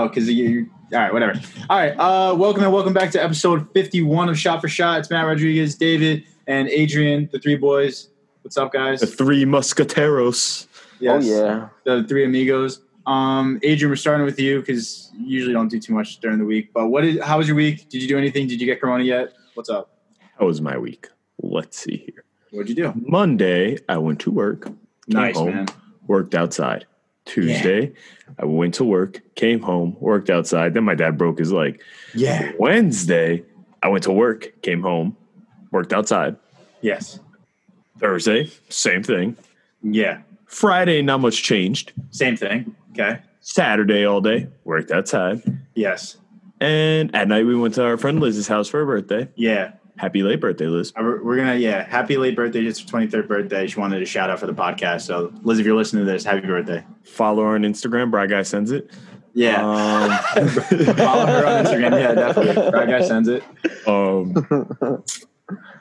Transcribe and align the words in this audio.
let 0.00 0.06
know 0.06 0.08
because 0.08 0.30
you. 0.30 0.44
you 0.48 0.70
all 0.92 0.98
right, 0.98 1.12
whatever. 1.12 1.40
All 1.68 1.78
right, 1.78 1.92
uh, 1.92 2.34
welcome 2.34 2.64
and 2.64 2.72
welcome 2.72 2.92
back 2.92 3.10
to 3.12 3.22
episode 3.22 3.68
51 3.74 4.28
of 4.28 4.38
Shot 4.38 4.60
for 4.60 4.68
Shot. 4.68 4.98
It's 5.00 5.10
Matt 5.10 5.24
Rodriguez, 5.26 5.76
David, 5.76 6.24
and 6.48 6.68
Adrian, 6.68 7.28
the 7.32 7.38
three 7.38 7.54
boys. 7.56 8.08
What's 8.42 8.56
up, 8.56 8.72
guys? 8.72 9.00
The 9.00 9.06
three 9.06 9.44
musketeros. 9.44 10.66
Yes, 10.98 11.24
Oh 11.24 11.44
yeah. 11.44 11.68
the 11.84 12.06
three 12.08 12.24
amigos. 12.24 12.80
Um, 13.06 13.60
Adrian, 13.62 13.90
we're 13.90 13.96
starting 13.96 14.24
with 14.26 14.38
you 14.40 14.60
because 14.60 15.10
you 15.14 15.26
usually 15.26 15.52
don't 15.52 15.68
do 15.68 15.78
too 15.78 15.94
much 15.94 16.18
during 16.20 16.38
the 16.38 16.44
week. 16.44 16.72
But 16.72 16.88
what 16.88 17.04
is? 17.04 17.22
How 17.22 17.38
was 17.38 17.46
your 17.46 17.56
week? 17.56 17.88
Did 17.88 18.02
you 18.02 18.08
do 18.08 18.18
anything? 18.18 18.48
Did 18.48 18.60
you 18.60 18.66
get 18.66 18.80
Corona 18.80 19.04
yet? 19.04 19.32
What's 19.54 19.70
up? 19.70 19.96
How 20.38 20.46
was 20.46 20.60
my 20.60 20.76
week? 20.76 21.08
Let's 21.42 21.78
see 21.78 21.98
here. 22.06 22.24
What'd 22.50 22.68
you 22.68 22.74
do? 22.74 22.92
Monday, 23.06 23.78
I 23.88 23.98
went 23.98 24.18
to 24.20 24.30
work. 24.30 24.64
Came 24.64 24.76
Nice, 25.08 25.36
home, 25.36 25.50
man. 25.54 25.66
Worked 26.08 26.34
outside. 26.34 26.86
Tuesday, 27.30 27.92
I 28.38 28.44
went 28.44 28.74
to 28.74 28.84
work, 28.84 29.20
came 29.36 29.60
home, 29.60 29.96
worked 30.00 30.30
outside. 30.30 30.74
Then 30.74 30.84
my 30.84 30.96
dad 30.96 31.16
broke 31.16 31.38
his 31.38 31.52
leg. 31.52 31.80
Yeah. 32.14 32.50
Wednesday, 32.58 33.44
I 33.82 33.88
went 33.88 34.02
to 34.04 34.12
work, 34.12 34.60
came 34.62 34.82
home, 34.82 35.16
worked 35.70 35.92
outside. 35.92 36.36
Yes. 36.80 37.20
Thursday, 37.98 38.50
same 38.68 39.02
thing. 39.02 39.36
Yeah. 39.82 40.22
Friday, 40.46 41.02
not 41.02 41.20
much 41.20 41.42
changed. 41.44 41.92
Same 42.10 42.36
thing. 42.36 42.74
Okay. 42.92 43.20
Saturday, 43.40 44.04
all 44.04 44.20
day, 44.20 44.48
worked 44.64 44.90
outside. 44.90 45.40
Yes. 45.74 46.16
And 46.60 47.14
at 47.14 47.28
night, 47.28 47.46
we 47.46 47.54
went 47.54 47.74
to 47.74 47.84
our 47.84 47.96
friend 47.96 48.20
Liz's 48.20 48.48
house 48.48 48.68
for 48.68 48.80
her 48.80 48.86
birthday. 48.86 49.28
Yeah. 49.36 49.72
Happy 50.00 50.22
late 50.22 50.40
birthday, 50.40 50.64
Liz. 50.66 50.94
Uh, 50.96 51.02
We're 51.22 51.36
gonna 51.36 51.56
yeah. 51.56 51.82
Happy 51.86 52.16
late 52.16 52.34
birthday! 52.34 52.64
It's 52.64 52.80
her 52.80 52.86
twenty 52.88 53.06
third 53.06 53.28
birthday. 53.28 53.66
She 53.66 53.78
wanted 53.78 54.00
a 54.00 54.06
shout 54.06 54.30
out 54.30 54.40
for 54.40 54.46
the 54.46 54.54
podcast. 54.54 55.02
So 55.02 55.30
Liz, 55.42 55.58
if 55.58 55.66
you're 55.66 55.76
listening 55.76 56.06
to 56.06 56.10
this, 56.10 56.24
happy 56.24 56.40
birthday. 56.46 56.82
Follow 57.04 57.42
her 57.42 57.54
on 57.54 57.64
Instagram. 57.64 58.10
Bry 58.10 58.26
Guy 58.26 58.40
sends 58.42 58.70
it. 58.70 58.90
Yeah. 59.34 59.60
Um, 59.62 60.10
Follow 60.96 61.26
her 61.26 61.46
on 61.46 61.64
Instagram. 61.66 62.00
Yeah, 62.00 62.14
definitely. 62.14 62.70
Right 62.72 62.88
guy 62.88 63.06
sends 63.06 63.28
it. 63.28 63.44
Um, 63.86 65.04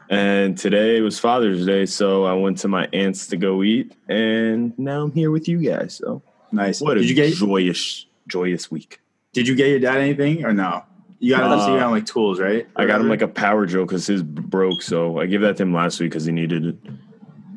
and 0.09 0.58
today 0.58 1.00
was 1.00 1.17
Father's 1.17 1.66
Day, 1.66 1.86
so 1.86 2.26
I 2.26 2.33
went 2.33 2.58
to 2.59 2.67
my 2.67 2.89
aunt's 2.92 3.28
to 3.28 3.38
go 3.38 3.64
eat, 3.64 3.94
and 4.09 4.78
now 4.78 5.04
I'm 5.04 5.14
here 5.14 5.31
with 5.31 5.48
you 5.48 5.59
guys. 5.59 5.95
So 5.95 6.22
Nice. 6.52 6.81
what 6.81 6.98
a 6.98 7.00
did 7.00 7.09
you 7.09 7.16
get? 7.16 7.33
joyous, 7.33 8.06
joyous 8.28 8.70
week. 8.70 9.00
Did 9.31 9.48
you 9.48 9.56
get 9.56 9.70
your 9.70 9.80
dad 9.80 9.98
anything 9.98 10.44
or 10.44 10.52
no? 10.52 10.83
You 11.20 11.36
got 11.36 11.52
Uh, 11.52 11.59
so 11.66 11.73
you 11.73 11.80
got 11.80 11.88
him 11.88 11.92
like 11.92 12.06
tools, 12.06 12.39
right? 12.39 12.67
I 12.75 12.86
got 12.86 13.02
him 13.02 13.09
like 13.09 13.22
a 13.22 13.28
power 13.28 13.66
drill 13.66 13.86
because 13.86 14.08
his 14.08 14.23
broke, 14.23 14.81
so 14.81 15.20
I 15.20 15.26
gave 15.26 15.42
that 15.42 15.58
to 15.58 15.64
him 15.64 15.73
last 15.73 16.00
week 16.00 16.11
because 16.11 16.26
he 16.26 16.31
needed 16.31 16.66
it. 16.66 16.76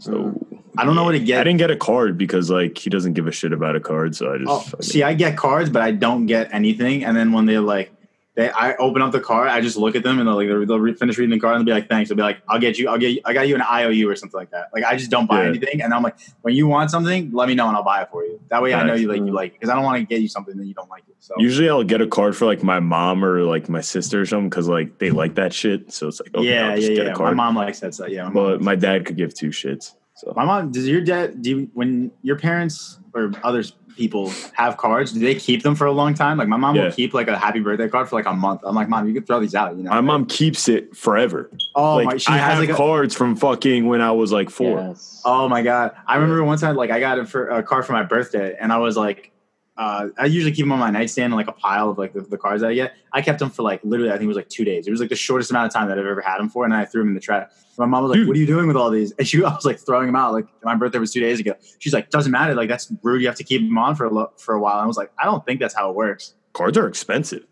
So 0.00 0.34
I 0.76 0.84
don't 0.84 0.96
know 0.96 1.04
what 1.04 1.12
to 1.12 1.20
get. 1.20 1.40
I 1.40 1.44
didn't 1.44 1.58
get 1.58 1.70
a 1.70 1.76
card 1.76 2.18
because 2.18 2.50
like 2.50 2.76
he 2.76 2.90
doesn't 2.90 3.12
give 3.12 3.28
a 3.28 3.32
shit 3.32 3.52
about 3.52 3.76
a 3.76 3.80
card, 3.80 4.16
so 4.16 4.34
I 4.34 4.38
just 4.38 4.74
Oh, 4.74 4.80
see, 4.80 5.02
I 5.04 5.14
get 5.14 5.36
cards, 5.36 5.70
but 5.70 5.82
I 5.82 5.92
don't 5.92 6.26
get 6.26 6.52
anything. 6.52 7.04
And 7.04 7.16
then 7.16 7.32
when 7.32 7.46
they're 7.46 7.60
like, 7.60 7.92
they, 8.34 8.48
I 8.48 8.74
open 8.76 9.02
up 9.02 9.12
the 9.12 9.20
card, 9.20 9.48
I 9.48 9.60
just 9.60 9.76
look 9.76 9.94
at 9.94 10.02
them 10.02 10.18
and 10.18 10.26
they'll 10.26 10.36
like 10.36 10.48
they'll, 10.48 10.80
re- 10.80 10.94
finish 10.94 11.18
reading 11.18 11.36
the 11.36 11.40
card 11.40 11.56
and 11.56 11.60
they'll 11.60 11.74
be 11.74 11.80
like, 11.80 11.90
"Thanks." 11.90 12.08
They'll 12.08 12.16
be 12.16 12.22
like, 12.22 12.40
"I'll 12.48 12.58
get 12.58 12.78
you. 12.78 12.88
I'll 12.88 12.96
get. 12.96 13.10
You, 13.10 13.20
I 13.26 13.34
got 13.34 13.46
you 13.46 13.54
an 13.54 13.60
IOU 13.60 14.08
or 14.08 14.16
something 14.16 14.38
like 14.38 14.50
that." 14.52 14.70
Like 14.72 14.84
I 14.84 14.96
just 14.96 15.10
don't 15.10 15.26
buy 15.26 15.42
Yeah. 15.42 15.50
anything, 15.50 15.82
and 15.82 15.92
I'm 15.92 16.02
like, 16.02 16.16
when 16.40 16.54
you 16.54 16.66
want 16.66 16.90
something, 16.90 17.30
let 17.32 17.46
me 17.46 17.54
know 17.54 17.68
and 17.68 17.76
I'll 17.76 17.82
buy 17.82 18.00
it 18.00 18.08
for 18.10 18.24
you. 18.24 18.40
That 18.48 18.62
way, 18.62 18.72
I 18.72 18.84
know 18.84 18.94
you 18.94 19.08
like 19.08 19.18
you 19.18 19.24
mm. 19.24 19.34
like 19.34 19.52
because 19.52 19.68
I 19.68 19.74
don't 19.74 19.84
want 19.84 20.00
to 20.00 20.06
get 20.06 20.22
you 20.22 20.28
something 20.28 20.56
that 20.56 20.64
you 20.64 20.72
don't 20.72 20.88
like 20.88 21.02
it. 21.08 21.14
So 21.18 21.34
Usually 21.38 21.68
I'll 21.68 21.84
get 21.84 22.00
a 22.00 22.06
card 22.06 22.34
for 22.34 22.46
like 22.46 22.62
my 22.62 22.80
mom 22.80 23.22
or 23.22 23.42
like 23.42 23.68
my 23.68 23.82
sister 23.82 24.20
or 24.22 24.26
something 24.26 24.48
because 24.48 24.66
like 24.66 24.98
they 24.98 25.10
like 25.10 25.34
that 25.34 25.52
shit. 25.52 25.92
So 25.92 26.08
it's 26.08 26.20
like 26.20 26.34
okay, 26.34 26.48
yeah, 26.48 26.70
I'll 26.70 26.76
just 26.76 26.90
yeah, 26.90 26.96
get 26.96 27.06
yeah. 27.08 27.22
My 27.22 27.34
mom 27.34 27.54
likes 27.54 27.80
that 27.80 27.94
stuff. 27.94 28.08
Yeah, 28.08 28.24
my 28.24 28.32
but 28.32 28.60
my 28.62 28.76
dad 28.76 29.04
could 29.04 29.16
give 29.18 29.34
two 29.34 29.50
shits. 29.50 29.94
So 30.22 30.32
My 30.36 30.44
mom, 30.44 30.70
does 30.70 30.86
your 30.86 31.00
dad, 31.00 31.42
do 31.42 31.50
you, 31.50 31.70
when 31.74 32.12
your 32.22 32.38
parents 32.38 33.00
or 33.12 33.32
other 33.42 33.64
people 33.96 34.32
have 34.54 34.76
cards, 34.76 35.12
do 35.12 35.18
they 35.18 35.34
keep 35.34 35.64
them 35.64 35.74
for 35.74 35.86
a 35.86 35.90
long 35.92 36.14
time? 36.14 36.38
Like 36.38 36.46
my 36.46 36.56
mom 36.56 36.76
Yeah. 36.76 36.84
will 36.84 36.92
keep 36.92 37.12
like 37.12 37.26
a 37.26 37.36
happy 37.36 37.58
birthday 37.58 37.88
card 37.88 38.08
for 38.08 38.14
like 38.14 38.26
a 38.26 38.32
month. 38.32 38.60
I'm 38.62 38.76
like, 38.76 38.88
mom, 38.88 39.08
you 39.08 39.14
could 39.14 39.26
throw 39.26 39.40
these 39.40 39.56
out, 39.56 39.76
you 39.76 39.82
know? 39.82 39.90
my 39.90 40.00
mom 40.00 40.26
keeps 40.26 40.68
it 40.68 40.96
forever. 40.96 41.50
oh 41.74 41.96
like 41.96 42.06
my, 42.06 42.16
she 42.18 42.32
I 42.32 42.36
has 42.36 42.52
have 42.52 42.58
like 42.60 42.68
a, 42.68 42.74
cards 42.74 43.16
from 43.16 43.34
fucking 43.34 43.86
when 43.86 44.00
I 44.00 44.12
was 44.12 44.30
like 44.30 44.48
four. 44.48 44.78
Yes. 44.78 45.20
oh 45.24 45.48
my 45.48 45.60
God. 45.62 45.90
I 46.06 46.14
remember 46.14 46.44
one 46.44 46.56
time, 46.56 46.76
like 46.76 46.90
I 46.92 47.00
got 47.00 47.18
it 47.18 47.28
for 47.28 47.48
a 47.48 47.60
card 47.64 47.84
for 47.84 47.92
my 47.92 48.04
birthday 48.04 48.56
and 48.60 48.72
I 48.72 48.78
was 48.78 48.96
like, 48.96 49.31
uh, 49.82 50.08
I 50.16 50.26
usually 50.26 50.52
keep 50.52 50.64
them 50.64 50.70
on 50.70 50.78
my 50.78 50.90
nightstand 50.90 51.32
in 51.32 51.36
like 51.36 51.48
a 51.48 51.52
pile 51.52 51.90
of 51.90 51.98
like 51.98 52.12
the, 52.12 52.20
the 52.20 52.38
cards 52.38 52.62
that 52.62 52.70
I 52.70 52.74
get. 52.74 52.94
I 53.12 53.20
kept 53.20 53.40
them 53.40 53.50
for 53.50 53.64
like 53.64 53.80
literally, 53.82 54.12
I 54.12 54.14
think 54.14 54.24
it 54.24 54.28
was 54.28 54.36
like 54.36 54.48
two 54.48 54.64
days. 54.64 54.86
It 54.86 54.92
was 54.92 55.00
like 55.00 55.08
the 55.08 55.16
shortest 55.16 55.50
amount 55.50 55.66
of 55.66 55.72
time 55.72 55.88
that 55.88 55.98
I've 55.98 56.06
ever 56.06 56.20
had 56.20 56.38
them 56.38 56.48
for. 56.48 56.62
And 56.64 56.72
then 56.72 56.78
I 56.78 56.84
threw 56.84 57.00
them 57.00 57.08
in 57.08 57.14
the 57.14 57.20
trash. 57.20 57.50
My 57.78 57.86
mom 57.86 58.04
was 58.04 58.10
like, 58.10 58.18
Dude. 58.18 58.28
"What 58.28 58.36
are 58.36 58.40
you 58.40 58.46
doing 58.46 58.68
with 58.68 58.76
all 58.76 58.90
these?" 58.90 59.10
And 59.18 59.26
she, 59.26 59.42
I 59.44 59.52
was 59.52 59.64
like 59.64 59.80
throwing 59.80 60.06
them 60.06 60.14
out. 60.14 60.34
Like 60.34 60.46
my 60.62 60.76
birthday 60.76 61.00
was 61.00 61.12
two 61.12 61.20
days 61.20 61.40
ago. 61.40 61.54
She's 61.80 61.92
like, 61.92 62.10
"Doesn't 62.10 62.30
matter. 62.30 62.54
Like 62.54 62.68
that's 62.68 62.92
rude. 63.02 63.22
You 63.22 63.26
have 63.26 63.36
to 63.36 63.44
keep 63.44 63.62
them 63.62 63.76
on 63.76 63.96
for 63.96 64.04
a 64.04 64.10
lo- 64.10 64.32
for 64.38 64.54
a 64.54 64.60
while." 64.60 64.74
And 64.74 64.84
I 64.84 64.86
was 64.86 64.96
like, 64.96 65.10
"I 65.20 65.24
don't 65.24 65.44
think 65.44 65.58
that's 65.58 65.74
how 65.74 65.90
it 65.90 65.96
works." 65.96 66.34
Cards 66.52 66.78
are 66.78 66.86
expensive. 66.86 67.44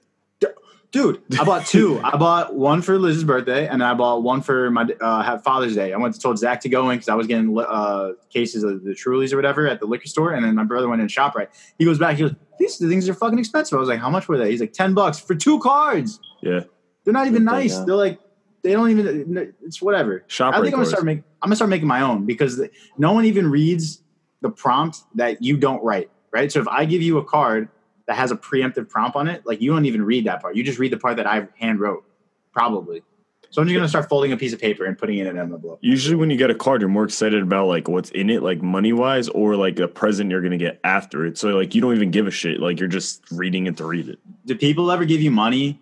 Dude, 0.92 1.22
I 1.38 1.44
bought 1.44 1.66
two. 1.66 2.00
I 2.04 2.16
bought 2.16 2.54
one 2.56 2.82
for 2.82 2.98
Liz's 2.98 3.22
birthday, 3.22 3.68
and 3.68 3.80
then 3.80 3.88
I 3.88 3.94
bought 3.94 4.24
one 4.24 4.42
for 4.42 4.70
my 4.70 4.88
uh, 5.00 5.22
have 5.22 5.44
Father's 5.44 5.76
Day. 5.76 5.92
I 5.92 5.96
went 5.96 6.14
to 6.14 6.20
told 6.20 6.38
Zach 6.38 6.60
to 6.62 6.68
go 6.68 6.90
in 6.90 6.96
because 6.96 7.08
I 7.08 7.14
was 7.14 7.28
getting 7.28 7.56
uh, 7.56 8.12
cases 8.28 8.64
of 8.64 8.82
the 8.82 8.90
Trulies 8.90 9.32
or 9.32 9.36
whatever 9.36 9.68
at 9.68 9.78
the 9.78 9.86
liquor 9.86 10.08
store, 10.08 10.32
and 10.32 10.44
then 10.44 10.56
my 10.56 10.64
brother 10.64 10.88
went 10.88 11.00
in 11.00 11.06
Shoprite. 11.06 11.48
He 11.78 11.84
goes 11.84 11.98
back. 11.98 12.16
He 12.16 12.22
goes, 12.22 12.34
"These 12.58 12.78
things 12.78 13.08
are 13.08 13.14
fucking 13.14 13.38
expensive." 13.38 13.76
I 13.76 13.80
was 13.80 13.88
like, 13.88 14.00
"How 14.00 14.10
much 14.10 14.26
were 14.28 14.36
they?" 14.36 14.50
He's 14.50 14.60
like, 14.60 14.72
10 14.72 14.94
bucks 14.94 15.20
for 15.20 15.36
two 15.36 15.60
cards. 15.60 16.18
Yeah, 16.42 16.60
They're 17.04 17.14
not 17.14 17.28
even 17.28 17.44
Good 17.44 17.50
thing, 17.50 17.58
nice. 17.58 17.78
yeah. 17.78 17.84
They're 17.86 17.94
like, 17.94 18.18
they 18.62 18.72
don't 18.72 18.90
even. 18.90 19.54
It's 19.64 19.80
whatever. 19.80 20.24
shop 20.26 20.54
I 20.54 20.60
think 20.60 20.74
I'm 20.74 20.80
gonna 20.80 20.86
start 20.86 21.04
making. 21.04 21.24
I'm 21.40 21.48
gonna 21.48 21.56
start 21.56 21.70
making 21.70 21.88
my 21.88 22.00
own 22.00 22.26
because 22.26 22.60
no 22.98 23.12
one 23.12 23.26
even 23.26 23.48
reads 23.48 24.02
the 24.40 24.50
prompt 24.50 24.98
that 25.14 25.40
you 25.42 25.56
don't 25.56 25.82
write. 25.84 26.10
Right. 26.32 26.50
So 26.50 26.60
if 26.60 26.68
I 26.68 26.84
give 26.84 27.00
you 27.02 27.18
a 27.18 27.24
card 27.24 27.68
that 28.10 28.16
has 28.16 28.32
a 28.32 28.36
preemptive 28.36 28.88
prompt 28.88 29.14
on 29.14 29.28
it, 29.28 29.46
like 29.46 29.60
you 29.60 29.70
don't 29.70 29.84
even 29.86 30.02
read 30.02 30.24
that 30.24 30.42
part. 30.42 30.56
You 30.56 30.64
just 30.64 30.80
read 30.80 30.92
the 30.92 30.96
part 30.96 31.16
that 31.18 31.28
I 31.28 31.46
hand 31.60 31.78
wrote, 31.78 32.04
probably. 32.52 33.04
So 33.50 33.62
I'm 33.62 33.68
just 33.68 33.76
gonna 33.76 33.88
start 33.88 34.08
folding 34.08 34.32
a 34.32 34.36
piece 34.36 34.52
of 34.52 34.60
paper 34.60 34.84
and 34.84 34.98
putting 34.98 35.18
it 35.18 35.28
in 35.28 35.38
an 35.38 35.52
envelope. 35.52 35.78
Usually, 35.80 36.16
when 36.16 36.28
you 36.28 36.36
get 36.36 36.50
a 36.50 36.54
card, 36.56 36.80
you're 36.80 36.90
more 36.90 37.04
excited 37.04 37.40
about 37.40 37.68
like 37.68 37.86
what's 37.86 38.10
in 38.10 38.28
it, 38.28 38.42
like 38.42 38.62
money 38.62 38.92
wise, 38.92 39.28
or 39.28 39.54
like 39.54 39.78
a 39.78 39.86
present 39.86 40.28
you're 40.28 40.40
gonna 40.40 40.56
get 40.56 40.80
after 40.82 41.24
it. 41.24 41.38
So 41.38 41.50
like 41.50 41.72
you 41.76 41.80
don't 41.80 41.94
even 41.94 42.10
give 42.10 42.26
a 42.26 42.32
shit. 42.32 42.58
Like 42.58 42.80
you're 42.80 42.88
just 42.88 43.22
reading 43.30 43.68
it 43.68 43.76
to 43.76 43.84
read 43.84 44.08
it. 44.08 44.18
Do 44.44 44.56
people 44.56 44.90
ever 44.90 45.04
give 45.04 45.20
you 45.20 45.30
money 45.30 45.80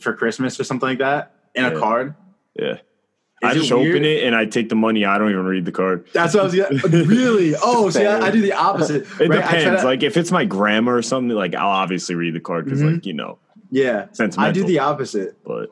for 0.00 0.14
Christmas 0.14 0.58
or 0.58 0.64
something 0.64 0.88
like 0.88 0.98
that 0.98 1.32
in 1.54 1.64
a 1.64 1.78
card? 1.78 2.16
Yeah, 2.56 2.78
I 3.46 3.54
just 3.54 3.72
weird? 3.72 3.88
open 3.90 4.04
it 4.04 4.24
and 4.24 4.34
I 4.34 4.44
take 4.46 4.68
the 4.68 4.74
money. 4.74 5.04
I 5.04 5.18
don't 5.18 5.30
even 5.30 5.44
read 5.44 5.64
the 5.64 5.72
card. 5.72 6.06
That's 6.12 6.34
what 6.34 6.40
I 6.40 6.44
was 6.44 6.54
gonna. 6.54 7.04
really? 7.06 7.54
Oh, 7.62 7.90
see, 7.90 8.04
I, 8.06 8.26
I 8.26 8.30
do 8.30 8.40
the 8.40 8.52
opposite. 8.52 9.02
It 9.20 9.28
right? 9.28 9.40
Depends. 9.42 9.82
to- 9.82 9.86
like 9.86 10.02
if 10.02 10.16
it's 10.16 10.30
my 10.32 10.44
grandma 10.44 10.92
or 10.92 11.02
something, 11.02 11.36
like 11.36 11.54
I'll 11.54 11.68
obviously 11.68 12.14
read 12.14 12.34
the 12.34 12.40
card 12.40 12.64
because 12.64 12.80
Mhm. 12.82 12.94
like 12.94 13.06
you 13.06 13.12
know 13.14 13.38
yeah, 13.70 14.06
I 14.38 14.52
do 14.52 14.64
the 14.64 14.78
opposite. 14.78 15.42
but 15.44 15.70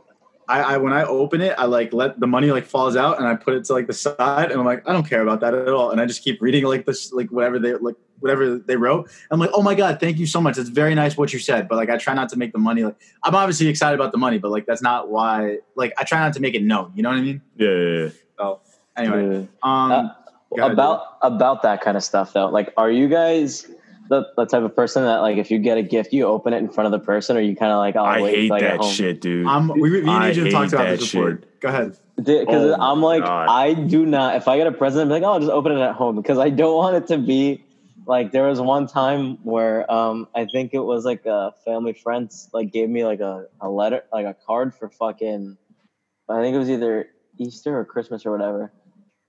I, 0.49 0.61
I 0.61 0.77
when 0.77 0.93
I 0.93 1.05
open 1.05 1.41
it, 1.41 1.55
I 1.59 1.67
like 1.67 1.93
let 1.93 2.21
the 2.21 2.27
money 2.27 2.51
like 2.51 2.67
falls 2.67 2.97
out 2.97 3.19
and 3.19 3.27
I 3.27 3.35
put 3.35 3.55
it 3.55 3.65
to 3.65 3.73
like 3.73 3.87
the 3.87 3.93
side 3.93 4.51
and 4.51 4.61
I'm 4.61 4.67
like, 4.67 4.89
I 4.89 4.93
don't 4.93 5.09
care 5.09 5.23
about 5.23 5.41
that 5.41 5.55
at 5.55 5.69
all. 5.69 5.91
And 5.91 6.01
I 6.01 6.07
just 6.07 6.23
keep 6.23 6.43
reading 6.43 6.65
like 6.65 6.87
this 6.87 7.13
like 7.13 7.31
whatever 7.31 7.59
they 7.59 7.75
like 7.75 7.97
whatever 8.21 8.59
they 8.59 8.77
wrote. 8.77 9.11
I'm 9.31 9.41
like, 9.41 9.51
oh 9.55 9.63
my 9.63 9.75
God, 9.75 10.01
thank 10.01 10.19
you 10.19 10.27
so 10.27 10.41
much. 10.41 10.59
It's 10.59 10.69
very 10.69 10.95
nice 10.95 11.17
what 11.17 11.33
you 11.33 11.39
said. 11.39 11.69
But 11.69 11.77
like 11.77 11.91
I 11.91 11.97
try 11.97 12.15
not 12.15 12.29
to 12.31 12.37
make 12.37 12.53
the 12.53 12.59
money 12.59 12.85
like 12.85 12.97
I'm 13.23 13.35
obviously 13.35 13.69
excited 13.69 13.95
about 13.95 14.13
the 14.13 14.19
money, 14.19 14.39
but 14.39 14.51
like 14.51 14.67
that's 14.67 14.83
not 14.83 15.11
why 15.11 15.59
like 15.77 15.93
I 15.99 16.05
try 16.05 16.21
not 16.21 16.33
to 16.35 16.41
make 16.41 16.55
it 16.55 16.63
known. 16.63 16.93
You 16.95 17.03
know 17.03 17.11
what 17.11 17.19
I 17.19 17.23
mean? 17.23 17.43
yeah, 17.57 17.69
yeah, 17.69 17.99
yeah. 18.05 18.09
So 18.39 18.61
anyway. 18.97 19.41
Yeah. 19.41 19.47
Um 19.63 19.93
Uh, 20.57 20.71
about 20.71 21.17
about 21.23 21.63
that 21.63 21.81
kind 21.81 21.97
of 21.97 22.05
stuff 22.05 22.33
though 22.33 22.47
like 22.47 22.73
are 22.77 22.91
you 22.91 23.09
guys 23.09 23.67
the, 24.09 24.27
the 24.37 24.45
type 24.45 24.63
of 24.63 24.75
person 24.77 25.05
that 25.05 25.19
like 25.19 25.39
if 25.39 25.51
you 25.51 25.59
get 25.59 25.79
a 25.79 25.83
gift 25.83 26.13
you 26.13 26.27
open 26.27 26.53
it 26.53 26.59
in 26.59 26.69
front 26.69 26.87
of 26.87 26.93
the 27.01 27.05
person 27.05 27.37
or 27.37 27.41
you 27.41 27.57
kind 27.57 27.73
of 27.73 27.79
like 27.79 27.97
oh 27.97 28.05
I 28.05 28.21
wait 28.21 28.35
hate 28.35 28.47
till 28.49 28.57
I 28.57 28.61
get 28.61 28.71
that 28.73 28.81
home 28.81 28.93
shit, 28.93 29.21
dude. 29.21 29.47
I'm 29.47 29.69
we, 29.69 30.03
we 30.03 30.09
I 30.09 30.29
need 30.29 30.37
you 30.37 30.45
to 30.45 30.51
talk 30.51 30.65
hate 30.65 30.73
about 30.75 30.85
that 30.85 30.99
this 30.99 31.13
before. 31.13 31.41
Go 31.61 31.69
ahead. 31.69 31.97
because 32.17 32.77
Oh 32.79 32.81
I'm 32.81 33.01
my 33.01 33.07
like 33.07 33.25
God. 33.25 33.49
I 33.49 33.75
do 33.75 34.05
not 34.07 34.37
if 34.37 34.49
I 34.49 34.57
get 34.59 34.67
a 34.67 34.73
present 34.73 35.03
I'm 35.03 35.09
like 35.09 35.23
oh 35.23 35.33
I'll 35.33 35.41
just 35.41 35.53
open 35.53 35.73
it 35.73 35.81
at 35.81 35.95
home 35.95 36.17
because 36.17 36.39
I 36.39 36.51
don't 36.51 36.77
want 36.77 36.97
it 36.97 37.07
to 37.09 37.19
be 37.19 37.65
like 38.07 38.33
there 38.33 38.45
was 38.45 38.61
one 38.61 38.87
time 38.87 39.39
where 39.45 39.91
um 39.91 40.29
I 40.35 40.45
think 40.45 40.75
it 40.75 40.81
was 40.81 41.05
like 41.05 41.25
a 41.27 41.53
family 41.65 41.95
friends 41.95 42.51
like 42.53 42.73
gave 42.73 42.91
me 42.91 43.05
like 43.05 43.21
a, 43.21 43.47
a 43.61 43.71
letter 43.71 44.03
like 44.13 44.27
a 44.27 44.37
card 44.47 44.75
for 44.75 44.91
fucking 44.91 45.57
I 46.29 46.41
think 46.41 46.55
it 46.55 46.59
was 46.59 46.71
either 46.71 47.09
Easter 47.39 47.79
or 47.79 47.85
Christmas 47.85 48.25
or 48.25 48.31
whatever. 48.31 48.73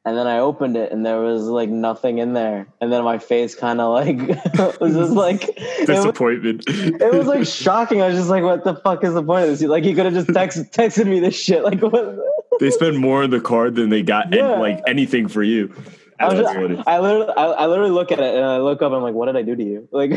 And 0.05 0.15
then 0.15 0.27
I 0.27 0.37
opened 0.37 0.77
it 0.77 0.91
and 0.91 1.03
there 1.03 1.19
was 1.19 1.45
like 1.45 1.67
nothing 1.67 2.19
in 2.19 2.33
there. 2.33 2.67
And 2.79 2.93
then 2.93 3.03
my 3.03 3.17
face 3.17 3.55
kind 3.55 3.81
of 3.81 3.91
like 3.91 4.17
was 4.79 4.93
just 4.93 5.13
like 5.13 5.43
it 5.49 5.89
was, 5.89 5.97
Disappointment. 6.03 6.63
it 6.67 7.11
was 7.11 7.25
like 7.25 7.47
shocking. 7.47 8.03
I 8.03 8.09
was 8.09 8.15
just 8.17 8.29
like, 8.29 8.43
what 8.43 8.63
the 8.63 8.75
fuck 8.75 9.03
is 9.03 9.15
the 9.15 9.23
point 9.23 9.45
of 9.45 9.49
this? 9.49 9.67
Like 9.67 9.83
he 9.83 9.95
could 9.95 10.05
have 10.05 10.13
just 10.13 10.31
text, 10.31 10.59
texted 10.71 11.07
me 11.07 11.19
this 11.19 11.35
shit. 11.35 11.63
Like 11.63 11.81
what? 11.81 12.19
they 12.59 12.69
spend 12.69 12.99
more 12.99 13.23
on 13.23 13.31
the 13.31 13.41
card 13.41 13.73
than 13.75 13.89
they 13.89 14.03
got 14.03 14.31
Yeah. 14.31 14.51
and 14.53 14.61
like 14.61 14.79
anything 14.85 15.27
for 15.27 15.41
you. 15.41 15.73
I, 16.19 16.25
was 16.29 16.39
just, 16.39 16.55
what. 16.55 16.87
I 16.87 16.99
literally, 16.99 17.33
I, 17.35 17.43
I 17.45 17.65
literally 17.65 17.91
look 17.91 18.11
at 18.11 18.19
it 18.19 18.35
and 18.35 18.45
I 18.45 18.59
look 18.59 18.81
up 18.83 18.87
and 18.87 18.95
I'm 18.97 19.01
like, 19.01 19.15
what 19.15 19.25
did 19.25 19.35
I 19.35 19.41
do 19.41 19.55
to 19.55 19.63
you? 19.63 19.89
Like, 19.91 20.11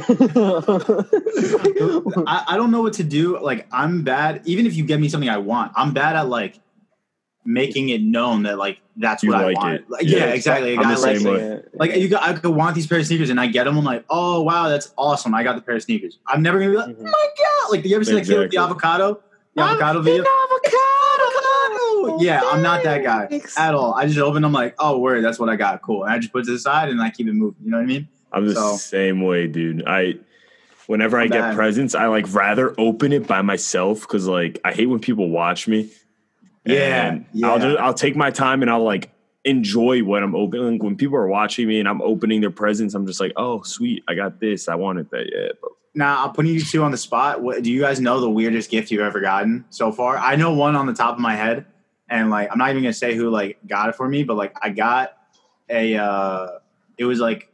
I, 2.27 2.45
I 2.49 2.57
don't 2.57 2.71
know 2.71 2.83
what 2.83 2.93
to 2.95 3.05
do. 3.05 3.41
Like 3.41 3.67
I'm 3.73 4.03
bad. 4.05 4.43
Even 4.45 4.67
if 4.67 4.77
you 4.77 4.85
get 4.85 5.01
me 5.01 5.09
something 5.09 5.31
I 5.31 5.39
want, 5.39 5.73
I'm 5.75 5.93
bad 5.95 6.15
at 6.15 6.29
like 6.29 6.61
making 7.51 7.89
it 7.89 8.03
known 8.03 8.43
that 8.43 8.59
like 8.59 8.79
that's 8.97 9.23
You 9.23 9.31
what 9.31 9.43
like 9.43 9.57
I 9.57 9.61
want. 9.61 9.75
it. 9.77 9.91
Like, 9.91 10.03
yeah, 10.03 10.19
Yeah. 10.19 10.25
exactly. 10.27 10.75
A 10.75 10.77
I'm 10.77 10.83
guy 10.83 10.95
the 10.95 11.01
likes 11.01 11.23
same 11.23 11.33
way. 11.33 11.61
Like 11.73 11.97
you 11.97 12.09
got, 12.09 12.23
I 12.23 12.35
could 12.35 12.55
want 12.55 12.75
these 12.75 12.87
pair 12.87 12.99
of 12.99 13.07
sneakers, 13.07 13.31
and 13.31 13.41
I 13.41 13.47
get 13.47 13.65
them. 13.65 13.79
I'm 13.79 13.85
like, 13.85 14.05
oh 14.11 14.43
wow, 14.43 14.69
that's 14.69 14.93
awesome. 14.99 15.35
I 15.35 15.43
got 15.43 15.57
the 15.57 15.63
pair 15.63 15.77
of 15.77 15.83
sneakers. 15.83 16.19
I'm 16.27 16.43
never 16.43 16.59
gonna 16.59 16.71
be 16.73 16.77
like, 16.77 16.89
Mhm. 16.91 16.97
oh 17.01 17.05
my 17.05 17.11
god. 17.39 17.71
Like, 17.73 17.85
you 17.87 17.95
ever 17.97 18.05
see 18.05 18.13
that 18.15 18.27
kid 18.27 18.29
with 18.29 18.51
the 18.51 18.57
Exactly. 18.59 18.59
avocado? 18.59 19.21
The 19.55 19.63
avocado 19.63 20.03
video. 20.03 20.25
Avocado. 20.25 22.19
Yeah, 22.21 22.41
I'm 22.45 22.63
not 22.63 22.83
that 22.85 23.03
guy 23.03 23.41
at 23.57 23.75
all. 23.75 23.95
I 23.95 24.07
just 24.07 24.19
open. 24.19 24.45
I'm 24.45 24.53
like, 24.53 24.75
oh 24.79 24.99
word, 24.99 25.25
that's 25.25 25.39
what 25.39 25.49
I 25.49 25.57
got. 25.57 25.81
Cool. 25.83 26.05
And 26.05 26.13
I 26.13 26.19
just 26.19 26.33
put 26.33 26.43
it 26.43 26.47
to 26.47 26.53
the 26.53 26.59
side 26.59 26.89
and 26.91 27.01
I 27.01 27.11
keep 27.11 27.27
it 27.29 27.33
moving. 27.33 27.57
You 27.65 27.71
know 27.71 27.79
what 27.79 27.85
I 27.85 27.87
mean? 27.87 28.09
I'm 28.33 28.47
the 28.47 28.55
So- 28.55 28.77
same 28.77 29.21
way, 29.23 29.47
dude. 29.47 29.85
I 29.87 30.15
whenever 30.87 31.19
I 31.19 31.23
I'm 31.25 31.29
get 31.31 31.41
bad. 31.41 31.55
presents, 31.57 31.95
I 31.95 32.07
like 32.07 32.27
rather 32.35 32.75
open 32.79 33.13
it 33.13 33.27
by 33.27 33.43
myself 33.43 34.01
because 34.03 34.27
like 34.27 34.61
I 34.65 34.73
hate 34.73 34.87
when 34.87 35.01
people 35.01 35.31
watch 35.31 35.67
me. 35.69 35.91
Yeah, 36.75 37.19
yeah. 37.33 37.49
I'll 37.51 37.59
just 37.59 37.79
I'll 37.79 37.95
take 37.95 38.17
my 38.17 38.31
time 38.31 38.63
and 38.63 38.71
I'll 38.71 38.85
like 38.85 39.11
enjoy 39.45 40.03
what 40.05 40.23
I'm 40.23 40.35
opening. 40.35 40.73
Like, 40.73 40.83
when 40.83 40.97
people 40.97 41.17
are 41.17 41.29
watching 41.29 41.69
me 41.69 41.79
and 41.81 41.89
I'm 41.89 42.03
opening 42.03 42.41
their 42.41 42.51
presents, 42.51 42.95
I'm 42.95 43.07
just 43.07 43.21
like, 43.21 43.33
oh 43.37 43.63
sweet, 43.63 44.05
I 44.09 44.15
got 44.15 44.41
this. 44.41 44.69
I 44.69 44.75
wanted 44.75 45.11
that. 45.11 45.27
Yeah, 45.33 45.53
but 45.61 45.71
Now 45.95 46.25
I'm 46.27 46.33
putting 46.33 46.53
you 46.53 46.61
two 46.61 46.83
on 46.83 46.91
the 46.91 46.97
spot. 46.99 47.43
What 47.43 47.63
do 47.63 47.73
you 47.73 47.81
guys 47.81 48.01
know 48.01 48.21
the 48.21 48.31
weirdest 48.31 48.71
gift 48.71 48.91
you've 48.91 49.01
ever 49.01 49.21
gotten 49.21 49.65
so 49.71 49.93
far? 49.93 50.19
I 50.19 50.37
know 50.37 50.53
one 50.53 50.77
on 50.77 50.87
the 50.87 50.95
top 50.95 51.15
of 51.15 51.21
my 51.21 51.35
head, 51.37 51.67
and 52.09 52.31
like 52.31 52.49
I'm 52.51 52.59
not 52.59 52.71
even 52.71 52.83
gonna 52.83 52.93
say 52.93 53.15
who 53.15 53.31
like 53.31 53.59
got 53.67 53.89
it 53.89 53.95
for 53.95 54.09
me, 54.09 54.25
but 54.25 54.37
like 54.37 54.55
I 54.63 54.71
got 54.71 55.17
a. 55.71 55.97
uh 55.97 56.49
It 56.99 57.05
was 57.05 57.21
like 57.21 57.51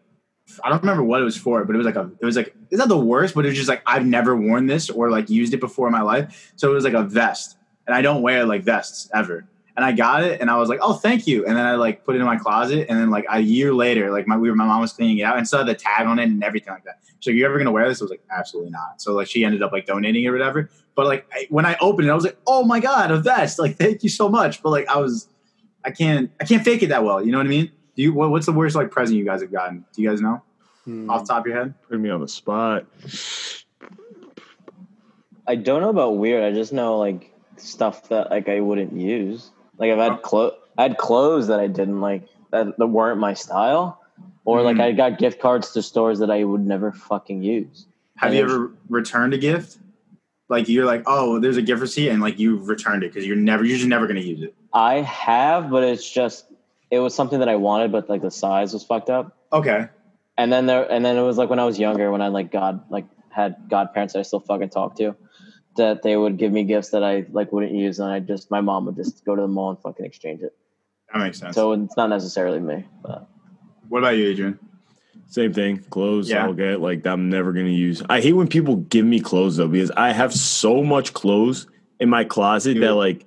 I 0.63 0.69
don't 0.69 0.81
remember 0.83 1.03
what 1.05 1.21
it 1.21 1.25
was 1.25 1.37
for, 1.37 1.65
but 1.65 1.75
it 1.75 1.79
was 1.79 1.87
like 1.87 1.97
a. 1.97 2.11
It 2.21 2.25
was 2.25 2.37
like 2.37 2.55
it's 2.71 2.79
not 2.79 2.89
the 2.89 2.99
worst, 2.99 3.35
but 3.35 3.45
it 3.47 3.49
was 3.49 3.57
just 3.57 3.69
like 3.69 3.83
I've 3.87 4.05
never 4.07 4.37
worn 4.37 4.67
this 4.67 4.91
or 4.91 5.11
like 5.11 5.31
used 5.31 5.55
it 5.55 5.61
before 5.61 5.87
in 5.87 5.93
my 5.93 6.03
life. 6.03 6.53
So 6.57 6.71
it 6.71 6.75
was 6.75 6.85
like 6.85 6.93
a 6.95 7.03
vest, 7.03 7.57
and 7.87 7.95
I 7.95 8.03
don't 8.03 8.23
wear 8.23 8.45
like 8.45 8.63
vests 8.63 9.09
ever. 9.15 9.47
And 9.77 9.85
I 9.85 9.91
got 9.91 10.23
it, 10.23 10.41
and 10.41 10.51
I 10.51 10.57
was 10.57 10.69
like, 10.69 10.79
"Oh, 10.83 10.93
thank 10.93 11.27
you." 11.27 11.45
And 11.47 11.57
then 11.57 11.67
I 11.67 11.75
like 11.75 12.05
put 12.05 12.15
it 12.15 12.21
in 12.21 12.25
my 12.27 12.37
closet, 12.37 12.87
and 12.89 12.97
then 12.99 13.11
like 13.11 13.25
a 13.29 13.41
year 13.41 13.75
later, 13.75 14.13
like 14.13 14.29
my 14.29 14.37
we 14.37 14.49
were, 14.49 14.55
my 14.55 14.65
mom 14.67 14.81
was 14.81 14.93
cleaning 14.93 15.19
it 15.19 15.23
out, 15.23 15.37
and 15.37 15.49
saw 15.49 15.65
the 15.65 15.75
tag 15.75 16.07
on 16.07 16.21
it 16.21 16.25
and 16.25 16.45
everything 16.45 16.73
like 16.73 16.85
that. 16.85 17.01
So 17.19 17.31
like, 17.31 17.39
"You 17.39 17.45
ever 17.45 17.59
gonna 17.59 17.73
wear 17.73 17.89
this?" 17.89 18.01
I 18.01 18.05
was 18.05 18.11
like, 18.13 18.23
"Absolutely 18.31 18.71
not." 18.71 19.03
So 19.03 19.15
like 19.15 19.27
she 19.27 19.45
ended 19.45 19.63
up 19.65 19.73
like 19.73 19.87
donating 19.87 20.23
it 20.23 20.29
or 20.29 20.33
whatever. 20.33 20.71
But 20.95 21.07
like 21.07 21.27
I, 21.35 21.49
when 21.51 21.67
I 21.67 21.77
opened 21.81 22.07
it, 22.07 22.13
I 22.13 22.15
was 22.15 22.23
like, 22.23 22.39
"Oh 22.47 22.63
my 22.65 22.79
god, 22.79 23.11
a 23.11 23.19
vest!" 23.19 23.59
Like 23.59 23.75
thank 23.77 24.05
you 24.05 24.09
so 24.11 24.29
much. 24.29 24.63
But 24.63 24.71
like 24.71 24.87
I 24.87 24.97
was, 24.99 25.29
I 25.85 25.91
can't, 25.91 26.31
I 26.41 26.45
can't 26.45 26.63
fake 26.65 26.85
it 26.85 26.91
that 26.91 27.03
well. 27.03 27.25
You 27.25 27.33
know 27.33 27.39
what 27.39 27.47
I 27.49 27.51
mean? 27.51 27.73
Do 27.97 28.03
you? 28.03 28.13
What, 28.15 28.31
what's 28.31 28.47
the 28.47 28.53
worst 28.53 28.77
like 28.77 28.93
present 28.93 29.19
you 29.19 29.25
guys 29.25 29.41
have 29.41 29.51
gotten? 29.51 29.85
Do 29.93 30.03
you 30.03 30.09
guys 30.09 30.21
know 30.21 30.41
Hmm. 30.85 31.11
off 31.11 31.23
the 31.23 31.29
top 31.33 31.41
of 31.41 31.47
your 31.49 31.57
head? 31.57 31.75
put 31.89 31.99
me 31.99 32.11
on 32.11 32.21
the 32.21 32.29
spot. 32.29 32.87
I 35.49 35.57
don't 35.57 35.81
know 35.83 35.91
about 35.91 36.17
weird. 36.17 36.45
I 36.45 36.53
just 36.53 36.73
know 36.73 36.99
like 36.99 37.34
stuff 37.57 38.09
that 38.09 38.31
like 38.31 38.49
I 38.49 38.61
wouldn't 38.61 38.93
use. 38.93 39.51
Like 39.79 39.91
I've 39.91 39.99
had 39.99 40.23
clo- 40.23 40.55
I 40.79 40.83
had 40.83 40.99
clothes 40.99 41.47
that 41.49 41.61
I 41.61 41.67
didn't 41.67 42.01
like 42.01 42.23
that, 42.51 42.77
that 42.79 42.87
weren't 42.87 43.19
my 43.19 43.35
style, 43.35 44.01
or 44.45 44.63
like 44.63 44.77
Mhm. 44.77 44.83
I 44.83 44.93
got 44.93 45.19
gift 45.19 45.41
cards 45.41 45.73
to 45.73 45.83
stores 45.83 46.19
that 46.21 46.31
I 46.31 46.45
would 46.45 46.65
never 46.67 46.93
fucking 46.93 47.43
use. 47.43 47.87
Have 48.17 48.31
And 48.31 48.39
you 48.39 48.45
ever 48.45 48.71
returned 48.89 49.35
a 49.35 49.39
gift? 49.39 49.79
Like 50.49 50.69
you're 50.69 50.85
like, 50.85 51.03
oh, 51.07 51.39
there's 51.39 51.57
a 51.57 51.63
gift 51.63 51.81
receipt, 51.81 52.11
and 52.11 52.21
like 52.21 52.39
you've 52.39 52.69
returned 52.69 53.03
it 53.03 53.13
because 53.13 53.27
you're 53.27 53.37
never, 53.37 53.65
you're 53.65 53.77
just 53.79 53.89
never 53.89 54.07
gonna 54.07 54.21
use 54.21 54.43
it. 54.43 54.55
I 54.73 55.01
have, 55.01 55.71
but 55.71 55.83
it's 55.85 56.09
just 56.09 56.47
it 56.91 56.99
was 57.01 57.15
something 57.15 57.39
that 57.41 57.49
I 57.49 57.57
wanted, 57.57 57.91
but 57.93 58.09
like 58.09 58.23
the 58.23 58.31
size 58.31 58.73
was 58.73 58.85
fucked 58.85 59.11
up. 59.11 59.37
Okay. 59.53 59.89
And 60.37 60.53
then 60.53 60.67
there, 60.67 60.91
and 60.91 61.05
then 61.05 61.17
it 61.17 61.23
was 61.23 61.39
like 61.39 61.49
when 61.49 61.59
I 61.59 61.65
was 61.65 61.79
younger, 61.79 62.11
when 62.11 62.21
I 62.21 62.29
like 62.29 62.53
God, 62.53 62.83
like 62.91 63.07
had 63.31 63.57
godparents 63.69 64.13
that 64.13 64.21
I 64.21 64.23
still 64.23 64.41
fucking 64.41 64.69
talk 64.69 64.97
to, 64.97 65.17
that 65.77 66.03
they 66.03 66.17
would 66.17 66.37
give 66.37 66.53
me 66.53 66.65
gifts 66.65 66.91
that 66.91 67.03
I 67.03 67.27
like 67.31 67.53
wouldn't 67.53 67.73
use, 67.73 67.99
and 67.99 68.11
I 68.11 68.21
just 68.21 68.51
my 68.51 68.61
mom 68.61 68.87
would 68.87 68.97
just 68.97 69.25
go 69.25 69.35
to 69.35 69.43
the 69.43 69.49
mall 69.49 69.71
and 69.71 69.79
fucking 69.81 70.05
exchange 70.05 70.43
it. 70.43 70.55
That 71.13 71.21
makes 71.21 71.39
sense. 71.39 71.55
So 71.55 71.73
it's 71.73 71.97
not 71.97 72.09
necessarily 72.11 72.61
me, 72.61 72.85
but 73.03 73.29
what 73.89 73.99
about 73.99 74.17
you, 74.17 74.29
Adrian? 74.29 74.59
Same 75.27 75.53
thing. 75.53 75.79
Clothes 75.91 76.31
Yeah. 76.31 76.45
I'll 76.45 76.53
get 76.55 76.81
like 76.81 77.03
that 77.05 77.13
I'm 77.13 77.29
never 77.29 77.53
gonna 77.53 77.69
use. 77.69 78.03
I 78.09 78.21
hate 78.21 78.33
when 78.35 78.49
people 78.49 78.77
give 78.77 79.07
me 79.07 79.21
clothes 79.21 79.57
though 79.57 79.69
because 79.69 79.91
I 79.93 80.13
have 80.13 80.33
so 80.33 80.83
much 80.83 81.13
clothes 81.13 81.67
in 82.01 82.09
my 82.09 82.25
closet 82.25 82.75
Dude. 82.75 82.83
that 82.83 82.95
like 82.95 83.27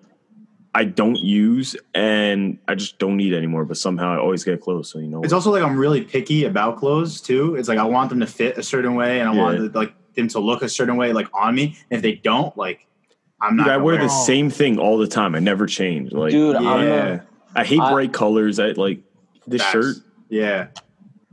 I 0.75 0.83
don't 0.83 1.17
use 1.17 1.75
and 1.95 2.59
I 2.67 2.75
just 2.75 2.99
don't 2.99 3.17
need 3.17 3.33
anymore. 3.33 3.65
But 3.65 3.77
somehow 3.77 4.13
I 4.13 4.19
always 4.19 4.43
get 4.43 4.61
clothes. 4.61 4.89
So 4.91 4.99
you 4.99 5.07
know 5.07 5.21
It's 5.23 5.33
what? 5.33 5.37
also 5.39 5.51
like 5.51 5.63
I'm 5.63 5.77
really 5.77 6.01
picky 6.01 6.45
about 6.45 6.77
clothes 6.77 7.19
too. 7.19 7.55
It's 7.55 7.67
like 7.67 7.79
I 7.79 7.83
want 7.85 8.09
them 8.09 8.19
to 8.19 8.27
fit 8.27 8.57
a 8.57 8.63
certain 8.63 8.95
way, 8.95 9.19
and 9.19 9.27
I 9.27 9.33
want 9.33 9.57
to 9.57 9.77
like 9.77 9.93
them 10.17 10.27
to 10.29 10.39
look 10.39 10.61
a 10.61 10.67
certain 10.69 10.97
way, 10.97 11.13
like 11.13 11.27
on 11.33 11.55
me. 11.55 11.77
And 11.89 11.97
if 11.97 12.01
they 12.01 12.15
don't, 12.15 12.55
like 12.57 12.85
I'm 13.39 13.55
not. 13.55 13.63
Dude, 13.63 13.73
I 13.73 13.77
wear 13.77 13.85
wear 13.95 13.97
the 13.99 14.05
it. 14.05 14.25
same 14.25 14.49
thing 14.49 14.77
all 14.79 14.97
the 14.97 15.07
time. 15.07 15.33
I 15.35 15.39
never 15.39 15.65
change. 15.65 16.11
Like 16.11 16.31
dude, 16.31 16.55
I'm 16.57 16.85
yeah. 16.85 17.05
a, 17.55 17.59
I 17.59 17.63
hate 17.63 17.79
I- 17.79 17.91
bright 17.93 18.11
colors. 18.13 18.59
I 18.59 18.71
like 18.71 18.99
this 19.47 19.61
Facts. 19.61 19.71
shirt. 19.73 19.95
Yeah. 20.29 20.67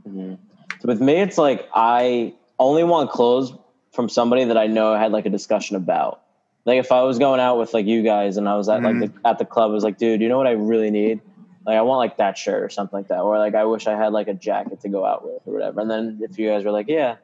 Mhm. 0.07 0.37
So 0.79 0.87
with 0.87 1.01
me, 1.01 1.15
it's 1.15 1.37
like 1.37 1.67
I 1.73 2.33
only 2.59 2.83
want 2.83 3.09
clothes 3.09 3.53
from 3.91 4.07
somebody 4.09 4.45
that 4.45 4.57
I 4.57 4.67
know 4.67 4.93
I 4.93 4.99
had 4.99 5.11
like 5.11 5.25
a 5.25 5.29
discussion 5.29 5.75
about. 5.75 6.21
Like 6.65 6.79
if 6.79 6.91
I 6.91 7.03
was 7.03 7.19
going 7.19 7.39
out 7.39 7.59
with 7.59 7.73
like 7.73 7.85
you 7.85 8.01
guys 8.03 8.37
and 8.37 8.49
I 8.49 8.55
was 8.55 8.67
at 8.69 8.81
like 8.81 8.99
the, 8.99 9.11
at 9.23 9.37
the 9.37 9.45
club, 9.45 9.69
I 9.71 9.73
was 9.73 9.83
like, 9.83 9.97
dude, 9.99 10.21
you 10.21 10.27
know 10.29 10.37
what 10.37 10.47
I 10.47 10.51
really 10.51 10.89
need? 10.89 11.21
Like 11.65 11.77
I 11.77 11.81
want 11.81 11.99
like 11.99 12.17
that 12.17 12.37
shirt 12.37 12.63
or 12.63 12.69
something 12.69 12.97
like 12.97 13.07
that, 13.09 13.19
or 13.21 13.37
like 13.37 13.53
I 13.55 13.65
wish 13.65 13.85
I 13.87 13.95
had 13.97 14.13
like 14.13 14.27
a 14.27 14.33
jacket 14.33 14.81
to 14.81 14.89
go 14.89 15.05
out 15.05 15.23
with 15.25 15.41
or 15.45 15.53
whatever. 15.53 15.79
And 15.81 15.89
then 15.89 16.19
if 16.21 16.37
you 16.39 16.49
guys 16.49 16.63
were 16.65 16.71
like, 16.71 16.87
yeah, 16.87 17.15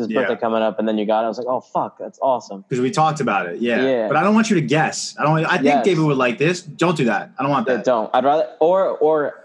his 0.00 0.10
Yeah. 0.10 0.20
birthday 0.22 0.36
coming 0.36 0.62
up, 0.62 0.78
and 0.78 0.88
then 0.88 0.98
you 0.98 1.06
got 1.06 1.22
it, 1.22 1.26
I 1.26 1.28
was 1.28 1.38
like, 1.38 1.46
oh 1.48 1.60
fuck, 1.60 1.96
that's 1.98 2.18
awesome. 2.20 2.64
Because 2.68 2.80
we 2.82 2.90
talked 2.90 3.20
about 3.20 3.46
it. 3.46 3.60
Yeah. 3.60 3.82
Yeah. 3.82 4.08
But 4.08 4.16
I 4.16 4.22
don't 4.24 4.34
want 4.34 4.50
you 4.50 4.56
to 4.56 4.62
guess. 4.62 5.14
I 5.18 5.22
don't. 5.22 5.44
I 5.46 5.52
think 5.56 5.64
Yes. 5.64 5.84
David 5.84 6.04
would 6.04 6.16
like 6.16 6.38
this. 6.38 6.62
Don't 6.62 6.96
do 6.96 7.04
that. 7.04 7.30
I 7.38 7.42
don't 7.42 7.50
want 7.52 7.68
Yeah, 7.68 7.76
that. 7.76 7.84
don't. 7.84 8.10
I'd 8.12 8.24
rather 8.24 8.48
or 8.60 8.88
or 8.98 9.44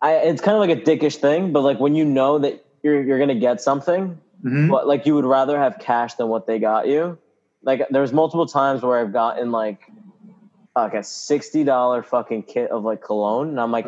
I. 0.00 0.12
It's 0.14 0.40
kind 0.40 0.54
of 0.56 0.60
like 0.60 0.70
a 0.78 0.80
dickish 0.80 1.16
thing, 1.16 1.52
but 1.52 1.60
like 1.62 1.78
when 1.80 1.94
you 1.94 2.04
know 2.04 2.38
that 2.38 2.64
you're 2.82 3.02
you're 3.02 3.18
gonna 3.18 3.34
get 3.34 3.60
something, 3.60 4.18
Mhm. 4.44 4.70
but 4.70 4.86
like 4.86 5.04
you 5.06 5.14
would 5.14 5.24
rather 5.26 5.58
have 5.58 5.78
cash 5.78 6.14
than 6.14 6.28
what 6.28 6.46
they 6.46 6.58
got 6.58 6.86
you. 6.88 7.18
Like 7.62 7.86
there's 7.90 8.12
multiple 8.12 8.46
times 8.46 8.82
where 8.82 8.98
I've 8.98 9.12
gotten 9.12 9.50
like 9.52 9.80
like 10.76 10.94
a 10.94 11.02
sixty 11.02 11.64
dollar 11.64 12.02
fucking 12.02 12.42
kit 12.44 12.70
of 12.70 12.84
like 12.84 13.00
cologne, 13.00 13.48
and 13.48 13.58
I'm 13.60 13.72
like, 13.72 13.86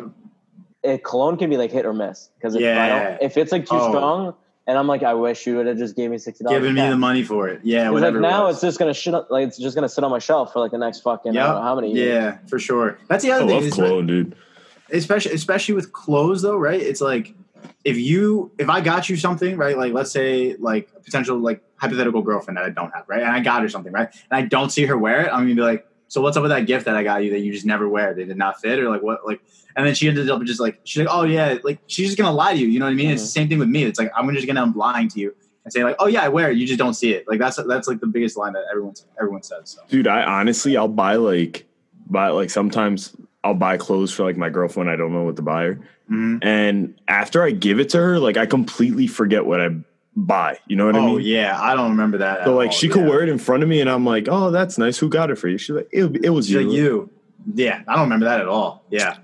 it, 0.83 1.03
cologne 1.03 1.37
can 1.37 1.49
be 1.49 1.55
like 1.57 1.71
hit 1.71 1.85
or 1.85 1.93
miss 1.93 2.29
because 2.35 2.55
if 2.55 2.61
Yeah. 2.61 3.17
if 3.21 3.37
it's 3.37 3.51
like 3.51 3.65
too 3.67 3.75
Oh. 3.75 3.89
strong, 3.89 4.33
and 4.69 4.77
I'm 4.77 4.87
like, 4.87 5.03
I 5.03 5.13
wish 5.15 5.45
you 5.47 5.57
would 5.57 5.65
have 5.65 5.77
just 5.77 5.95
gave 5.95 6.09
me 6.11 6.17
sixty 6.17 6.43
dollars. 6.43 6.59
Giving 6.61 6.75
me 6.75 6.87
the 6.87 6.95
money 6.97 7.23
for 7.23 7.47
it. 7.49 7.61
Yeah. 7.63 7.89
Whatever. 7.89 8.21
like 8.21 8.29
now 8.31 8.47
it 8.47 8.51
it's 8.51 8.61
just 8.61 8.79
gonna 8.79 8.93
shit 8.93 9.13
up, 9.13 9.29
like 9.29 9.47
it's 9.47 9.57
just 9.57 9.75
gonna 9.75 9.89
sit 9.89 10.03
on 10.03 10.11
my 10.11 10.19
shelf 10.19 10.53
for 10.53 10.59
like 10.59 10.71
the 10.71 10.77
next 10.77 11.01
fucking 11.01 11.31
I 11.31 11.35
Yep. 11.35 11.45
don't 11.47 11.55
know 11.55 11.61
how 11.61 11.75
many 11.75 11.91
years. 11.93 12.07
Yeah, 12.07 12.37
for 12.47 12.59
sure. 12.59 12.99
That's 13.09 13.23
the 13.23 13.31
I 13.31 13.35
other 13.37 13.45
thing. 13.47 13.55
love 13.55 13.63
is- 13.65 13.73
cologne, 13.73 14.07
dude. 14.07 14.35
especially 14.91 15.33
especially 15.33 15.75
with 15.75 15.91
clothes 15.91 16.41
though 16.41 16.57
right 16.57 16.81
it's 16.81 17.01
like 17.01 17.33
if 17.83 17.97
you 17.97 18.51
if 18.57 18.69
i 18.69 18.79
got 18.81 19.09
you 19.09 19.15
something 19.17 19.55
right 19.57 19.77
like 19.77 19.91
let's 19.93 20.11
say 20.11 20.55
like 20.59 20.89
a 20.95 20.99
potential 21.01 21.37
like 21.37 21.61
hypothetical 21.75 22.21
girlfriend 22.21 22.57
that 22.57 22.63
i 22.65 22.69
don't 22.69 22.91
have 22.95 23.03
right 23.07 23.21
and 23.21 23.29
i 23.31 23.39
got 23.39 23.61
her 23.61 23.69
something 23.69 23.91
right 23.93 24.09
and 24.31 24.37
i 24.37 24.41
don't 24.41 24.71
see 24.71 24.85
her 24.85 24.97
wear 24.97 25.21
it 25.25 25.29
i'm 25.33 25.43
gonna 25.43 25.55
be 25.55 25.61
like 25.61 25.85
so 26.09 26.19
what's 26.19 26.35
up 26.35 26.43
with 26.43 26.51
that 26.51 26.65
gift 26.67 26.85
that 26.85 26.95
i 26.97 27.03
got 27.03 27.23
you 27.23 27.31
that 27.31 27.39
you 27.39 27.53
just 27.53 27.65
never 27.65 27.87
wear 27.87 28.13
they 28.13 28.25
did 28.25 28.37
not 28.37 28.59
fit 28.59 28.77
or 28.79 28.89
like 28.89 29.01
what 29.01 29.25
like 29.25 29.39
and 29.77 29.87
then 29.87 29.95
she 29.95 30.09
ended 30.09 30.29
up 30.29 30.43
just 30.43 30.59
like 30.59 30.79
she's 30.83 30.99
like 31.05 31.07
oh 31.09 31.23
yeah 31.23 31.57
like 31.63 31.79
she's 31.87 32.07
just 32.07 32.17
gonna 32.17 32.35
lie 32.35 32.53
to 32.53 32.59
you 32.59 32.67
you 32.67 32.79
know 32.79 32.85
what 32.85 32.91
i 32.91 32.95
mean 32.95 33.09
it's 33.09 33.21
the 33.21 33.27
same 33.27 33.47
thing 33.47 33.59
with 33.59 33.69
me 33.69 33.83
it's 33.83 33.97
like 33.97 34.11
i'm 34.17 34.29
just 34.35 34.45
gonna 34.45 34.61
i'm 34.61 34.75
lying 34.75 35.07
to 35.07 35.19
you 35.21 35.33
and 35.63 35.71
say 35.71 35.83
like 35.83 35.95
oh 35.99 36.07
yeah 36.07 36.21
i 36.21 36.27
wear 36.27 36.51
it 36.51 36.57
you 36.57 36.67
just 36.67 36.79
don't 36.79 36.95
see 36.95 37.13
it 37.13 37.25
like 37.27 37.39
that's 37.39 37.57
that's 37.67 37.87
like 37.87 37.99
the 38.01 38.07
biggest 38.07 38.35
line 38.35 38.53
that 38.53 38.65
everyone 38.69 38.93
everyone 39.17 39.41
says 39.41 39.69
so 39.69 39.81
Dude, 39.87 40.07
I 40.07 40.23
honestly 40.23 40.75
I'll 40.75 40.87
buy 40.87 41.15
like 41.15 41.65
buy 42.07 42.27
like 42.29 42.49
sometimes 42.49 43.15
I'll 43.43 43.53
buy 43.53 43.77
clothes 43.77 44.11
for 44.11 44.23
like 44.23 44.35
my 44.35 44.49
girlfriend. 44.49 44.89
I 44.89 44.97
don't 44.97 45.13
know 45.13 45.23
what 45.23 45.37
to 45.37 45.41
buy 45.41 45.63
her. 45.63 45.79
Mhm. 46.11 46.39
And 46.43 46.99
after 47.07 47.41
I 47.41 47.51
give 47.51 47.79
it 47.79 47.89
to 47.91 47.97
her, 47.97 48.19
like 48.19 48.35
I 48.35 48.45
completely 48.45 49.07
forget 49.07 49.45
what 49.45 49.61
I 49.61 49.69
buy. 50.25 50.59
You 50.67 50.75
know 50.75 50.85
what 50.85 50.95
I 50.95 50.99
oh 50.99 51.15
mean? 51.17 51.21
yeah 51.25 51.59
i 51.61 51.75
don't 51.75 51.91
remember 51.91 52.17
that 52.19 52.39
at 52.39 52.45
So 52.45 52.55
like 52.55 52.67
all, 52.67 52.71
she 52.73 52.89
could 52.89 53.03
yeah. 53.03 53.09
wear 53.09 53.23
it 53.23 53.29
in 53.29 53.37
front 53.37 53.63
of 53.63 53.69
me, 53.69 53.79
and 53.81 53.89
I'm 53.89 54.05
like, 54.05 54.27
"Oh, 54.29 54.51
that's 54.51 54.77
nice. 54.77 54.97
Who 54.97 55.09
got 55.09 55.29
it 55.31 55.35
for 55.37 55.47
you?" 55.47 55.57
She's 55.57 55.75
like, 55.75 55.89
"It, 55.91 56.25
it 56.25 56.29
was 56.29 56.45
She's 56.47 56.55
you." 56.55 56.61
like 56.61 56.75
you. 56.75 57.09
Yeah, 57.55 57.81
I 57.87 57.93
don't 57.93 58.03
remember 58.03 58.25
that 58.25 58.41
at 58.41 58.47
all. 58.47 58.83
Yeah. 58.89 59.17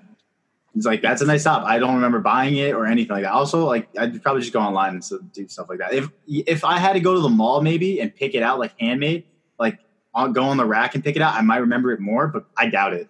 It's 0.76 0.86
like 0.86 1.02
that's 1.02 1.22
a 1.22 1.26
nice 1.26 1.44
top. 1.44 1.64
I 1.66 1.80
don't 1.80 1.96
remember 1.96 2.20
buying 2.20 2.56
it 2.58 2.74
or 2.74 2.86
anything 2.86 3.14
like 3.14 3.24
that. 3.24 3.32
Also, 3.32 3.66
like 3.66 3.88
I'd 3.98 4.22
probably 4.22 4.42
just 4.42 4.52
go 4.54 4.60
online 4.60 4.96
and 4.96 5.34
do 5.34 5.48
stuff 5.48 5.68
like 5.70 5.80
that. 5.80 5.94
If 5.94 6.10
if 6.28 6.66
I 6.66 6.80
had 6.80 6.94
to 6.94 7.00
go 7.00 7.14
to 7.14 7.22
the 7.22 7.30
mall 7.30 7.62
maybe 7.62 8.02
and 8.02 8.14
pick 8.14 8.36
it 8.36 8.44
out 8.44 8.60
like 8.60 8.74
handmade, 8.80 9.24
like 9.58 9.80
I'll 10.14 10.32
go 10.34 10.44
on 10.44 10.58
the 10.58 10.66
rack 10.66 10.94
and 10.96 11.04
pick 11.04 11.16
it 11.16 11.22
out, 11.22 11.34
I 11.36 11.42
might 11.42 11.58
remember 11.60 11.92
it 11.94 12.00
more, 12.02 12.28
but 12.28 12.46
I 12.58 12.68
doubt 12.68 12.94
it. 12.94 13.08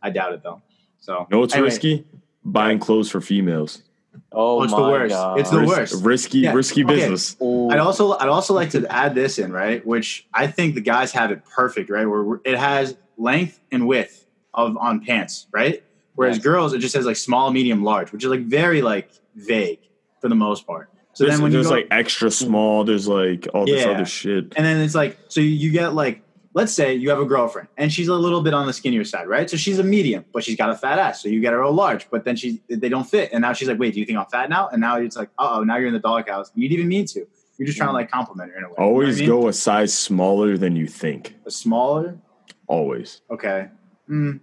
I 0.00 0.10
doubt 0.10 0.32
it 0.32 0.42
though. 0.44 0.62
So 1.00 1.26
No, 1.30 1.42
it's 1.42 1.54
anyway, 1.54 1.68
risky. 1.70 2.06
Buying 2.44 2.78
clothes 2.78 3.10
for 3.10 3.20
females. 3.20 3.82
Oh, 4.32 4.58
Oh, 4.60 4.62
it's 4.62 4.72
the 4.72 4.78
my 4.80 4.90
worst. 4.90 5.14
god, 5.14 5.40
It's 5.40 5.50
the 5.50 5.58
Ris- 5.60 5.68
worst. 5.68 6.04
Risky, 6.04 6.38
Yeah, 6.40 6.52
risky 6.52 6.84
okay. 6.84 6.94
business. 6.94 7.36
Ooh. 7.42 7.70
I'd 7.70 7.78
also 7.78 8.12
I'd 8.18 8.28
also 8.28 8.54
like 8.54 8.70
to 8.70 8.86
add 8.92 9.14
this 9.14 9.38
in 9.38 9.52
right, 9.52 9.84
which 9.86 10.26
I 10.34 10.46
think 10.46 10.74
the 10.74 10.80
guys 10.80 11.12
have 11.12 11.30
it 11.30 11.44
perfect 11.44 11.90
right, 11.90 12.06
where 12.06 12.40
it 12.44 12.58
has 12.58 12.96
length 13.16 13.60
and 13.72 13.86
width 13.86 14.24
of 14.54 14.76
on 14.76 15.00
pants 15.04 15.46
right, 15.52 15.82
whereas 16.14 16.36
Yes. 16.36 16.44
girls 16.44 16.72
it 16.74 16.78
just 16.78 16.94
says 16.94 17.06
like 17.06 17.16
small, 17.16 17.50
medium, 17.52 17.82
large, 17.84 18.12
which 18.12 18.24
is 18.24 18.30
like 18.30 18.42
very 18.46 18.82
like 18.82 19.10
vague 19.36 19.80
for 20.20 20.28
the 20.28 20.34
most 20.34 20.66
part. 20.66 20.88
So 21.14 21.24
there's 21.24 21.36
then 21.36 21.42
when 21.42 21.50
you 21.52 21.58
there's 21.58 21.68
go, 21.68 21.74
like 21.74 21.88
extra 21.90 22.30
small. 22.30 22.84
There's 22.84 23.08
like 23.08 23.48
all 23.52 23.66
this 23.66 23.84
Yeah. 23.84 23.90
other 23.92 24.04
shit. 24.04 24.52
and 24.56 24.64
then 24.64 24.80
it's 24.80 24.94
like 24.94 25.18
so 25.28 25.40
you 25.40 25.70
get 25.72 25.94
like 25.94 26.22
let's 26.58 26.72
say 26.72 26.92
you 26.92 27.08
have 27.10 27.20
a 27.20 27.24
girlfriend 27.24 27.68
and 27.76 27.92
she's 27.92 28.08
a 28.08 28.14
little 28.14 28.42
bit 28.42 28.52
on 28.52 28.66
the 28.66 28.72
skinnier 28.72 29.04
side, 29.04 29.28
right? 29.28 29.48
So 29.48 29.56
she's 29.56 29.78
a 29.78 29.84
medium, 29.84 30.24
but 30.32 30.42
she's 30.44 30.56
got 30.56 30.70
a 30.70 30.74
fat 30.74 30.98
ass. 30.98 31.22
So 31.22 31.28
you 31.28 31.40
get 31.40 31.52
her 31.52 31.60
a 31.60 31.70
large, 31.70 32.10
but 32.10 32.24
then 32.24 32.34
she 32.36 32.60
they 32.68 32.88
don't 32.88 33.08
fit. 33.08 33.30
And 33.32 33.40
now 33.42 33.52
she's 33.52 33.68
like, 33.68 33.78
wait, 33.78 33.94
do 33.94 34.00
you 34.00 34.06
think 34.06 34.18
I'm 34.18 34.26
fat 34.26 34.50
now? 34.50 34.68
And 34.68 34.80
now 34.80 34.96
it's 34.98 35.16
like, 35.16 35.30
oh, 35.38 35.62
now 35.62 35.76
you're 35.78 35.86
in 35.86 35.92
the 35.94 36.00
doghouse. 36.00 36.50
You 36.56 36.68
didn't 36.68 36.78
even 36.80 36.88
mean 36.88 37.06
to. 37.14 37.20
You're 37.58 37.66
just 37.66 37.78
trying 37.78 37.90
to 37.90 37.92
like 38.00 38.10
compliment 38.10 38.50
her 38.52 38.58
in 38.58 38.64
a 38.64 38.68
way. 38.68 38.74
You 38.78 38.84
know 38.84 38.88
Always 38.90 39.16
I 39.18 39.20
mean? 39.20 39.28
go 39.30 39.48
a 39.48 39.52
size 39.52 39.92
smaller 39.96 40.58
than 40.58 40.74
you 40.76 40.86
think. 40.88 41.36
a 41.46 41.50
smaller. 41.50 42.18
Always. 42.66 43.22
Okay. 43.30 43.68
Hmm. 44.08 44.36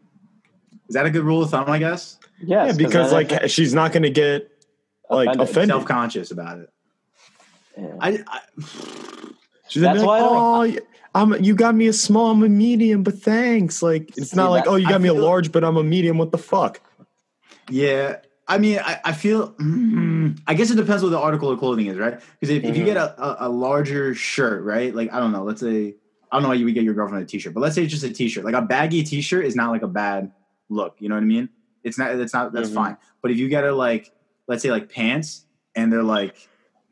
Is 0.87 0.93
that 0.95 1.05
a 1.05 1.09
good 1.09 1.23
rule 1.23 1.43
of 1.43 1.49
thumb? 1.49 1.69
I 1.69 1.79
guess. 1.79 2.17
Yes, 2.41 2.67
Yeah, 2.71 2.77
because 2.77 3.11
then 3.11 3.27
like 3.27 3.49
she's 3.49 3.73
not 3.73 3.91
gonna 3.93 4.09
get 4.09 4.49
like 5.09 5.27
Offended. 5.27 5.49
offended. 5.49 5.69
Self 5.69 5.85
conscious 5.85 6.31
about 6.31 6.59
it. 6.59 6.69
Yeah. 7.77 7.95
I, 7.99 8.09
I 8.27 8.39
She's 9.67 9.81
That's 9.81 9.99
like, 9.99 10.07
why 10.07 10.19
I 10.19 10.21
oh, 10.23 10.79
I'm, 11.15 11.43
you 11.43 11.55
got 11.55 11.73
me 11.75 11.87
a 11.87 11.93
small, 11.93 12.31
I'm 12.31 12.43
a 12.43 12.49
medium, 12.49 13.03
but 13.03 13.19
thanks. 13.19 13.81
Like 13.81 14.09
it's 14.17 14.31
See, 14.31 14.35
not 14.35 14.51
like, 14.51 14.67
oh, 14.67 14.75
you 14.75 14.87
I 14.87 14.91
got 14.91 15.01
me 15.01 15.09
a 15.09 15.13
large, 15.13 15.51
but 15.51 15.63
I'm 15.63 15.77
a 15.77 15.83
medium. 15.83 16.17
What 16.17 16.31
the 16.31 16.37
fuck? 16.37 16.81
Yeah, 17.69 18.17
I 18.47 18.57
mean, 18.57 18.79
I, 18.79 18.99
I 19.05 19.13
feel. 19.13 19.53
Mm, 19.53 20.39
I 20.45 20.53
guess 20.53 20.69
it 20.71 20.75
depends 20.75 21.01
what 21.03 21.09
the 21.09 21.19
article 21.19 21.49
of 21.49 21.57
clothing 21.59 21.87
is, 21.87 21.97
right? 21.97 22.19
Because 22.39 22.55
if, 22.55 22.63
if 22.63 22.77
you 22.77 22.85
get 22.85 22.97
a, 22.97 23.19
a, 23.21 23.47
a 23.47 23.49
larger 23.49 24.13
shirt, 24.13 24.63
right? 24.63 24.93
Like 24.93 25.11
I 25.13 25.19
don't 25.19 25.31
know, 25.31 25.43
let's 25.43 25.61
say 25.61 25.95
I 26.31 26.35
don't 26.35 26.43
know 26.43 26.49
why 26.49 26.55
you 26.55 26.65
would 26.65 26.73
get 26.73 26.83
your 26.83 26.93
girlfriend 26.93 27.23
a 27.23 27.27
t-shirt, 27.27 27.53
but 27.53 27.61
let's 27.61 27.75
say 27.75 27.83
it's 27.83 27.91
just 27.91 28.03
a 28.03 28.13
t-shirt. 28.13 28.43
Like 28.43 28.55
a 28.55 28.61
baggy 28.61 29.03
t-shirt 29.03 29.45
is 29.45 29.55
not 29.55 29.71
like 29.71 29.81
a 29.83 29.87
bad 29.87 30.31
look. 30.69 30.95
You 30.99 31.09
know 31.09 31.15
what 31.15 31.21
I 31.21 31.27
mean? 31.27 31.49
It's 31.83 31.97
not. 31.97 32.11
It's 32.15 32.33
not. 32.33 32.51
That's 32.51 32.69
Mhm. 32.69 32.75
fine. 32.75 32.97
But 33.21 33.31
if 33.31 33.37
you 33.37 33.47
get 33.47 33.63
a, 33.63 33.71
like, 33.71 34.11
let's 34.47 34.61
say 34.61 34.69
like 34.69 34.91
pants, 34.91 35.45
and 35.75 35.91
they're 35.91 36.03
like 36.03 36.35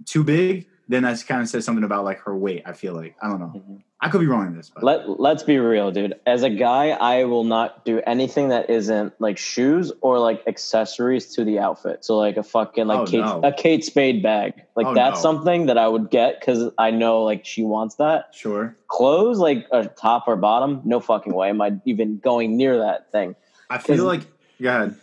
too 0.06 0.24
big, 0.24 0.68
then 0.88 1.04
that's 1.04 1.24
kind 1.24 1.42
of 1.42 1.48
says 1.50 1.66
something 1.66 1.84
about 1.84 2.04
like 2.04 2.20
her 2.22 2.36
weight. 2.36 2.63
I 2.66 2.74
feel 2.74 2.94
like 2.94 3.16
I 3.22 3.28
don't 3.30 3.40
know. 3.40 3.54
Mhm. 3.56 3.82
I 4.02 4.10
could 4.10 4.20
be 4.20 4.28
wrong 4.28 4.48
in 4.48 4.58
this, 4.58 4.70
but 4.70 4.84
Let 4.84 5.20
Let's 5.22 5.44
be 5.44 5.58
real, 5.60 5.90
dude. 5.90 6.16
As 6.28 6.44
a 6.44 6.50
guy, 6.50 6.90
I 6.90 7.24
will 7.24 7.46
not 7.46 7.86
do 7.86 8.02
anything 8.06 8.50
that 8.50 8.70
isn't 8.70 9.13
like 9.22 9.38
shoes 9.38 9.94
or 10.02 10.20
like 10.20 10.44
accessories 10.46 11.34
to 11.36 11.46
the 11.46 11.60
outfit. 11.60 12.04
So 12.04 12.18
like 12.18 12.36
a 12.36 12.44
fucking 12.44 12.86
like 12.86 13.00
Oh, 13.00 13.06
Kate, 13.06 13.20
no. 13.22 13.40
a 13.44 13.54
Kate 13.54 13.86
Spade 13.86 14.22
bag. 14.22 14.62
Like 14.75 14.88
Oh, 14.88 14.94
that's 14.94 15.20
no. 15.20 15.32
something 15.32 15.68
that 15.68 15.78
I 15.78 15.88
would 15.88 16.10
get 16.10 16.40
because 16.42 16.70
I 16.78 16.92
know 16.92 17.24
like 17.24 17.46
she 17.46 17.63
wants 17.63 17.96
that. 17.96 18.36
sure. 18.36 18.75
Clothes 18.90 19.38
like 19.40 19.68
a 19.72 19.86
top 19.86 20.25
or 20.28 20.36
bottom, 20.36 20.82
no 20.84 21.00
fucking 21.00 21.34
way 21.34 21.48
am 21.50 21.62
I 21.62 21.72
even 21.86 22.18
going 22.20 22.58
near 22.58 22.78
that 22.80 23.10
thing. 23.13 23.38
I 23.70 23.78
feel 23.78 24.04
like 24.04 24.24
go 24.62 24.68
ahead. 24.70 24.96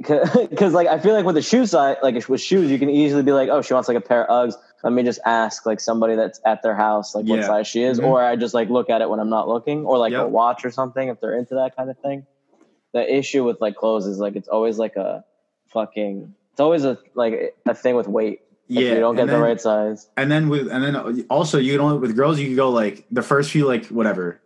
because 0.50 0.72
like 0.72 0.88
I 0.88 0.98
feel 0.98 1.14
like 1.14 1.24
with 1.24 1.36
the 1.36 1.42
shoe 1.42 1.66
size, 1.66 1.96
like 2.02 2.28
with 2.28 2.40
shoes, 2.40 2.70
you 2.70 2.78
can 2.78 2.90
easily 2.90 3.22
be 3.22 3.32
like, 3.32 3.48
oh, 3.48 3.62
she 3.62 3.72
wants 3.74 3.88
like 3.88 3.96
a 3.96 4.00
pair 4.00 4.28
of 4.28 4.48
Uggs. 4.50 4.56
Let 4.84 4.92
me 4.92 5.02
just 5.02 5.18
ask 5.24 5.64
like 5.66 5.80
somebody 5.80 6.14
that's 6.14 6.38
at 6.44 6.62
their 6.62 6.74
house 6.74 7.14
like 7.14 7.24
what 7.24 7.40
Yeah. 7.40 7.46
size 7.46 7.66
she 7.66 7.82
is, 7.82 7.98
Mhm. 7.98 8.04
or 8.06 8.22
I 8.22 8.36
just 8.36 8.52
like 8.54 8.68
look 8.68 8.90
at 8.90 9.00
it 9.00 9.08
when 9.10 9.18
I'm 9.18 9.30
not 9.30 9.48
looking, 9.48 9.84
or 9.86 9.96
like 9.98 10.12
a 10.12 10.28
watch 10.28 10.64
or 10.64 10.70
something 10.70 11.08
if 11.08 11.20
they're 11.20 11.36
into 11.36 11.54
that 11.56 11.74
kind 11.76 11.88
of 11.90 11.98
thing. 11.98 12.26
The 12.92 13.12
issue 13.12 13.42
with 13.44 13.60
like 13.60 13.74
clothes 13.76 14.06
is 14.06 14.18
like 14.18 14.36
it's 14.36 14.46
always 14.46 14.78
like 14.78 14.94
a 14.96 15.24
fucking. 15.72 16.34
It's 16.52 16.60
always 16.60 16.84
a 16.84 16.98
like 17.14 17.54
a 17.66 17.74
thing 17.74 17.96
with 17.96 18.06
weight. 18.06 18.40
Yeah, 18.68 18.94
you 18.94 19.00
don't 19.00 19.14
get 19.16 19.22
and 19.22 19.30
the 19.32 19.38
right 19.40 19.60
size. 19.60 20.08
and 20.16 20.30
then 20.30 20.48
with 20.48 20.68
and 20.68 20.82
then 20.84 21.26
also 21.28 21.58
you 21.58 21.72
can 21.72 21.80
only 21.80 21.98
with 21.98 22.14
girls 22.16 22.38
you 22.38 22.46
can 22.46 22.56
go 22.56 22.70
like 22.70 23.04
the 23.10 23.20
first 23.22 23.50
few 23.50 23.66
like 23.66 23.86
whatever 23.88 24.40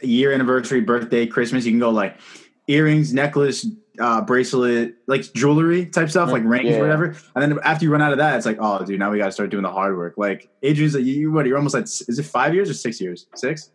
year 0.00 0.32
anniversary 0.32 0.80
birthday 0.80 1.26
christmas 1.26 1.64
you 1.64 1.72
can 1.72 1.80
go 1.80 1.90
like 1.90 2.16
earrings 2.66 3.12
necklace 3.12 3.66
uh 4.00 4.20
bracelet 4.22 4.94
like 5.06 5.22
jewelry 5.34 5.86
type 5.86 6.10
stuff 6.10 6.30
like 6.32 6.42
rings 6.44 6.70
yeah. 6.70 6.80
whatever 6.80 7.14
and 7.36 7.42
then 7.52 7.58
after 7.62 7.84
you 7.84 7.92
run 7.92 8.02
out 8.02 8.10
of 8.10 8.18
that 8.18 8.36
it's 8.36 8.46
like 8.46 8.56
oh 8.60 8.84
dude 8.84 8.98
now 8.98 9.10
we 9.10 9.18
got 9.18 9.26
to 9.26 9.32
start 9.32 9.50
doing 9.50 9.62
the 9.62 9.70
hard 9.70 9.96
work 9.96 10.14
like 10.16 10.48
adrian's 10.64 10.94
like 10.94 11.04
you 11.04 11.30
what 11.30 11.46
you're 11.46 11.56
almost 11.56 11.74
like 11.74 11.84
is 11.84 12.18
it 12.18 12.24
five 12.24 12.54
years 12.54 12.68
or 12.68 12.74
six 12.74 13.00
years 13.00 13.26
six 13.36 13.70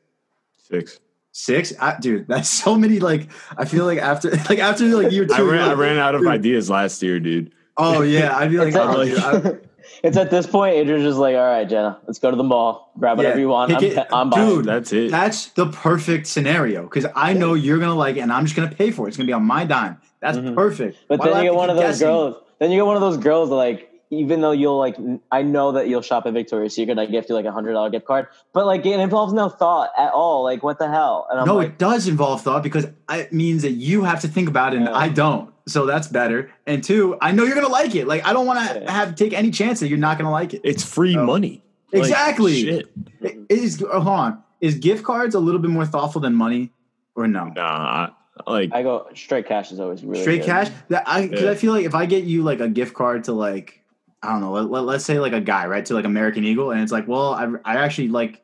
Six. 0.58 1.00
six 1.31 1.74
I, 1.79 1.98
dude 2.00 2.27
that's 2.27 2.50
so 2.50 2.75
many 2.75 3.00
like 3.00 3.29
i 3.58 3.63
feel 3.63 3.86
like 3.86 4.00
after 4.00 4.29
like 4.50 4.60
after 4.60 4.86
like 4.88 5.12
year 5.12 5.25
two 5.25 5.34
I 5.34 5.38
you're 5.38 5.51
ran, 5.51 5.69
I 5.69 5.74
ran 5.74 5.98
out 5.98 6.15
of 6.15 6.22
dude. 6.22 6.29
ideas 6.29 6.69
last 6.69 7.01
year, 7.01 7.19
dude. 7.19 7.53
oh 7.77 8.01
yeah 8.01 8.36
i'd 8.38 8.51
be 8.51 8.58
like 8.58 8.74
oh, 8.77 9.03
dude, 9.05 9.17
I- 9.19 9.58
it's 10.03 10.17
at 10.17 10.29
this 10.31 10.48
point, 10.48 10.75
Adrian's 10.75 11.03
just 11.03 11.17
like, 11.17 11.36
all 11.36 11.41
right, 11.48 11.67
Jenna, 11.67 12.00
let's 12.08 12.19
go 12.19 12.29
to 12.31 12.38
the 12.38 12.43
mall, 12.43 12.91
grab 12.98 13.17
whatever 13.17 13.36
Yeah, 13.38 13.41
you 13.41 13.50
want. 13.50 13.72
I'm, 13.74 13.84
it- 13.84 14.08
I'm 14.12 14.29
buying. 14.29 14.48
dude, 14.48 14.65
That's 14.65 14.93
it. 14.93 15.12
That's 15.12 15.48
the 15.48 15.67
perfect 15.67 16.27
scenario 16.27 16.84
because 16.84 17.05
I 17.15 17.34
know 17.34 17.53
you're 17.53 17.79
gonna 17.79 17.96
like 17.96 18.17
it, 18.17 18.22
and 18.22 18.31
I'm 18.31 18.46
just 18.46 18.55
gonna 18.55 18.72
pay 18.74 18.91
for 18.91 19.05
it. 19.05 19.10
It's 19.10 19.17
gonna 19.17 19.27
be 19.27 19.34
on 19.34 19.43
my 19.46 19.65
dime. 19.65 19.98
That's 20.22 20.38
Mhm. 20.38 20.55
perfect. 20.55 20.98
But 21.08 21.19
Why 21.19 21.27
then 21.29 21.38
you 21.38 21.51
get 21.51 21.55
one 21.55 21.69
of 21.69 21.75
those 21.75 21.86
guessing? 21.86 22.08
girls. 22.08 22.36
Then 22.60 22.72
you 22.72 22.77
get 22.79 22.86
one 22.86 22.96
of 22.96 23.01
those 23.01 23.17
girls 23.17 23.50
like, 23.50 23.86
even 24.12 24.41
though 24.41 24.51
you'll 24.51 24.79
like, 24.79 24.98
I 25.31 25.43
know 25.43 25.74
that 25.74 25.88
you'll 25.88 26.01
shop 26.01 26.25
at 26.25 26.34
Victoria's 26.34 26.74
Secret, 26.74 26.98
I 26.98 27.05
gift 27.05 27.29
you 27.29 27.36
like 27.36 27.46
a 27.46 27.51
hundred 27.51 27.74
dollar 27.74 27.91
gift 27.91 28.05
card, 28.05 28.25
but 28.53 28.65
like 28.65 28.84
it 28.86 29.00
involves 29.00 29.34
no 29.34 29.50
thought 29.50 29.91
at 29.98 30.12
all. 30.12 30.43
Like, 30.43 30.63
what 30.63 30.79
the 30.79 30.89
hell? 30.89 31.27
And 31.29 31.39
I'm 31.39 31.46
no, 31.46 31.55
like, 31.58 31.67
it 31.69 31.77
does 31.77 32.08
involve 32.08 32.41
thought 32.41 32.63
because 32.63 32.88
it 33.12 33.31
means 33.31 33.62
that 33.62 33.74
you 33.74 34.03
have 34.03 34.19
to 34.22 34.27
think 34.27 34.50
about 34.50 34.74
it, 34.74 34.77
and 34.77 34.88
Yeah. 34.88 34.96
I 34.98 35.10
don't. 35.10 35.51
So 35.70 35.86
that's 35.86 36.08
better. 36.08 36.52
And 36.66 36.84
two, 36.84 37.18
I 37.22 37.32
know 37.32 37.44
you're 37.44 37.56
gonna 37.56 37.68
like 37.70 37.96
it. 37.96 38.08
Like 38.08 38.26
I 38.26 38.34
don't 38.34 38.46
want 38.46 38.60
to 38.68 38.82
Yeah. 38.82 38.92
have 38.92 39.16
take 39.16 39.34
any 39.34 39.52
chance 39.52 39.80
that 39.82 39.88
you're 39.88 39.98
not 39.98 40.18
gonna 40.18 40.32
like 40.32 40.54
it. 40.54 40.62
It's 40.64 40.84
free 40.84 41.16
Oh. 41.18 41.26
money. 41.26 41.64
Like, 41.94 42.02
Exactly. 42.04 42.62
shit. 42.62 42.90
It- 43.22 43.38
it 43.50 43.60
is. 43.60 43.82
oh, 43.84 44.00
hold 44.00 44.20
on. 44.20 44.44
Is 44.62 44.76
gift 44.76 45.04
cards 45.04 45.36
a 45.36 45.40
little 45.40 45.62
bit 45.62 45.72
more 45.72 45.86
thoughtful 45.86 46.22
than 46.22 46.36
money, 46.36 46.72
or 47.16 47.28
no? 47.28 47.46
Nah, 47.56 48.10
like 48.46 48.70
I 48.74 48.84
go 48.84 49.08
straight 49.16 49.48
cash 49.48 49.72
is 49.72 49.80
always 49.80 50.04
really 50.04 50.22
Straight 50.22 50.42
good. 50.42 50.46
cash. 50.48 50.70
That 50.90 51.04
I 51.08 51.28
because 51.28 51.42
Yeah. 51.44 51.52
I 51.52 51.56
feel 51.56 51.72
like 51.74 51.86
if 51.86 51.96
I 51.96 52.06
get 52.06 52.24
you 52.26 52.44
like 52.44 52.60
a 52.60 52.68
gift 52.68 52.94
card 52.94 53.24
to 53.26 53.34
like 53.34 53.76
I 54.22 54.32
don't 54.34 54.42
know, 54.42 54.52
let, 54.52 54.70
let, 54.86 54.96
us 54.98 55.06
say 55.06 55.18
like 55.20 55.32
a 55.32 55.40
guy 55.40 55.66
right 55.68 55.86
to 55.86 55.94
like 55.94 56.04
American 56.06 56.44
Eagle, 56.44 56.72
and 56.72 56.82
it's 56.82 56.92
like, 56.92 57.08
well, 57.08 57.34
I 57.34 57.48
I 57.64 57.78
actually 57.78 58.10
like 58.10 58.42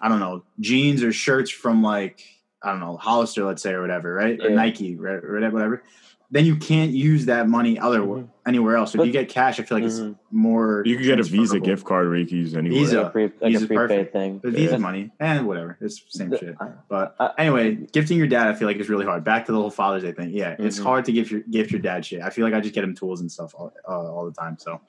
I 0.00 0.08
don't 0.08 0.20
know 0.20 0.44
jeans 0.60 1.02
or 1.02 1.12
shirts 1.12 1.50
from 1.50 1.82
like 1.82 2.22
I 2.62 2.70
don't 2.70 2.80
know 2.80 2.96
Hollister, 2.96 3.44
let's 3.44 3.62
say 3.62 3.72
or 3.72 3.80
whatever, 3.80 4.14
right? 4.14 4.38
Or 4.40 4.50
Nike, 4.50 4.96
right? 4.96 5.22
or 5.22 5.34
whatever. 5.34 5.82
Then 6.30 6.44
you 6.44 6.56
can't 6.56 6.90
use 6.90 7.24
that 7.24 7.48
money 7.48 7.78
other 7.78 8.00
Mhm. 8.00 8.28
anywhere 8.46 8.76
else. 8.76 8.92
So 8.92 9.00
if 9.00 9.06
you 9.06 9.12
get 9.12 9.30
cash, 9.30 9.58
I 9.58 9.62
feel 9.62 9.78
like 9.78 9.84
it's 9.86 9.98
Mhm. 10.00 10.16
more. 10.30 10.82
you 10.84 10.96
could 10.98 11.06
get 11.06 11.18
a 11.18 11.22
Visa 11.22 11.58
gift 11.58 11.86
card 11.86 12.06
where 12.08 12.18
you 12.18 12.26
can 12.26 12.36
use 12.36 12.54
anywhere. 12.54 12.78
Visa. 12.80 12.96
Like 12.98 13.06
a, 13.06 13.10
pre, 13.10 13.22
like 13.22 13.32
Visa's 13.40 13.62
a 13.62 13.66
prepaid 13.66 13.88
perfect. 13.88 14.12
thing. 14.12 14.38
But 14.42 14.52
Visa 14.52 14.72
Yeah. 14.72 14.76
money 14.76 15.10
and 15.18 15.46
whatever, 15.46 15.78
it's 15.80 16.02
the 16.02 16.10
same 16.10 16.28
The- 16.28 16.38
shit. 16.38 16.54
But 16.90 17.14
I- 17.18 17.30
anyway, 17.38 17.78
gifting 17.92 18.18
your 18.18 18.26
dad, 18.26 18.46
I 18.48 18.52
feel 18.52 18.68
like 18.68 18.76
is 18.76 18.90
really 18.90 19.06
hard. 19.06 19.24
Back 19.24 19.46
to 19.46 19.52
the 19.52 19.58
whole 19.58 19.70
Father's 19.70 20.02
Day 20.02 20.12
thing. 20.12 20.30
Yeah, 20.30 20.54
it's 20.58 20.78
Mhm. 20.78 20.82
hard 20.82 21.04
to 21.06 21.12
gift 21.12 21.30
your 21.30 21.40
gift 21.40 21.70
your 21.72 21.80
dad 21.80 22.04
shit. 22.04 22.20
I 22.20 22.28
feel 22.28 22.44
like 22.44 22.52
I 22.52 22.60
just 22.60 22.74
get 22.74 22.84
him 22.84 22.94
tools 22.94 23.22
and 23.22 23.32
stuff 23.32 23.54
all, 23.56 23.72
uh, 23.88 23.92
all 24.12 24.26
the 24.26 24.32
time. 24.32 24.56
So, 24.58 24.80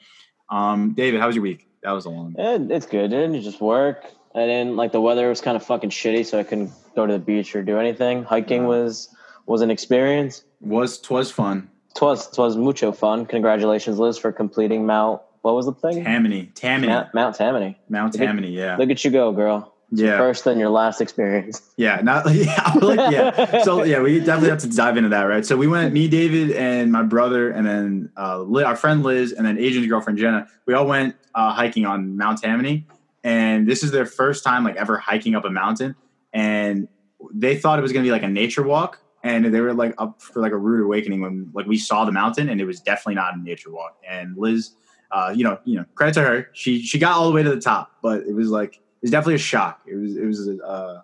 um, 0.50 0.92
David, 0.92 1.22
how 1.22 1.28
was 1.28 1.38
your 1.38 1.44
week? 1.44 1.68
That 1.84 1.92
was 1.94 2.04
a 2.06 2.10
long. 2.10 2.36
Yeah, 2.38 2.58
it's 2.70 2.86
good, 2.86 3.12
dude. 3.12 3.34
You 3.34 3.42
just 3.42 3.62
work. 3.62 4.04
And 4.36 4.50
then 4.50 4.76
like 4.76 4.92
the 4.92 5.00
weather 5.02 5.30
was 5.30 5.40
kind 5.40 5.56
of 5.56 5.64
fucking 5.64 5.90
shitty, 5.92 6.26
so 6.26 6.38
I 6.38 6.44
couldn't 6.44 6.72
go 6.96 7.08
to 7.08 7.14
the 7.14 7.20
beach 7.20 7.56
or 7.56 7.64
do 7.64 7.78
anything. 7.80 8.24
Hiking 8.24 8.66
was 8.68 9.08
was 9.46 9.62
an 9.62 9.72
experience. 9.72 10.44
Was 10.62 11.00
twas 11.00 11.32
fun. 11.32 11.70
Twas 11.96 12.30
twas 12.32 12.56
mucho 12.56 12.92
fun. 12.92 13.26
Congratulations, 13.26 14.00
Liz, 14.00 14.18
for 14.18 14.32
completing 14.32 14.86
Mount. 14.86 15.22
What 15.42 15.56
was 15.56 15.66
the 15.66 15.74
thing? 15.74 16.04
Tammany, 16.04 16.52
Tammany, 16.54 16.88
Mount, 16.92 17.14
Mount 17.14 17.36
Tammany. 17.36 17.78
Mount 17.88 18.14
Tammany. 18.14 18.50
Yeah, 18.52 18.76
Look 18.78 18.90
at 18.90 19.04
you 19.06 19.10
go, 19.12 19.32
girl. 19.32 19.74
yeah, 19.90 20.18
First 20.18 20.44
than 20.44 20.60
your 20.60 20.70
last 20.70 21.00
experience. 21.00 21.62
yeah. 21.78 22.02
Not 22.02 22.26
yeah, 22.34 22.74
like, 22.82 23.12
yeah. 23.12 23.64
So 23.64 23.84
yeah, 23.84 24.02
we 24.02 24.20
definitely 24.20 24.50
have 24.50 24.60
to 24.60 24.70
dive 24.70 24.98
into 24.98 25.10
that, 25.10 25.24
right? 25.24 25.46
So 25.46 25.56
we 25.56 25.68
went, 25.68 25.94
me, 25.94 26.10
David, 26.10 26.52
and 26.52 26.92
my 26.92 27.04
brother, 27.04 27.50
and 27.52 27.66
then 27.66 28.12
uh, 28.18 28.40
Li- 28.42 28.64
our 28.64 28.76
friend 28.76 29.02
Liz, 29.02 29.32
and 29.32 29.46
then 29.48 29.58
Adrian's 29.58 29.88
girlfriend 29.88 30.20
Jenna. 30.20 30.46
We 30.66 30.74
all 30.74 30.86
went 30.86 31.16
uh, 31.34 31.54
hiking 31.54 31.86
on 31.86 32.18
Mount 32.18 32.42
Tammany, 32.42 32.86
and 33.24 33.66
this 33.66 33.82
is 33.82 33.92
their 33.92 34.06
first 34.06 34.44
time 34.44 34.66
like 34.66 34.76
ever 34.76 34.98
hiking 34.98 35.36
up 35.36 35.46
a 35.46 35.50
mountain, 35.50 35.96
and 36.34 36.90
they 37.34 37.58
thought 37.58 37.80
it 37.80 37.82
was 37.82 37.94
gonna 37.94 38.04
be 38.04 38.12
like 38.12 38.24
a 38.24 38.28
nature 38.30 38.64
walk, 38.64 39.00
and 39.24 39.46
they 39.54 39.62
were 39.62 39.74
like 39.74 39.94
up 39.98 40.22
for 40.22 40.42
like 40.42 40.52
a 40.52 40.58
rude 40.58 40.84
awakening 40.84 41.22
when 41.22 41.50
like 41.54 41.66
we 41.66 41.78
saw 41.78 42.06
the 42.06 42.12
mountain, 42.12 42.50
and 42.50 42.62
it 42.62 42.66
was 42.66 42.80
definitely 42.80 43.16
not 43.16 43.36
a 43.36 43.40
nature 43.40 43.72
walk. 43.72 43.98
And 44.08 44.38
Liz, 44.38 44.72
uh, 45.12 45.34
you 45.36 45.44
know, 45.44 45.60
you 45.66 45.76
know, 45.76 45.86
credit 45.96 46.14
to 46.16 46.22
her, 46.22 46.50
she 46.54 46.82
she 46.82 46.98
got 47.00 47.14
all 47.14 47.28
the 47.28 47.34
way 47.34 47.44
to 47.44 47.50
the 47.50 47.62
top, 47.62 47.94
but 48.02 48.22
it 48.22 48.34
was 48.34 48.50
like 48.50 48.76
it 48.76 49.02
was 49.02 49.12
definitely 49.12 49.36
a 49.36 49.40
shock. 49.40 49.82
It 49.88 49.96
was 49.96 50.18
it 50.18 50.26
was 50.26 50.48
uh, 50.62 51.02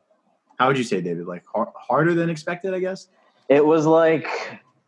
how 0.58 0.68
would 0.68 0.78
you 0.78 0.84
say, 0.84 1.02
David? 1.02 1.28
Like 1.28 1.44
har- 1.46 1.74
harder 1.76 2.14
than 2.14 2.30
expected, 2.30 2.74
I 2.74 2.80
guess. 2.80 3.08
It 3.50 3.66
was 3.66 3.86
like 3.86 4.28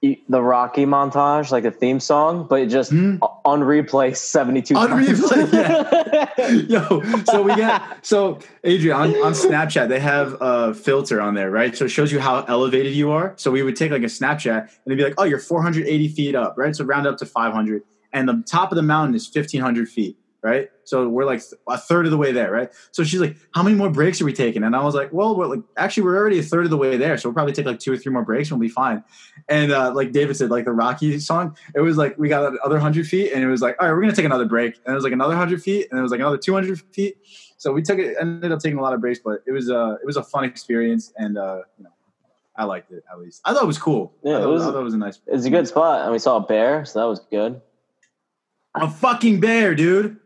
the 0.02 0.42
Rocky 0.42 0.86
montage, 0.86 1.52
like 1.52 1.66
a 1.66 1.72
theme 1.72 2.00
song, 2.00 2.46
but 2.48 2.68
just 2.70 2.92
Hmm? 2.92 3.16
on 3.46 3.62
replay 3.62 4.16
seventy 4.16 4.62
two 4.62 4.76
On 4.76 4.90
times. 4.90 5.20
replay, 5.22 6.70
Yo, 6.70 7.02
so 7.24 7.42
we 7.42 7.56
got 7.56 8.06
so 8.06 8.40
Adrian 8.64 8.96
on, 8.96 9.10
on 9.24 9.34
Snapchat 9.34 9.88
they 9.90 10.00
have 10.00 10.38
a 10.40 10.74
filter 10.76 11.20
on 11.20 11.34
there, 11.34 11.50
right? 11.50 11.76
So 11.76 11.86
it 11.86 11.90
shows 11.90 12.12
you 12.12 12.20
how 12.20 12.44
elevated 12.48 12.94
you 12.94 13.12
are. 13.12 13.34
So 13.38 13.50
we 13.50 13.64
would 13.64 13.76
take 13.76 13.92
like 13.92 14.04
a 14.04 14.06
Snapchat 14.06 14.60
and 14.62 14.70
it'd 14.86 14.98
be 14.98 15.04
like, 15.04 15.16
oh, 15.18 15.24
you're 15.24 15.40
480 15.40 16.08
feet 16.10 16.36
up, 16.36 16.56
right? 16.58 16.76
So 16.76 16.86
round 16.86 17.08
up 17.08 17.18
to 17.18 17.26
500, 17.26 17.82
and 18.14 18.30
the 18.30 18.44
top 18.46 18.72
of 18.72 18.76
the 18.76 18.84
mountain 18.84 19.16
is 19.16 19.26
1500 19.34 19.90
feet, 19.90 20.16
right? 20.44 20.70
So 20.84 21.10
we're 21.10 21.26
like 21.26 21.42
a 21.68 21.78
third 21.78 22.06
of 22.06 22.12
the 22.12 22.18
way 22.18 22.32
there, 22.32 22.52
right? 22.52 22.70
So 22.92 23.04
she's 23.04 23.20
like, 23.20 23.36
how 23.54 23.64
many 23.64 23.76
more 23.76 23.90
breaks 23.90 24.22
are 24.22 24.26
we 24.26 24.34
taking? 24.34 24.64
And 24.64 24.76
I 24.76 24.84
was 24.84 24.96
like, 24.96 25.12
well, 25.12 25.36
we're 25.36 25.48
like 25.48 25.60
actually 25.78 26.04
we're 26.04 26.16
already 26.16 26.40
a 26.40 26.44
third 26.44 26.64
of 26.64 26.70
the 26.70 26.78
way 26.78 26.96
there, 26.96 27.18
so 27.18 27.28
we'll 27.28 27.34
probably 27.34 27.54
take 27.54 27.66
like 27.66 27.80
two 27.80 27.92
or 27.92 27.98
three 27.98 28.12
more 28.12 28.24
breaks 28.24 28.50
and 28.52 28.60
we'll 28.60 28.68
be 28.68 28.72
fine. 28.74 29.04
And 29.50 29.72
uh, 29.72 29.92
like 29.94 30.12
David 30.12 30.38
said, 30.38 30.50
like 30.50 30.66
the 30.66 30.72
Rocky 30.72 31.20
song, 31.20 31.58
it 31.76 31.82
was 31.82 31.98
like 31.98 32.18
we 32.18 32.30
got 32.30 32.54
another 32.54 32.80
hundred 32.80 33.08
feet, 33.08 33.32
and 33.34 33.44
it 33.44 33.48
was 33.48 33.62
like, 33.62 33.76
all 33.80 33.88
right, 33.88 33.94
we're 33.94 34.02
gonna 34.02 34.16
take 34.16 34.26
another 34.26 34.46
break, 34.46 34.76
and 34.86 34.92
it 34.94 34.96
was 34.96 35.04
like 35.04 35.14
another 35.14 35.36
hundred 35.36 35.62
feet, 35.62 35.88
and 35.90 36.00
it 36.00 36.02
was 36.04 36.12
like 36.12 36.20
another 36.20 36.38
two 36.38 36.54
hundred 36.54 36.80
feet, 36.94 37.18
so 37.58 37.74
we 37.74 37.82
took 37.82 37.98
it. 38.00 38.16
Ended 38.20 38.52
up 38.52 38.60
taking 38.60 38.78
a 38.78 38.82
lot 38.82 38.94
of 38.94 39.02
breaks, 39.02 39.20
but 39.20 39.42
it 39.48 39.52
was 39.52 39.70
a 39.70 39.98
it 40.02 40.06
was 40.06 40.18
a 40.18 40.24
fun 40.24 40.44
experience, 40.44 41.12
and 41.18 41.38
uh, 41.38 41.62
you 41.78 41.84
know, 41.84 41.90
I 42.56 42.64
liked 42.66 42.92
it 42.92 43.04
at 43.12 43.20
least. 43.20 43.42
I 43.46 43.54
thought 43.54 43.64
it 43.64 43.68
was 43.68 43.78
cool. 43.80 44.14
Yeah, 44.24 44.38
I 44.38 44.44
it 44.44 44.46
was- 44.48 44.62
I 44.64 44.72
thought 44.72 44.80
it 44.80 44.84
was 44.84 44.94
a 44.94 44.98
nice. 44.98 45.20
It's 45.28 45.46
a 45.46 45.50
good 45.50 45.68
spot, 45.68 46.04
and 46.04 46.12
we 46.12 46.20
saw 46.20 46.38
a 46.38 46.42
bear, 46.42 46.86
so 46.86 47.00
that 47.00 47.06
was 47.06 47.20
good. 47.32 47.62
A 48.76 48.90
fucking 48.90 49.40
bear, 49.40 49.74
dude. 49.74 50.18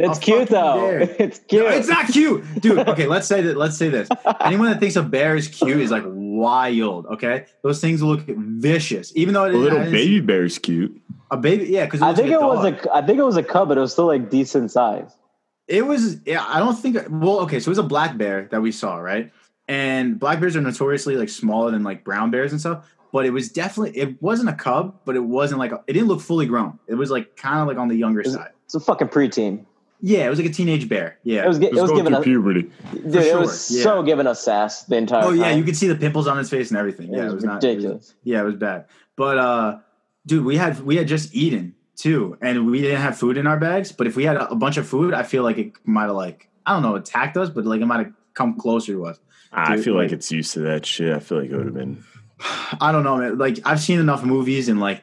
It's 0.00 0.18
A 0.18 0.20
cute 0.20 0.48
though. 0.48 0.76
bear. 0.80 1.00
It's 1.18 1.38
cute. 1.40 1.64
It's 1.66 1.88
not 1.88 2.06
cute, 2.08 2.44
dude. 2.60 2.78
Okay, 2.88 3.06
let's 3.06 3.26
say 3.28 3.40
that. 3.42 3.56
Let's 3.56 3.76
say 3.76 3.88
this. 3.88 4.08
Anyone 4.40 4.70
that 4.70 4.80
thinks 4.80 4.96
a 4.96 5.02
bear 5.02 5.36
is 5.36 5.48
cute 5.48 5.78
is 5.80 5.90
like 5.90 6.04
wild. 6.06 7.06
Okay, 7.06 7.46
those 7.62 7.80
things 7.80 8.02
look 8.02 8.22
vicious, 8.26 9.12
even 9.14 9.34
though 9.34 9.44
it 9.44 9.52
A 9.54 9.56
is 9.56 9.60
little 9.62 9.78
baby 9.90 10.20
bear 10.20 10.44
is 10.44 10.58
cute. 10.58 11.00
a 11.30 11.36
baby. 11.36 11.66
Yeah, 11.66 11.84
because 11.84 12.02
I 12.02 12.14
think 12.14 12.30
it 12.30 12.40
was 12.40 12.64
a. 12.64 12.94
I 12.94 13.02
think 13.04 13.18
it 13.18 13.24
was 13.24 13.36
a 13.36 13.42
cub, 13.42 13.68
but 13.68 13.76
it 13.78 13.80
was 13.80 13.92
still 13.92 14.06
like 14.06 14.30
decent 14.30 14.70
size. 14.70 15.12
It 15.68 15.86
was. 15.86 16.16
Yeah, 16.26 16.44
I 16.46 16.58
don't 16.58 16.74
think. 16.74 16.96
Well, 17.10 17.40
okay, 17.40 17.60
so 17.60 17.68
it 17.68 17.72
was 17.72 17.78
a 17.78 17.82
black 17.84 18.16
bear 18.16 18.48
that 18.50 18.60
we 18.62 18.72
saw, 18.72 18.96
right? 18.96 19.30
And 19.68 20.18
black 20.18 20.40
bears 20.40 20.56
are 20.56 20.60
notoriously 20.60 21.16
like 21.16 21.28
smaller 21.28 21.70
than 21.70 21.84
like 21.84 22.02
brown 22.04 22.30
bears 22.30 22.50
and 22.52 22.60
stuff. 22.60 22.84
But 23.12 23.26
it 23.26 23.30
was 23.30 23.48
definitely. 23.50 23.96
It 23.98 24.20
wasn't 24.22 24.48
a 24.48 24.52
cub, 24.54 24.98
but 25.04 25.14
it 25.16 25.24
wasn't 25.24 25.58
like. 25.60 25.72
A, 25.72 25.82
it 25.86 25.92
didn't 25.92 26.08
look 26.08 26.20
fully 26.20 26.46
grown. 26.46 26.78
It 26.88 26.94
was 26.94 27.10
like 27.10 27.36
kind 27.36 27.60
of 27.60 27.68
like 27.68 27.76
on 27.76 27.88
the 27.88 27.96
younger 27.96 28.20
Is- 28.22 28.32
side. 28.34 28.50
It's 28.64 28.74
a 28.76 28.80
fucking 28.80 29.08
preteen. 29.08 29.64
Yeah, 30.02 30.26
it 30.26 30.30
was 30.30 30.38
like 30.38 30.48
a 30.48 30.52
teenage 30.52 30.88
bear. 30.88 31.18
Yeah. 31.24 31.44
It 31.44 31.48
was. 31.48 31.58
gi- 31.58 31.66
It 31.66 31.68
It 31.68 31.72
was, 31.74 31.82
was 31.82 31.90
going 31.90 32.04
giving 32.04 32.12
through 32.12 32.20
us. 32.20 32.24
puberty. 32.24 32.70
Dude, 32.92 33.14
it 33.16 33.38
was 33.38 33.70
yeah. 33.70 33.82
so 33.82 34.02
giving 34.02 34.26
us 34.26 34.42
sass 34.42 34.84
the 34.84 34.96
entire. 34.96 35.24
oh 35.24 35.30
yeah, 35.32 35.50
time. 35.50 35.58
you 35.58 35.64
could 35.64 35.76
see 35.76 35.88
the 35.88 35.94
pimples 35.96 36.26
on 36.26 36.38
his 36.38 36.48
face 36.48 36.70
and 36.70 36.78
everything. 36.78 37.12
Yeah, 37.12 37.20
It 37.20 37.22
it 37.22 37.24
was 37.26 37.34
was, 37.34 37.44
not 37.44 37.52
it 37.64 37.66
was- 37.66 37.76
ridiculous. 37.76 38.14
yeah, 38.24 38.40
it 38.40 38.44
was 38.44 38.54
bad. 38.56 38.86
But 39.16 39.38
uh, 39.38 39.78
dude, 40.26 40.44
we 40.44 40.56
had 40.56 40.80
we 40.80 40.96
had 40.96 41.06
just 41.08 41.34
eaten 41.34 41.74
too, 41.96 42.38
and 42.40 42.66
we 42.70 42.80
didn't 42.80 43.00
have 43.02 43.18
food 43.18 43.36
in 43.36 43.46
our 43.46 43.58
bags. 43.58 43.92
But 43.92 44.06
if 44.06 44.16
we 44.16 44.24
had 44.24 44.36
a, 44.36 44.48
a 44.50 44.54
bunch 44.56 44.76
of 44.78 44.86
food, 44.88 45.12
I 45.12 45.22
feel 45.22 45.42
like 45.42 45.58
it 45.58 45.72
might 45.84 46.04
have 46.06 46.16
like 46.16 46.48
I 46.64 46.72
don't 46.72 46.82
know 46.82 46.94
attacked 46.96 47.36
us, 47.36 47.50
but 47.50 47.66
like 47.66 47.80
it 47.82 47.86
might 47.86 47.98
have 48.06 48.12
come 48.34 48.56
closer 48.58 48.92
to 48.92 49.06
us. 49.06 49.18
I 49.52 49.76
feel 49.78 49.94
like 49.94 50.04
like- 50.04 50.12
it's 50.12 50.30
used 50.32 50.52
to 50.54 50.60
that 50.60 50.86
shit. 50.86 51.12
I 51.14 51.18
feel 51.18 51.40
like 51.42 51.50
it 51.50 51.56
would 51.56 51.66
have 51.66 51.74
been. 51.74 52.02
I 52.80 52.90
don't 52.92 53.04
know, 53.04 53.18
man. 53.18 53.36
Like 53.36 53.58
I've 53.66 53.80
seen 53.80 54.00
enough 54.00 54.24
movies 54.24 54.68
and 54.70 54.80
like 54.80 55.02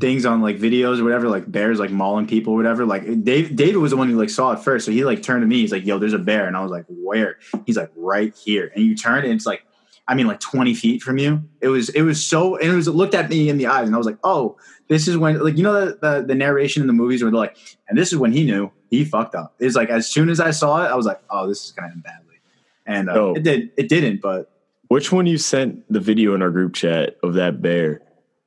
things 0.00 0.26
on 0.26 0.42
like 0.42 0.58
videos 0.58 0.98
or 1.00 1.04
whatever, 1.04 1.28
like 1.28 1.50
bears 1.50 1.78
like 1.78 1.90
mauling 1.90 2.26
people 2.26 2.52
or 2.52 2.56
whatever. 2.56 2.84
Like 2.84 3.02
Dave, 3.24 3.54
David 3.54 3.76
was 3.76 3.90
the 3.92 3.96
one 3.96 4.08
who 4.10 4.18
like 4.18 4.30
saw 4.30 4.52
it 4.52 4.58
first, 4.60 4.86
so 4.86 4.92
he 4.92 5.04
like 5.04 5.22
turned 5.22 5.42
to 5.42 5.46
me. 5.46 5.60
He's 5.60 5.72
like, 5.72 5.86
"Yo, 5.86 5.98
there's 5.98 6.12
a 6.14 6.18
bear," 6.18 6.46
and 6.46 6.56
I 6.56 6.62
was 6.62 6.70
like, 6.70 6.84
"Where?" 6.88 7.38
He's 7.66 7.76
like, 7.76 7.90
"Right 7.96 8.34
here." 8.34 8.70
And 8.74 8.84
you 8.84 8.96
turn, 8.96 9.24
and 9.24 9.32
it's 9.32 9.46
like, 9.46 9.64
I 10.08 10.14
mean, 10.14 10.26
like 10.26 10.40
20 10.40 10.74
feet 10.74 11.00
from 11.02 11.16
you. 11.18 11.42
It 11.60 11.68
was, 11.68 11.88
it 11.90 12.02
was 12.02 12.24
so, 12.24 12.56
and 12.56 12.70
it 12.72 12.74
was 12.74 12.88
it 12.88 12.92
looked 12.92 13.14
at 13.14 13.30
me 13.30 13.48
in 13.48 13.56
the 13.56 13.66
eyes, 13.68 13.86
and 13.86 13.94
I 13.94 13.98
was 13.98 14.06
like, 14.06 14.18
"Oh, 14.24 14.56
this 14.88 15.06
is 15.08 15.16
when," 15.16 15.38
like 15.42 15.56
you 15.56 15.62
know 15.62 15.86
the 15.86 15.98
the, 16.00 16.24
the 16.26 16.34
narration 16.34 16.82
in 16.82 16.86
the 16.86 16.92
movies 16.92 17.22
where 17.22 17.30
they're 17.30 17.38
like, 17.38 17.56
"And 17.88 17.96
this 17.96 18.12
is 18.12 18.18
when 18.18 18.32
he 18.32 18.44
knew 18.44 18.70
he 18.90 19.04
fucked 19.04 19.34
up." 19.34 19.54
It's 19.60 19.76
like 19.76 19.90
as 19.90 20.06
soon 20.10 20.28
as 20.28 20.40
I 20.40 20.50
saw 20.50 20.84
it, 20.84 20.88
I 20.88 20.94
was 20.94 21.06
like, 21.06 21.20
"Oh, 21.30 21.46
this 21.48 21.64
is 21.64 21.70
kind 21.72 21.92
of 21.92 22.02
badly," 22.02 22.36
and 22.84 23.08
uh, 23.08 23.12
Oh. 23.14 23.34
it 23.34 23.42
did, 23.44 23.70
it 23.76 23.88
didn't, 23.88 24.20
but. 24.20 24.50
Which 24.88 25.10
one 25.10 25.26
you 25.26 25.38
sent 25.38 25.90
the 25.90 25.98
video 25.98 26.34
in 26.34 26.42
our 26.42 26.50
group 26.50 26.74
chat 26.74 27.16
of 27.22 27.34
that 27.34 27.62
bear, 27.62 28.02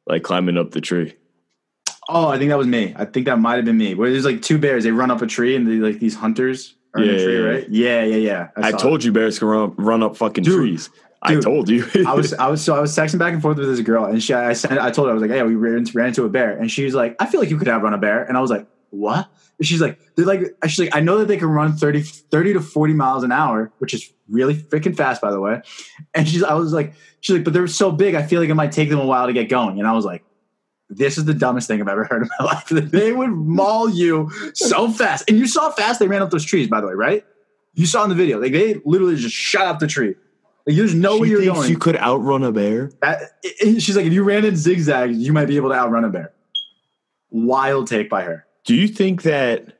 like 0.05 0.21
climbing 0.23 0.55
up 0.57 0.71
the 0.71 0.79
tree? 0.81 1.15
Oh, 2.09 2.27
I 2.29 2.37
think 2.37 2.49
that 2.49 2.57
was 2.57 2.67
me. 2.67 2.93
I 2.95 3.05
think 3.05 3.25
that 3.25 3.37
might 3.37 3.55
have 3.55 3.65
been 3.65 3.77
me. 3.77 3.93
Where 3.93 4.11
there's 4.11 4.25
like 4.25 4.41
two 4.41 4.57
bears, 4.57 4.83
they 4.83 4.91
run 4.91 5.11
up 5.11 5.21
a 5.21 5.27
tree, 5.27 5.55
and 5.55 5.67
they 5.67 5.73
like 5.75 5.99
these 5.99 6.15
hunters 6.15 6.75
are 6.95 7.03
in 7.03 7.09
Yeah, 7.09 7.23
tree, 7.23 7.33
yeah, 7.33 7.39
yeah. 7.39 7.49
right? 7.49 7.69
Yeah, 7.69 8.03
yeah, 8.03 8.15
yeah. 8.15 8.47
I, 8.55 8.71
saw 8.71 8.77
told 8.77 9.03
you 9.03 9.11
bears 9.11 9.39
can 9.39 9.47
run, 9.47 9.75
run 9.75 10.03
up 10.03 10.15
fucking 10.15 10.43
Dude, 10.43 10.55
trees. 10.55 10.89
I 11.21 11.35
told 11.35 11.67
you. 11.67 11.85
I 12.07 12.13
was, 12.13 12.33
I 12.39 12.47
was, 12.47 12.63
so 12.63 12.75
I 12.75 12.79
was 12.79 12.95
texting 12.95 13.19
back 13.19 13.33
and 13.33 13.41
forth 13.41 13.57
with 13.57 13.67
this 13.67 13.81
girl, 13.81 14.05
and 14.05 14.21
she, 14.23 14.33
I 14.33 14.53
sent, 14.53 14.79
I 14.79 14.91
told 14.91 15.07
her, 15.07 15.11
I 15.11 15.13
was 15.13 15.21
like, 15.21 15.31
"Hey, 15.31 15.43
we 15.43 15.55
ran 15.55 15.79
into, 15.79 15.93
ran 15.97 16.07
into 16.09 16.23
a 16.23 16.29
bear," 16.29 16.57
and 16.57 16.71
she 16.71 16.85
was 16.85 16.93
like, 16.93 17.15
"I 17.19 17.25
feel 17.25 17.39
like 17.39 17.49
you 17.49 17.57
could 17.57 17.67
have 17.67 17.77
outrun 17.77 17.93
a 17.93 17.97
bear," 17.97 18.23
and 18.23 18.37
I 18.37 18.41
was 18.41 18.51
like, 18.51 18.67
"What?" 18.91 19.27
And 19.59 19.67
she's 19.67 19.81
like, 19.81 19.99
"They're 20.15 20.25
like," 20.25 20.55
she's 20.67 20.79
like, 20.79 20.95
"I 20.95 21.01
know 21.01 21.17
that 21.17 21.27
they 21.27 21.37
can 21.37 21.49
run 21.49 21.75
30, 21.75 22.03
30 22.03 22.53
to 22.53 22.61
forty 22.61 22.93
miles 22.93 23.23
an 23.23 23.31
hour, 23.31 23.71
which 23.79 23.93
is 23.93 24.13
really 24.29 24.55
freaking 24.55 24.95
fast, 24.95 25.21
by 25.21 25.31
the 25.31 25.41
way." 25.41 25.61
And 26.13 26.27
she's, 26.27 26.43
I 26.43 26.53
was 26.53 26.71
like, 26.71 26.93
she's 27.19 27.35
like, 27.35 27.43
"But 27.43 27.53
they're 27.53 27.67
so 27.67 27.91
big, 27.91 28.15
I 28.15 28.23
feel 28.25 28.39
like 28.39 28.49
it 28.49 28.55
might 28.55 28.71
take 28.71 28.89
them 28.89 28.99
a 28.99 29.05
while 29.05 29.27
to 29.27 29.33
get 29.33 29.49
going," 29.49 29.79
and 29.79 29.87
I 29.87 29.91
was 29.91 30.05
like. 30.05 30.23
This 30.89 31.17
is 31.17 31.25
the 31.25 31.33
dumbest 31.33 31.67
thing 31.67 31.81
I've 31.81 31.87
ever 31.87 32.05
heard 32.05 32.21
in 32.23 32.29
my 32.39 32.45
life. 32.53 32.67
They 32.69 33.11
would 33.11 33.29
maul 33.31 33.89
you 33.89 34.29
so 34.53 34.89
fast. 34.89 35.29
And 35.29 35.37
you 35.37 35.45
saw 35.47 35.69
fast 35.71 35.99
they 35.99 36.07
ran 36.07 36.21
up 36.21 36.29
those 36.31 36.45
trees, 36.45 36.67
by 36.67 36.79
the 36.81 36.87
way, 36.87 36.93
right? 36.93 37.25
You 37.73 37.85
saw 37.85 38.03
in 38.03 38.09
the 38.09 38.15
video. 38.15 38.39
Like 38.41 38.53
they 38.53 38.75
literally 38.85 39.17
just 39.17 39.35
shot 39.35 39.67
up 39.67 39.79
the 39.79 39.87
tree. 39.87 40.15
Like 40.65 40.75
there's 40.77 40.95
no 40.95 41.17
way 41.19 41.27
you're 41.27 41.43
going. 41.43 41.69
you 41.69 41.77
could 41.77 41.95
outrun 41.97 42.43
a 42.43 42.51
bear. 42.51 42.91
That- 43.01 43.21
and 43.63 43.81
she's 43.81 43.95
like, 43.97 44.05
if 44.05 44.13
you 44.13 44.23
ran 44.23 44.45
in 44.45 44.55
zigzags, 44.55 45.17
you 45.17 45.33
might 45.33 45.47
be 45.47 45.57
able 45.57 45.69
to 45.69 45.75
outrun 45.75 46.03
a 46.05 46.09
bear. 46.09 46.33
Wild 47.29 47.87
take 47.87 48.09
by 48.09 48.23
her. 48.23 48.45
Do 48.65 48.73
you 48.75 48.87
think 48.87 49.23
that 49.23 49.77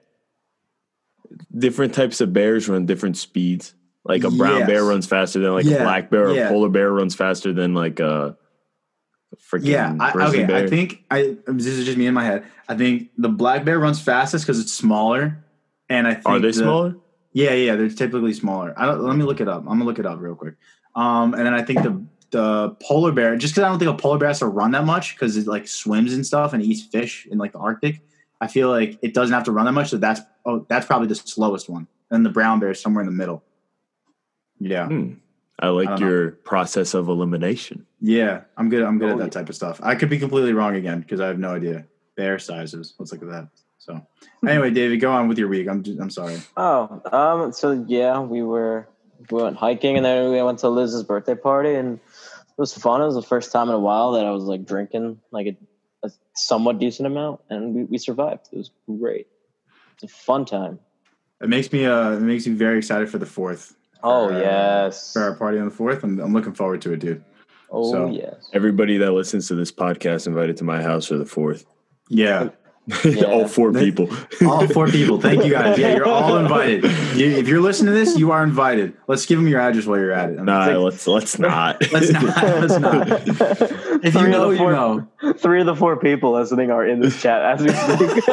different 1.58 1.94
types 1.94 2.22
of 2.22 2.34
bears 2.34 2.68
run 2.70 2.86
different 2.86 3.18
speeds? 3.18 3.74
Like 4.04 4.24
a 4.24 4.32
brown 4.32 4.60
Yes. 4.60 4.68
bear 4.70 4.84
runs 4.86 5.06
faster 5.06 5.40
than 5.40 5.54
like 5.54 5.66
a 5.66 5.70
black 5.84 6.10
bear, 6.10 6.28
or 6.30 6.34
yeah. 6.34 6.48
a 6.48 6.50
polar 6.50 6.70
bear 6.70 6.92
runs 6.92 7.14
faster 7.16 7.52
than 7.52 7.74
like 7.74 8.00
a 8.00 8.38
freaking 9.36 9.66
Yeah, 9.66 9.96
I, 10.00 10.12
okay. 10.30 10.46
bear. 10.46 10.56
I 10.66 10.68
think 10.68 11.04
I. 11.12 11.38
This 11.48 11.68
is 11.68 11.86
just 11.86 11.98
me 11.98 12.08
in 12.08 12.14
my 12.14 12.24
head. 12.24 12.46
I 12.70 12.76
think 12.76 13.10
the 13.18 13.30
black 13.30 13.66
bear 13.66 13.80
runs 13.80 14.02
fastest 14.02 14.46
because 14.46 14.60
it's 14.60 14.74
smaller, 14.74 15.44
and 15.90 16.08
I 16.08 16.14
think 16.16 16.26
Are 16.30 16.40
they 16.40 16.48
the- 16.48 16.54
smaller? 16.54 16.96
Yeah, 17.34 17.54
yeah, 17.54 17.76
they're 17.76 17.90
typically 17.90 18.34
smaller. 18.34 18.74
I 18.78 18.86
don't. 18.86 19.02
Let 19.04 19.16
me 19.16 19.24
look 19.24 19.42
it 19.42 19.48
up. 19.48 19.60
I'm 19.62 19.68
gonna 19.78 19.84
look 19.86 20.00
it 20.00 20.06
up 20.06 20.20
real 20.20 20.34
quick. 20.36 20.56
Um, 20.96 21.34
and 21.36 21.46
then 21.46 21.54
I 21.54 21.62
think 21.62 21.84
the 21.84 22.04
the 22.32 22.70
polar 22.82 23.12
bear, 23.12 23.36
just 23.38 23.54
because 23.54 23.66
I 23.66 23.70
don't 23.70 23.78
think 23.80 23.92
a 23.92 23.94
polar 24.02 24.18
bear 24.18 24.28
has 24.30 24.40
to 24.40 24.48
run 24.48 24.72
that 24.72 24.86
much 24.86 25.16
because 25.16 25.38
it 25.38 25.46
like 25.46 25.68
swims 25.68 26.14
and 26.14 26.26
stuff 26.26 26.54
and 26.54 26.64
eats 26.64 26.82
fish 26.82 27.28
in 27.30 27.38
like 27.38 27.52
the 27.52 27.60
Arctic. 27.60 28.02
I 28.42 28.48
feel 28.48 28.70
like 28.70 28.98
it 29.02 29.14
doesn't 29.14 29.34
have 29.34 29.44
to 29.46 29.52
run 29.52 29.66
that 29.66 29.74
much. 29.74 29.90
So 29.90 29.98
that's 29.98 30.22
oh, 30.46 30.66
that's 30.70 30.86
probably 30.88 31.08
the 31.10 31.16
slowest 31.16 31.70
one. 31.70 31.88
And 32.10 32.26
the 32.26 32.30
brown 32.30 32.60
bear 32.60 32.72
is 32.72 32.82
somewhere 32.82 33.02
in 33.02 33.06
the 33.06 33.16
middle. 33.16 33.44
Yeah, 34.60 34.88
Hmm. 34.88 35.14
I 35.60 35.70
like 35.70 35.88
I 35.88 35.92
don't 35.92 36.02
know. 36.02 36.08
your 36.10 36.32
process 36.32 36.94
of 36.94 37.08
elimination. 37.08 37.86
yeah, 38.00 38.42
I'm 38.58 38.70
good. 38.70 38.84
I'm 38.84 39.00
good 39.00 39.10
Oh, 39.10 39.14
at 39.14 39.18
that 39.20 39.32
type 39.32 39.50
of 39.50 39.56
stuff. 39.56 39.80
I 39.84 39.96
could 39.96 40.10
be 40.10 40.20
completely 40.20 40.54
wrong 40.54 40.76
again 40.76 41.02
because 41.02 41.20
I 41.20 41.28
have 41.28 41.40
no 41.40 41.56
idea 41.56 41.86
bear 42.16 42.38
sizes. 42.40 42.94
Let's 43.00 43.12
look 43.12 43.22
at 43.24 43.30
that. 43.30 43.48
So 43.80 44.06
anyway, 44.48 44.72
David, 44.72 45.00
go 45.00 45.12
on 45.12 45.28
with 45.28 45.38
your 45.38 45.48
week. 45.48 45.68
I'm 45.68 45.84
I'm 46.00 46.10
sorry. 46.10 46.38
Oh, 46.58 47.02
um, 47.12 47.52
so 47.54 47.86
yeah, 47.88 48.20
we 48.20 48.42
were 48.44 48.88
we 49.32 49.42
went 49.42 49.58
hiking 49.58 49.96
and 49.98 50.06
then 50.06 50.32
we 50.32 50.42
went 50.44 50.60
to 50.60 50.70
Liz's 50.70 51.04
birthday 51.04 51.36
party 51.36 51.74
and 51.74 51.96
it 51.98 52.62
was 52.62 52.74
fun. 52.74 53.02
It 53.02 53.06
was 53.06 53.16
the 53.16 53.22
first 53.22 53.52
time 53.52 53.70
in 53.70 53.76
a 53.76 53.80
while 53.80 54.12
that 54.14 54.26
I 54.26 54.32
was 54.32 54.44
like 54.44 54.66
drinking 54.66 55.20
like 55.32 55.48
a, 55.48 55.58
a 56.08 56.12
somewhat 56.36 56.80
decent 56.80 57.08
amount 57.08 57.40
and 57.50 57.74
we, 57.74 57.84
we 57.86 57.98
survived. 57.98 58.50
It 58.52 58.58
was 58.58 58.72
great. 59.00 59.28
It's 59.94 60.04
a 60.04 60.16
fun 60.16 60.46
time. 60.46 60.80
It 61.42 61.50
makes 61.50 61.72
me 61.72 61.86
uh 61.86 62.12
it 62.12 62.22
makes 62.22 62.46
me 62.46 62.54
very 62.54 62.78
excited 62.78 63.10
for 63.10 63.18
the 63.20 63.26
fourth. 63.26 63.76
Oh 64.04 64.30
for, 64.30 64.36
uh, 64.36 64.40
yes. 64.40 65.14
for 65.14 65.22
our 65.24 65.36
party 65.36 65.58
on 65.60 65.66
the 65.66 65.72
fourth. 65.72 66.04
I'm, 66.04 66.20
I'm 66.20 66.34
looking 66.34 66.54
forward 66.54 66.82
to 66.84 66.94
it, 66.94 67.00
dude. 67.00 67.24
Oh 67.72 67.92
so- 67.92 68.10
yes. 68.10 68.50
Everybody 68.54 68.98
that 68.98 69.12
listens 69.12 69.48
to 69.50 69.56
this 69.56 69.72
podcast 69.72 70.28
invited 70.28 70.58
to 70.58 70.64
my 70.64 70.82
house 70.82 71.08
for 71.08 71.18
the 71.18 71.26
fourth. 71.26 71.66
Yeah, 72.10 72.50
all 73.28 73.48
four 73.50 73.74
people. 73.74 74.10
all 74.46 74.66
four 74.68 74.88
people. 74.88 75.20
Thank 75.20 75.44
you 75.44 75.52
guys. 75.52 75.78
Yeah, 75.78 75.96
you're 75.96 76.08
all 76.08 76.38
invited. 76.38 76.86
You, 77.18 77.32
if 77.32 77.48
you're 77.48 77.62
listening 77.62 77.94
to 77.96 78.00
this, 78.00 78.16
you 78.18 78.32
are 78.32 78.44
invited. 78.44 78.94
Let's 79.08 79.26
give 79.26 79.40
them 79.40 79.48
your 79.48 79.60
address 79.60 79.88
while 79.88 79.98
you're 79.98 80.12
at 80.12 80.30
it. 80.30 80.44
nah, 80.44 80.68
let's 80.78 81.08
let's 81.08 81.40
not. 81.40 81.82
Let's 81.92 82.12
not. 82.12 82.24
Let's 82.24 82.78
not. 82.78 83.08
If 83.10 84.04
you 84.06 84.12
Three 84.12 84.22
of 84.22 84.30
know, 84.30 84.52
the 84.52 84.58
you 84.58 84.70
know. 84.70 85.34
Three 85.34 85.60
of 85.60 85.66
the 85.66 85.76
four 85.76 85.98
people 85.98 86.34
listening 86.34 86.70
are 86.70 86.86
in 86.88 87.00
this 87.02 87.20
chat 87.20 87.42
as 87.42 87.64
we 87.64 87.70
speak. 87.70 88.24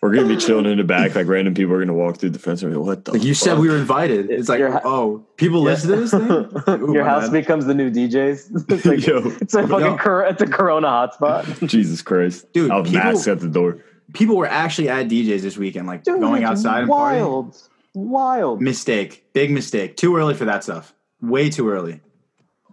We're 0.00 0.14
gonna 0.14 0.28
be 0.28 0.36
chilling 0.36 0.66
in 0.66 0.78
the 0.78 0.84
back, 0.84 1.16
like 1.16 1.26
random 1.26 1.54
people 1.54 1.74
are 1.74 1.80
gonna 1.80 1.92
walk 1.92 2.18
through 2.18 2.30
the 2.30 2.38
fence 2.38 2.62
and 2.62 2.70
be 2.70 2.76
like, 2.78 2.86
what 2.86 3.04
the 3.04 3.12
Like 3.14 3.24
you 3.24 3.34
said, 3.34 3.58
we 3.58 3.68
were 3.68 3.76
invited. 3.76 4.30
It's 4.30 4.48
like, 4.48 4.60
ha- 4.60 4.80
oh, 4.84 5.26
people 5.36 5.60
listen 5.62 5.90
to 5.90 5.96
this 5.96 6.10
thing. 6.12 6.20
Ooh, 6.88 6.92
Your 6.94 7.04
house 7.04 7.24
bad. 7.24 7.32
becomes 7.32 7.66
the 7.66 7.74
new 7.74 7.90
DJs. 7.90 8.70
It's 8.72 8.84
like 8.84 9.04
Yo, 9.04 9.22
it's 9.40 9.54
a 9.54 9.66
fucking 9.66 9.84
Yo. 9.86 9.96
cor- 9.98 10.24
it's 10.26 10.40
a 10.40 10.46
Corona 10.46 10.86
hotspot. 10.86 11.66
Jesus 11.68 12.00
Christ. 12.02 12.52
Dude, 12.52 12.70
I 12.70 12.78
was 12.78 12.88
people- 12.90 13.04
masked 13.04 13.26
at 13.28 13.40
the 13.40 13.48
door. 13.48 13.78
people 14.14 14.36
were 14.36 14.46
actually 14.46 14.88
at 14.88 15.08
DJs 15.08 15.40
this 15.40 15.58
weekend, 15.58 15.88
like 15.88 16.04
going 16.04 16.42
it's 16.42 16.50
outside 16.50 16.82
and 16.82 16.88
partying. 16.90 17.20
wild, 17.20 17.62
wild. 17.94 18.62
Mistake, 18.62 19.24
big 19.32 19.50
mistake. 19.50 19.96
Too 19.96 20.16
early 20.16 20.34
for 20.34 20.44
that 20.44 20.62
stuff. 20.62 20.94
Way 21.20 21.50
too 21.50 21.68
early. 21.68 22.00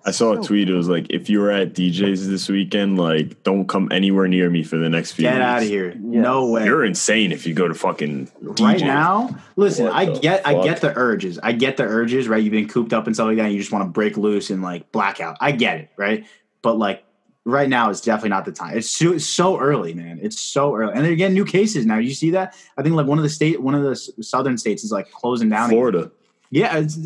I 0.06 0.12
saw 0.12 0.34
a 0.34 0.44
tweet. 0.44 0.70
It 0.70 0.76
was 0.76 0.88
like, 0.88 1.08
if 1.10 1.30
you 1.30 1.40
were 1.40 1.52
at 1.52 1.74
DJs 1.74 2.28
this 2.28 2.48
weekend, 2.48 3.00
like, 3.00 3.42
don't 3.44 3.68
come 3.68 3.88
anywhere 3.92 4.28
near 4.28 4.50
me 4.52 4.62
for 4.64 4.78
the 4.78 4.88
next 4.88 5.14
few 5.14 5.24
Get 5.24 5.34
weeks. 5.34 5.44
out 5.44 5.62
of 5.64 5.68
here. 5.68 5.96
No 5.98 6.48
way. 6.52 6.66
You're 6.66 6.86
insane 6.86 7.32
if 7.32 7.48
you 7.48 7.54
go 7.56 7.68
to 7.68 7.74
fucking 7.74 8.32
right 8.60 8.80
now 8.80 9.36
listen 9.56 9.86
What 9.86 9.96
i 9.96 10.06
the 10.06 10.20
get 10.20 10.48
i 10.48 10.62
get 10.64 10.82
the 10.82 10.96
urges 10.96 11.40
i 11.44 11.52
get 11.52 11.78
the 11.78 11.84
urges 11.84 12.28
right 12.28 12.42
you've 12.44 12.52
been 12.52 12.68
cooped 12.68 12.94
up 12.94 13.06
and 13.08 13.16
stuff 13.16 13.28
like 13.28 13.38
that 13.38 13.46
and 13.46 13.54
you 13.54 13.60
just 13.60 13.72
want 13.72 13.84
to 13.84 13.90
break 13.90 14.18
loose 14.18 14.50
and 14.50 14.62
like 14.62 14.92
blackout 14.92 15.38
i 15.42 15.52
get 15.52 15.78
it 15.78 15.90
right 15.98 16.26
but 16.62 16.78
like 16.78 17.04
right 17.44 17.70
now 17.70 17.90
is 17.90 18.02
definitely 18.02 18.30
not 18.30 18.46
the 18.46 18.52
time 18.52 18.78
it's 18.78 18.90
so, 18.90 19.14
it's 19.14 19.26
so 19.26 19.60
early 19.60 19.94
man 19.94 20.20
it's 20.22 20.40
so 20.40 20.76
early 20.76 20.94
and 20.94 21.06
they're 21.06 21.16
getting 21.16 21.34
new 21.36 21.46
cases 21.46 21.86
now 21.86 21.98
you 21.98 22.14
see 22.14 22.32
that 22.32 22.56
i 22.78 22.82
think 22.82 22.96
like 22.96 23.06
one 23.06 23.18
of 23.18 23.24
the 23.24 23.30
state 23.30 23.62
one 23.62 23.76
of 23.76 23.84
the 23.84 23.96
southern 24.24 24.58
states 24.58 24.84
is 24.84 24.92
like 24.92 25.10
closing 25.12 25.50
down 25.50 25.70
again. 25.70 25.78
Florida. 25.78 26.12
yeah 26.50 26.78
it's, 26.78 26.98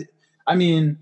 i 0.48 0.56
mean 0.56 0.98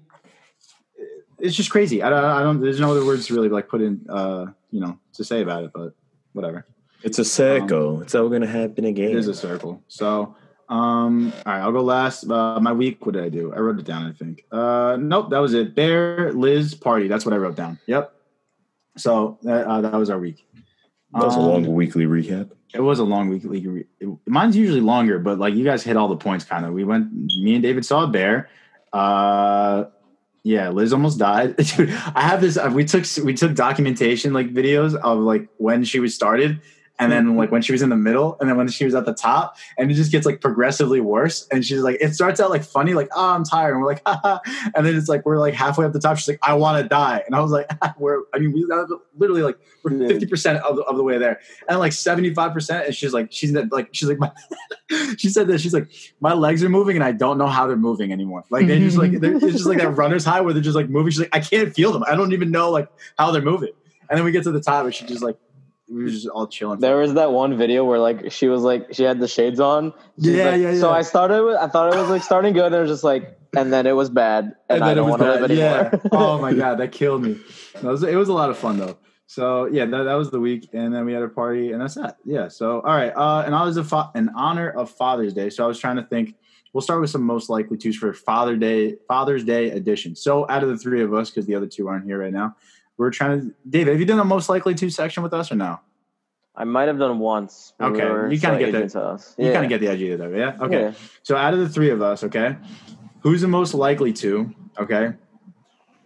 it's 1.40 1.56
just 1.56 1.70
crazy 1.70 2.02
I 2.04 2.10
don't, 2.10 2.24
I 2.24 2.42
don't 2.42 2.60
there's 2.62 2.80
no 2.80 2.92
other 2.92 3.06
words 3.06 3.28
to 3.28 3.34
really 3.36 3.50
like 3.50 3.68
put 3.68 3.82
in 3.82 4.06
uh 4.10 4.46
you 4.72 4.80
know 4.82 4.98
to 5.14 5.24
say 5.24 5.42
about 5.42 5.64
it 5.66 5.72
but 5.74 5.94
whatever 6.34 6.66
It's 7.04 7.20
a 7.20 7.26
circle. 7.26 8.02
it's 8.02 8.16
all 8.16 8.30
gonna 8.30 8.48
happen 8.48 8.86
again. 8.86 9.12
it 9.12 9.16
is 9.18 9.28
a 9.28 9.34
circle. 9.36 9.82
So, 9.88 10.36
Um, 10.70 11.32
all 11.46 11.54
right, 11.54 11.62
I'll 11.62 11.72
go 11.72 11.82
last. 11.82 12.30
Uh, 12.30 12.60
my 12.60 12.74
week, 12.74 13.06
what 13.06 13.14
did 13.16 13.24
I 13.24 13.30
do? 13.30 13.54
I 13.56 13.60
wrote 13.60 13.80
it 13.80 13.86
down, 13.86 14.04
I 14.06 14.14
think. 14.22 14.44
Uh, 14.52 14.98
nope, 15.00 15.30
that 15.30 15.40
was 15.40 15.54
it. 15.54 15.76
Bear, 15.76 16.34
Liz, 16.34 16.76
party. 16.76 17.08
That's 17.08 17.24
what 17.26 17.34
I 17.34 17.38
wrote 17.38 17.56
down. 17.56 17.80
Yep. 17.86 18.04
So 18.98 19.38
that, 19.44 19.66
uh, 19.66 19.80
that 19.82 19.94
was 19.94 20.10
our 20.10 20.20
week. 20.20 20.46
That 21.14 21.24
was 21.24 21.36
a 21.36 21.40
Um, 21.40 21.46
long 21.52 21.64
weekly 21.74 22.06
recap. 22.06 22.50
It 22.74 22.82
was 22.82 23.00
a 23.00 23.06
long 23.06 23.30
weekly. 23.30 23.66
Re- 23.66 23.86
mine's 24.26 24.58
usually 24.58 24.82
longer, 24.82 25.20
but 25.20 25.40
like 25.40 25.54
you 25.56 25.64
guys 25.64 25.84
hit 25.84 25.96
all 25.96 26.10
the 26.10 26.18
points 26.28 26.44
kind 26.44 26.66
of. 26.66 26.74
We 26.74 26.84
went. 26.84 27.14
Me 27.14 27.54
and 27.56 27.64
David 27.64 27.86
saw 27.86 28.04
a 28.04 28.08
bear. 28.08 28.50
Uh, 28.92 29.86
yeah, 30.48 30.70
Liz 30.70 30.94
almost 30.94 31.20
died. 31.20 31.58
Dude, 31.76 31.90
I 32.16 32.22
have 32.22 32.40
this. 32.40 32.56
Uh, 32.56 32.72
we 32.74 32.86
took 32.86 33.04
we 33.22 33.34
took 33.34 33.54
documentation 33.54 34.32
like 34.32 34.54
videos 34.54 34.96
of 34.96 35.20
like 35.20 35.50
when 35.58 35.84
she 35.84 36.00
was 36.00 36.16
started, 36.16 36.62
and 37.00 37.12
then 37.12 37.28
hmm. 37.28 37.38
like 37.38 37.52
when 37.52 37.62
she 37.62 37.72
was 37.72 37.82
in 37.82 37.90
the 37.90 37.96
middle, 37.96 38.38
and 38.40 38.50
then 38.50 38.58
when 38.58 38.68
she 38.68 38.86
was 38.86 38.96
at 38.96 39.06
the 39.06 39.14
top, 39.14 39.58
and 39.78 39.92
it 39.92 39.94
just 39.94 40.12
gets 40.12 40.26
like 40.26 40.42
progressively 40.42 41.00
worse. 41.00 41.48
And 41.52 41.66
she's 41.66 41.82
like, 41.82 41.98
it 42.02 42.14
starts 42.14 42.40
out 42.40 42.50
like 42.50 42.64
funny, 42.64 42.94
like 42.94 43.10
oh 43.16 43.30
I'm 43.30 43.44
tired, 43.44 43.72
and 43.72 43.82
we're 43.82 43.88
like, 43.88 44.02
Haha. 44.06 44.40
and 44.76 44.86
then 44.86 44.96
it's 44.96 45.10
like 45.10 45.26
we're 45.26 45.40
like 45.40 45.54
halfway 45.54 45.86
up 45.86 45.94
the 45.94 46.00
top. 46.00 46.18
She's 46.18 46.28
like, 46.28 46.40
I 46.42 46.54
want 46.54 46.82
to 46.82 46.88
die, 46.88 47.24
and 47.26 47.36
I 47.36 47.42
was 47.42 47.52
like, 47.52 47.70
we're. 48.00 48.24
I 48.34 48.40
mean, 48.40 48.54
we 48.54 48.66
uh, 48.72 48.86
literally 49.18 49.42
like 49.42 49.58
we're 49.84 50.08
fifty 50.08 50.26
percent 50.26 50.60
of 50.64 50.76
the, 50.76 50.84
of 50.84 50.98
the 50.98 51.04
way 51.04 51.18
there 51.18 51.40
and 51.68 51.80
like 51.80 51.92
75% 51.92 52.86
and 52.86 52.96
she's 52.96 53.14
like 53.14 53.32
she's 53.32 53.52
like 53.52 53.90
she's 53.92 54.10
like 54.10 54.20
my, 54.20 54.32
she 55.18 55.30
said 55.30 55.48
that 55.48 55.60
she's 55.60 55.74
like 55.74 55.90
my 56.20 56.34
legs 56.34 56.64
are 56.64 56.70
moving 56.70 56.96
and 56.96 57.04
i 57.04 57.12
don't 57.12 57.38
know 57.38 57.48
how 57.48 57.68
they're 57.68 57.76
moving 57.76 58.12
anymore 58.12 58.44
like 58.50 58.68
they 58.68 58.80
just 58.80 58.98
like 58.98 59.20
they're, 59.20 59.36
it's 59.36 59.46
just 59.46 59.66
like 59.66 59.78
that 59.78 59.90
runner's 59.92 60.26
high 60.26 60.42
where 60.42 60.54
they're 60.54 60.64
just 60.64 60.76
like 60.76 60.90
moving 60.90 61.12
she's 61.12 61.20
like 61.20 61.30
i 61.36 61.40
can't 61.40 61.74
feel 61.74 61.92
them 61.92 62.04
i 62.08 62.16
don't 62.16 62.34
even 62.34 62.52
know 62.52 62.70
like 62.70 62.90
how 63.18 63.32
they're 63.32 63.42
moving 63.42 63.72
and 64.10 64.18
then 64.18 64.26
we 64.26 64.32
get 64.32 64.44
to 64.44 64.52
the 64.52 64.62
top 64.62 64.86
and 64.86 64.94
she 64.94 65.06
just 65.06 65.24
like 65.24 65.38
we 65.90 66.04
were 66.04 66.10
just 66.10 66.28
all 66.28 66.48
chilling 66.48 66.80
There 66.80 66.98
was 66.98 67.14
that 67.14 67.32
one 67.32 67.58
video 67.58 67.86
where 67.86 68.00
like 68.00 68.32
she 68.32 68.48
was 68.48 68.62
like 68.62 68.94
she 68.94 69.04
had 69.04 69.20
the 69.20 69.28
shades 69.28 69.60
on. 69.60 69.94
Yeah, 70.18 70.50
like- 70.52 70.62
yeah, 70.62 70.80
So. 70.80 70.92
I 70.92 71.02
started 71.02 71.44
with 71.44 71.56
I 71.56 71.68
thought 71.68 71.94
it 71.94 71.98
was 71.98 72.10
like 72.10 72.24
starting 72.24 72.54
good, 72.54 72.66
and 72.68 72.76
it 72.76 72.80
was 72.82 72.90
just 72.90 73.04
like, 73.04 73.38
and 73.56 73.72
then 73.72 73.88
it 73.88 73.96
was 73.96 74.10
bad, 74.10 74.56
and, 74.70 74.84
I 74.84 74.88
then 74.88 74.92
it 74.92 74.96
don't 75.02 75.10
was 75.10 75.20
want 75.20 75.22
to 75.24 75.42
live 75.42 75.52
anymore. 75.52 75.92
Yeah. 75.94 76.00
oh 76.12 76.40
my 76.40 76.54
god, 76.54 76.80
that 76.80 76.92
killed 76.92 77.24
me. 77.24 77.40
It 77.76 77.84
was, 77.84 78.04
it 78.04 78.16
was 78.16 78.28
a 78.30 78.34
lot 78.34 78.50
of 78.50 78.58
fun 78.58 78.78
though. 78.78 78.98
So 79.28 79.66
yeah, 79.66 79.86
that, 79.86 80.04
that 80.04 80.14
was 80.14 80.32
the 80.32 80.40
week, 80.40 80.70
and 80.74 80.94
then 80.94 81.06
we 81.06 81.14
had 81.14 81.24
a 81.24 81.28
party, 81.30 81.72
and 81.72 81.82
that's 81.82 81.96
that. 81.96 82.18
Yeah. 82.26 82.48
So 82.50 82.82
all 82.82 82.96
right, 82.96 83.14
uh, 83.16 83.44
and 83.46 83.56
I 83.56 83.64
was 83.64 83.78
a 83.78 83.84
fa- 83.84 84.12
in 84.16 84.30
honor 84.30 84.70
of 84.70 84.90
Father's 84.90 85.34
Day, 85.34 85.50
so 85.50 85.64
I 85.64 85.68
was 85.68 85.80
trying 85.80 85.98
to 85.98 86.04
think. 86.04 86.36
We'll 86.74 86.82
start 86.82 87.02
with 87.02 87.10
some 87.10 87.24
most 87.24 87.50
likely 87.50 87.76
twos 87.78 87.96
for 87.96 88.14
Father 88.14 88.56
Day, 88.56 88.98
Father's 89.08 89.44
Day 89.44 89.72
edition. 89.72 90.16
So 90.16 90.46
out 90.48 90.62
of 90.64 90.70
the 90.70 90.78
three 90.78 91.02
of 91.02 91.12
us, 91.14 91.30
because 91.32 91.48
the 91.48 91.56
other 91.56 91.66
two 91.66 91.88
aren't 91.88 92.06
here 92.06 92.20
right 92.20 92.32
now, 92.34 92.56
we're 92.98 93.12
trying 93.12 93.42
to. 93.42 93.56
David, 93.70 93.92
have 93.92 94.00
you 94.00 94.06
done 94.06 94.20
a 94.20 94.26
most 94.26 94.50
likely 94.50 94.74
to 94.76 94.90
section 94.90 95.24
with 95.24 95.34
us 95.34 95.52
or 95.52 95.56
no? 95.56 95.80
I 96.56 96.64
might 96.64 96.88
have 96.88 96.98
done 96.98 97.20
once. 97.20 97.74
when 97.78 97.94
we 97.94 98.02
Okay, 98.02 98.34
you 98.36 98.42
kinda 98.42 98.58
get 98.60 98.72
the- 98.72 98.90
to 98.90 99.02
us. 99.02 99.36
You 99.38 99.46
Yeah. 99.48 99.54
kind 99.54 99.66
of 99.66 99.70
get 99.70 99.80
the 99.80 99.90
idea 99.90 100.18
though, 100.18 100.30
yeah. 100.30 100.58
Okay. 100.60 100.82
Yeah. 100.82 100.94
So 101.24 101.36
out 101.36 101.54
of 101.54 101.60
the 101.60 101.70
three 101.70 101.92
of 101.92 102.02
us, 102.02 102.24
okay, 102.24 102.58
who's 103.22 103.42
the 103.42 103.48
most 103.48 103.74
likely 103.76 104.12
to, 104.14 104.52
okay, 104.80 105.14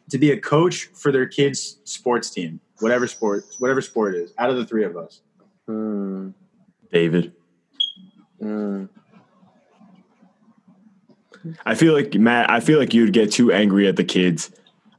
to 0.09 0.17
be 0.17 0.31
a 0.31 0.37
coach 0.39 0.89
for 0.93 1.11
their 1.13 1.25
kids' 1.25 1.79
sports 1.85 2.29
team, 2.29 2.59
whatever 2.81 3.07
sport, 3.07 3.45
whatever 3.59 3.81
sport 3.81 4.15
it 4.15 4.23
is, 4.23 4.33
out 4.37 4.49
of 4.49 4.57
the 4.57 4.65
three 4.65 4.83
of 4.83 4.97
us? 4.97 5.21
Hmm. 5.67 6.29
David. 6.91 7.31
Hmm. 8.41 8.85
I 11.65 11.75
feel 11.75 11.93
like 11.93 12.13
Matt. 12.15 12.49
I 12.49 12.59
feel 12.59 12.77
like 12.77 12.93
you'd 12.93 13.13
get 13.13 13.31
too 13.31 13.51
angry 13.51 13.87
at 13.87 13.95
the 13.95 14.03
kids. 14.03 14.51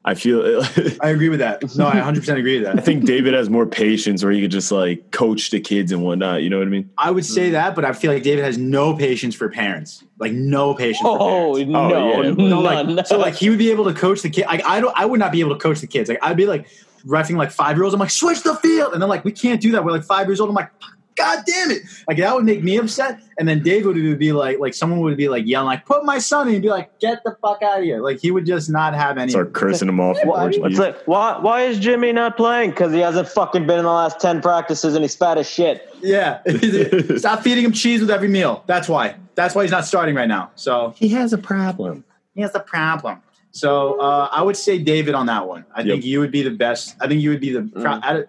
I 0.05 0.15
feel. 0.15 0.63
I 1.01 1.11
agree 1.11 1.29
with 1.29 1.39
that. 1.39 1.77
No, 1.77 1.87
I 1.87 1.95
100% 1.95 2.37
agree 2.37 2.57
with 2.59 2.65
that. 2.65 2.77
I 2.77 2.83
think 2.83 3.05
David 3.05 3.35
has 3.35 3.49
more 3.49 3.67
patience, 3.67 4.25
where 4.25 4.33
he 4.33 4.41
could 4.41 4.51
just 4.51 4.73
like 4.73 5.13
coach 5.13 5.51
the 5.51 5.61
kids 5.61 5.93
and 5.93 6.03
whatnot. 6.03 6.43
You 6.43 6.51
know 6.51 6.59
what 6.59 6.67
I 6.67 6.71
mean? 6.71 6.91
I 6.99 7.13
would 7.13 7.25
say 7.25 7.51
mm. 7.51 7.53
that, 7.53 7.77
but 7.77 7.85
I 7.85 7.93
feel 7.93 8.13
like 8.13 8.25
David 8.25 8.45
has 8.45 8.59
no 8.59 8.97
patience 8.97 9.37
for 9.37 9.49
parents, 9.49 10.03
like 10.19 10.33
no 10.33 10.75
patience. 10.75 11.03
for 11.03 11.19
Oh 11.21 11.53
parents. 11.55 11.71
no, 11.73 11.95
oh, 11.95 12.23
yeah, 12.23 12.31
but- 12.35 12.37
So 12.37 12.61
none. 12.61 12.97
like, 12.97 13.07
so 13.07 13.19
like 13.19 13.35
he 13.35 13.49
would 13.49 13.61
be 13.61 13.71
able 13.71 13.85
to 13.85 13.95
coach 13.95 14.23
the 14.23 14.31
kid. 14.31 14.47
Like 14.47 14.65
I 14.65 14.81
don't, 14.81 14.97
I 14.99 15.07
would 15.07 15.21
not 15.21 15.31
be 15.31 15.41
able 15.41 15.55
to 15.55 15.61
coach 15.61 15.81
the 15.81 15.87
kids. 15.87 16.09
Like 16.09 16.19
I'd 16.21 16.37
be 16.37 16.47
like 16.47 16.67
refing 17.07 17.37
like 17.37 17.53
five 17.53 17.77
year 17.77 17.85
olds. 17.85 17.95
I'm 17.95 18.01
like 18.01 18.11
switch 18.11 18.43
the 18.43 18.57
field, 18.57 18.95
and 18.95 19.01
then 19.01 19.09
like 19.09 19.25
we 19.25 19.31
can't 19.33 19.61
do 19.61 19.71
that. 19.73 19.85
We're 19.85 19.93
like 19.93 20.05
five 20.05 20.27
years 20.27 20.41
old. 20.41 20.49
I'm 20.51 20.57
like, 20.57 20.71
God 21.17 21.45
damn 21.47 21.71
it! 21.71 21.83
Like 22.09 22.17
that 22.19 22.35
would 22.35 22.45
make 22.45 22.63
me 22.63 22.79
upset. 22.79 23.21
And 23.39 23.47
then 23.49 23.63
Dave 23.63 23.85
would 23.87 24.19
be 24.19 24.33
like, 24.33 24.59
like 24.59 24.75
someone 24.75 25.01
would 25.01 25.17
be 25.17 25.29
like 25.29 25.47
yelling 25.47 25.67
like, 25.67 25.85
put 25.87 26.05
my 26.05 26.19
son 26.19 26.49
in. 26.49 26.55
He'd 26.55 26.63
be 26.63 26.69
like, 26.71 26.99
get 27.01 27.23
the 27.25 27.37
fuck 27.43 27.63
out 27.63 27.79
of 27.79 27.85
here. 27.85 28.01
Like 28.01 28.21
he 28.21 28.31
would 28.31 28.47
just 28.47 28.71
not 28.71 28.95
have 28.95 29.19
any. 29.19 29.31
Start 29.31 29.53
cursing 29.53 29.89
him 29.89 30.01
off. 30.01 30.17
Why- 30.25 30.45
watching 30.45 30.65
It's 30.65 30.79
like 30.79 31.03
why 31.07 31.39
why 31.39 31.63
is 31.63 31.79
Jimmy 31.79 32.13
not 32.13 32.37
playing? 32.37 32.71
Because 32.71 32.93
he 32.93 33.01
hasn't 33.01 33.29
fucking 33.29 33.67
been 33.67 33.79
in 33.79 33.85
the 33.85 33.91
last 33.91 34.21
ten 34.21 34.41
practices 34.41 34.95
and 34.95 35.03
he's 35.05 35.15
fat 35.17 35.39
as 35.39 35.49
shit. 35.49 35.89
Yeah, 36.03 36.41
stop 37.17 37.43
feeding 37.43 37.65
him 37.65 37.73
cheese 37.73 38.01
with 38.01 38.11
every 38.11 38.29
meal. 38.29 38.65
That's 38.67 38.89
why. 38.89 39.17
That's 39.35 39.55
why 39.55 39.63
he's 39.63 39.71
not 39.71 39.85
starting 39.85 40.15
right 40.15 40.29
now. 40.29 40.51
So 40.57 40.95
he 40.97 41.09
has 41.11 41.33
a 41.33 41.39
problem. 41.39 42.05
He 42.35 42.41
has 42.43 42.55
a 42.55 42.61
problem. 42.61 43.21
So 43.51 44.01
uh, 44.01 44.29
I 44.33 44.43
would 44.43 44.57
say 44.57 44.79
David 44.79 45.15
on 45.15 45.27
that 45.27 45.47
one. 45.47 45.67
I 45.75 45.81
Yep. 45.81 45.87
think 45.89 46.05
you 46.07 46.21
would 46.21 46.31
be 46.31 46.43
the 46.43 46.51
best. 46.51 46.97
I 47.01 47.07
think 47.07 47.21
you 47.21 47.31
would 47.31 47.41
be 47.41 47.53
the. 47.53 47.63
pro- 47.75 47.93
I- 48.03 48.25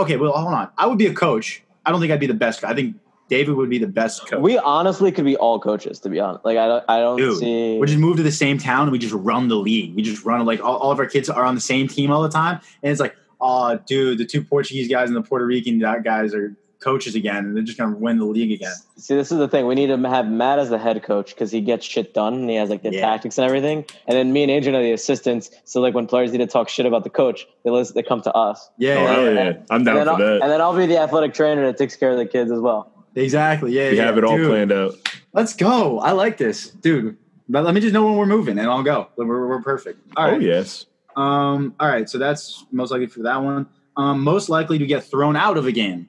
okay, 0.00 0.16
well, 0.16 0.32
hold 0.32 0.54
on. 0.54 0.68
I 0.76 0.86
would 0.86 0.98
be 0.98 1.06
a 1.06 1.14
coach. 1.14 1.62
I 1.84 1.90
don't 1.90 2.00
think 2.00 2.12
I'd 2.12 2.20
be 2.20 2.26
the 2.26 2.34
best. 2.34 2.64
I 2.64 2.74
think 2.74 2.96
David 3.28 3.54
would 3.54 3.70
be 3.70 3.78
the 3.78 3.86
best 3.86 4.28
coach. 4.28 4.40
We 4.40 4.58
honestly 4.58 5.10
could 5.10 5.24
be 5.24 5.36
all 5.36 5.58
coaches, 5.58 6.00
to 6.00 6.08
be 6.08 6.20
honest. 6.20 6.44
Like 6.44 6.58
I 6.58 6.66
don't 6.66 6.84
I 6.88 6.98
don't 6.98 7.16
Dude, 7.16 7.38
see. 7.38 7.78
we 7.78 7.86
just 7.86 7.98
move 7.98 8.16
to 8.18 8.22
the 8.22 8.32
same 8.32 8.58
town 8.58 8.82
and 8.82 8.92
we 8.92 8.98
just 8.98 9.14
run 9.14 9.48
the 9.48 9.56
league. 9.56 9.94
We 9.94 10.02
just 10.02 10.24
run 10.24 10.44
like 10.44 10.62
all, 10.62 10.76
all 10.76 10.90
of 10.90 10.98
our 10.98 11.06
kids 11.06 11.30
are 11.30 11.44
on 11.44 11.54
the 11.54 11.60
same 11.60 11.88
team 11.88 12.10
all 12.10 12.22
the 12.22 12.28
time, 12.28 12.60
and 12.82 12.92
it's 12.92 13.00
like, 13.00 13.16
oh, 13.40 13.78
dude, 13.86 14.18
the 14.18 14.26
two 14.26 14.42
Portuguese 14.42 14.88
guys 14.88 15.08
and 15.08 15.16
the 15.16 15.22
Puerto 15.22 15.46
Rican 15.46 15.78
guys 16.02 16.34
are 16.34 16.54
coaches 16.82 17.14
again, 17.14 17.44
and 17.44 17.56
they're 17.56 17.62
just 17.62 17.78
gonna 17.78 17.96
win 17.96 18.18
the 18.18 18.24
league 18.24 18.52
again. 18.52 18.74
See, 18.96 19.14
this 19.14 19.30
is 19.32 19.38
the 19.38 19.48
thing. 19.48 19.66
We 19.66 19.74
need 19.74 19.86
to 19.88 19.96
have 20.08 20.28
Matt 20.28 20.58
as 20.58 20.68
the 20.70 20.78
head 20.78 21.02
coach 21.02 21.34
because 21.34 21.50
he 21.50 21.60
gets 21.60 21.86
shit 21.86 22.12
done 22.12 22.34
and 22.34 22.50
he 22.50 22.56
has 22.56 22.68
like 22.70 22.82
the 22.82 22.92
Yeah. 22.92 23.00
tactics 23.00 23.38
and 23.38 23.44
everything. 23.46 23.84
And 24.06 24.16
then 24.16 24.32
me 24.32 24.42
and 24.42 24.50
Adrian 24.50 24.74
are 24.78 24.82
the 24.82 24.92
assistants. 24.92 25.50
So 25.64 25.80
like 25.80 25.94
when 25.94 26.06
players 26.06 26.32
need 26.32 26.38
to 26.38 26.46
talk 26.46 26.68
shit 26.68 26.84
about 26.86 27.04
the 27.04 27.10
coach, 27.10 27.46
they 27.64 27.70
listen, 27.70 27.94
they 27.94 28.02
come 28.02 28.20
to 28.22 28.32
us. 28.34 28.70
Yeah, 28.78 28.94
Oh, 28.96 29.24
yeah, 29.24 29.30
yeah. 29.30 29.44
yeah. 29.44 29.50
I'm 29.70 29.76
And 29.76 29.86
down 29.86 29.94
then, 29.96 30.04
for 30.06 30.10
I'll, 30.12 30.18
that. 30.18 30.42
and 30.42 30.50
then 30.50 30.60
I'll 30.60 30.76
be 30.76 30.86
the 30.86 30.98
athletic 30.98 31.34
trainer 31.34 31.64
that 31.66 31.78
takes 31.78 31.96
care 31.96 32.10
of 32.10 32.18
the 32.18 32.26
kids 32.26 32.50
as 32.50 32.60
well. 32.60 32.90
exactly. 33.14 33.72
Yeah, 33.72 33.90
we 33.90 33.96
yeah, 33.98 34.04
have 34.06 34.18
it 34.18 34.24
all 34.24 34.36
dude. 34.36 34.48
planned 34.48 34.72
out. 34.72 34.94
Let's 35.32 35.54
go. 35.54 35.98
I 36.00 36.12
like 36.12 36.36
this, 36.38 36.70
dude. 36.70 37.16
But 37.48 37.64
let 37.64 37.74
me 37.74 37.80
just 37.80 37.92
know 37.92 38.04
when 38.04 38.16
we're 38.16 38.26
moving, 38.26 38.58
and 38.58 38.68
I'll 38.70 38.82
go. 38.82 39.08
We're, 39.16 39.46
we're 39.48 39.60
perfect. 39.62 39.98
All 40.16 40.24
right. 40.24 40.34
Oh 40.34 40.38
yes. 40.38 40.86
Um. 41.16 41.74
All 41.80 41.88
right. 41.88 42.08
So 42.08 42.16
that's 42.18 42.64
most 42.72 42.90
likely 42.90 43.06
for 43.06 43.22
that 43.24 43.42
one. 43.42 43.66
Um. 43.96 44.20
Most 44.22 44.48
likely 44.48 44.78
to 44.78 44.86
get 44.86 45.04
thrown 45.04 45.36
out 45.36 45.58
of 45.58 45.66
a 45.66 45.72
game. 45.72 46.08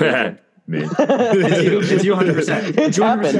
Man. 0.00 0.38
It's 0.68 1.62
you. 1.64 1.80
It's 1.80 2.04
you 2.04 2.12
100. 2.12 2.34
percent 2.36 2.78
It's 2.78 2.96
happened. 2.96 3.38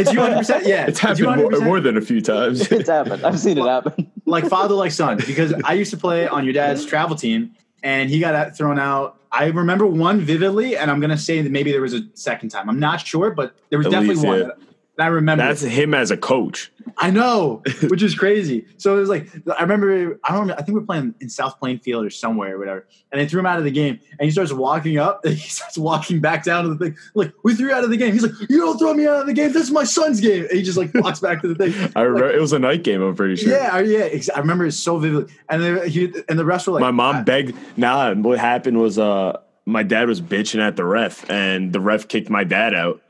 It's 0.00 0.12
you 0.12 0.18
100. 0.18 0.38
percent 0.38 0.66
Yeah. 0.66 0.86
It's 0.86 1.00
you 1.02 1.08
happened 1.08 1.42
more, 1.42 1.50
100%. 1.52 1.64
more 1.64 1.80
than 1.80 1.96
a 1.96 2.00
few 2.00 2.20
times. 2.20 2.60
it's 2.72 2.88
happened. 2.88 3.24
I've 3.24 3.38
seen 3.38 3.58
it 3.58 3.64
happen. 3.64 4.10
like 4.26 4.46
father 4.46 4.74
like 4.74 4.90
son 4.92 5.16
because 5.18 5.54
I 5.64 5.74
used 5.74 5.92
to 5.92 5.96
play 5.96 6.26
on 6.26 6.44
your 6.44 6.52
dad's 6.52 6.84
travel 6.84 7.16
team 7.16 7.52
and 7.82 8.10
he 8.10 8.18
got 8.18 8.56
thrown 8.56 8.78
out. 8.78 9.18
I 9.30 9.46
remember 9.46 9.84
one 9.86 10.20
vividly, 10.20 10.76
and 10.76 10.90
I'm 10.90 11.00
gonna 11.00 11.18
say 11.18 11.42
that 11.42 11.50
maybe 11.50 11.72
there 11.72 11.80
was 11.80 11.92
a 11.94 12.02
second 12.14 12.50
time. 12.50 12.68
I'm 12.70 12.78
not 12.78 13.04
sure, 13.04 13.30
but 13.32 13.54
there 13.70 13.78
was 13.78 13.86
At 13.86 13.92
definitely 13.92 14.14
least, 14.16 14.26
one. 14.26 14.40
yeah. 14.40 14.48
That 14.96 15.04
I 15.04 15.08
remember. 15.08 15.44
That's 15.44 15.62
him 15.62 15.92
as 15.94 16.10
a 16.10 16.16
coach. 16.16 16.70
I 16.98 17.10
know, 17.10 17.62
which 17.88 18.02
is 18.02 18.14
crazy. 18.14 18.66
So 18.76 18.96
it 18.96 19.00
was 19.00 19.08
like 19.08 19.28
I 19.58 19.62
remember. 19.62 20.18
I 20.22 20.30
don't. 20.30 20.40
Remember, 20.42 20.52
I 20.54 20.56
think 20.64 20.74
we 20.74 20.80
we're 20.80 20.86
playing 20.86 21.14
in 21.20 21.28
South 21.28 21.58
Plainfield 21.58 22.04
or 22.04 22.10
somewhere 22.10 22.54
or 22.54 22.58
whatever, 22.58 22.86
and 23.10 23.20
they 23.20 23.26
threw 23.26 23.40
him 23.40 23.46
out 23.46 23.58
of 23.58 23.64
the 23.64 23.70
game. 23.70 23.98
And 24.18 24.26
he 24.26 24.30
starts 24.30 24.52
walking 24.52 24.98
up. 24.98 25.24
And 25.24 25.34
he 25.34 25.48
starts 25.48 25.76
walking 25.78 26.20
back 26.20 26.44
down 26.44 26.64
to 26.64 26.74
the 26.74 26.76
thing. 26.76 26.96
Like 27.14 27.32
we 27.42 27.54
threw 27.54 27.68
you 27.68 27.74
out 27.74 27.82
of 27.82 27.90
the 27.90 27.96
game. 27.96 28.12
He's 28.12 28.22
like, 28.22 28.32
"You 28.48 28.60
don't 28.60 28.78
throw 28.78 28.94
me 28.94 29.06
out 29.06 29.22
of 29.22 29.26
the 29.26 29.32
game. 29.32 29.52
This 29.52 29.64
is 29.64 29.70
my 29.70 29.84
son's 29.84 30.20
game." 30.20 30.44
And 30.44 30.52
he 30.52 30.62
just 30.62 30.78
like 30.78 30.92
walks 30.94 31.20
back 31.20 31.42
to 31.42 31.52
the 31.52 31.54
thing. 31.54 31.92
I 31.96 32.02
remember 32.02 32.30
it 32.30 32.40
was 32.40 32.52
a 32.52 32.58
night 32.58 32.84
game. 32.84 33.02
I'm 33.02 33.16
pretty 33.16 33.36
sure. 33.36 33.50
Yeah, 33.52 33.80
yeah. 33.80 34.22
I 34.34 34.38
remember 34.38 34.66
it 34.66 34.72
so 34.72 34.98
vividly. 34.98 35.32
And 35.48 35.62
then 35.62 35.88
he 35.88 36.12
and 36.28 36.38
the 36.38 36.44
rest 36.44 36.66
were 36.66 36.74
like, 36.74 36.80
my 36.82 36.90
mom 36.90 37.16
I- 37.16 37.22
begged. 37.22 37.56
Nah, 37.76 38.14
what 38.14 38.38
happened 38.38 38.78
was 38.78 38.98
uh, 38.98 39.38
my 39.66 39.82
dad 39.82 40.08
was 40.08 40.20
bitching 40.20 40.60
at 40.60 40.76
the 40.76 40.84
ref, 40.84 41.28
and 41.30 41.72
the 41.72 41.80
ref 41.80 42.06
kicked 42.08 42.30
my 42.30 42.44
dad 42.44 42.74
out. 42.74 43.00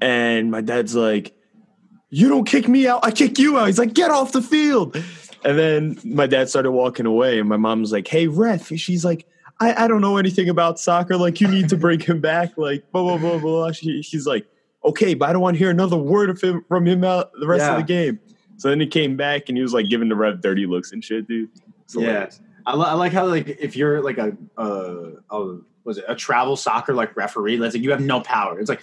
And 0.00 0.50
my 0.50 0.60
dad's 0.60 0.94
like, 0.94 1.34
"You 2.10 2.28
don't 2.28 2.44
kick 2.44 2.68
me 2.68 2.86
out, 2.88 3.00
I 3.04 3.10
kick 3.10 3.38
you 3.38 3.58
out." 3.58 3.66
He's 3.66 3.78
like, 3.78 3.92
"Get 3.94 4.10
off 4.10 4.32
the 4.32 4.42
field." 4.42 4.96
And 5.44 5.58
then 5.58 5.98
my 6.04 6.26
dad 6.26 6.48
started 6.48 6.70
walking 6.72 7.06
away, 7.06 7.38
and 7.38 7.48
my 7.48 7.56
mom's 7.56 7.92
like, 7.92 8.06
"Hey, 8.08 8.26
ref." 8.26 8.68
She's 8.76 9.04
like, 9.04 9.26
"I, 9.60 9.84
I 9.84 9.88
don't 9.88 10.00
know 10.00 10.16
anything 10.16 10.48
about 10.48 10.78
soccer. 10.80 11.16
Like, 11.16 11.40
you 11.40 11.48
need 11.48 11.68
to 11.70 11.76
bring 11.76 12.00
him 12.00 12.20
back." 12.20 12.56
Like, 12.58 12.90
blah 12.92 13.02
blah 13.02 13.18
blah 13.18 13.38
blah. 13.38 13.72
She, 13.72 14.02
she's 14.02 14.26
like, 14.26 14.46
"Okay, 14.84 15.14
but 15.14 15.28
I 15.28 15.32
don't 15.32 15.42
want 15.42 15.54
to 15.54 15.58
hear 15.58 15.70
another 15.70 15.96
word 15.96 16.30
of 16.30 16.40
him 16.40 16.64
from 16.68 16.86
him 16.86 17.04
out 17.04 17.30
the 17.38 17.46
rest 17.46 17.60
Yeah. 17.62 17.72
of 17.72 17.76
the 17.78 17.84
game." 17.84 18.18
So 18.56 18.68
then 18.68 18.80
he 18.80 18.86
came 18.86 19.16
back, 19.16 19.48
and 19.48 19.56
he 19.56 19.62
was 19.62 19.72
like 19.72 19.88
giving 19.88 20.08
the 20.10 20.16
ref 20.16 20.40
dirty 20.40 20.66
looks 20.66 20.92
and 20.92 21.02
shit, 21.02 21.26
dude. 21.26 21.48
Yeah. 21.94 22.28
I, 22.66 22.76
li- 22.76 22.84
I 22.86 22.92
like 22.92 23.12
how 23.12 23.26
like 23.26 23.48
if 23.48 23.74
you're 23.74 24.02
like 24.02 24.18
a 24.18 24.36
uh 24.58 25.16
oh 25.30 25.62
was 25.84 25.96
it 25.96 26.04
a 26.06 26.14
travel 26.14 26.56
soccer 26.56 26.92
like 26.92 27.16
referee? 27.16 27.56
Let's 27.56 27.74
like 27.74 27.82
you 27.82 27.90
have 27.90 28.02
no 28.02 28.20
power. 28.20 28.60
It's 28.60 28.68
like 28.68 28.82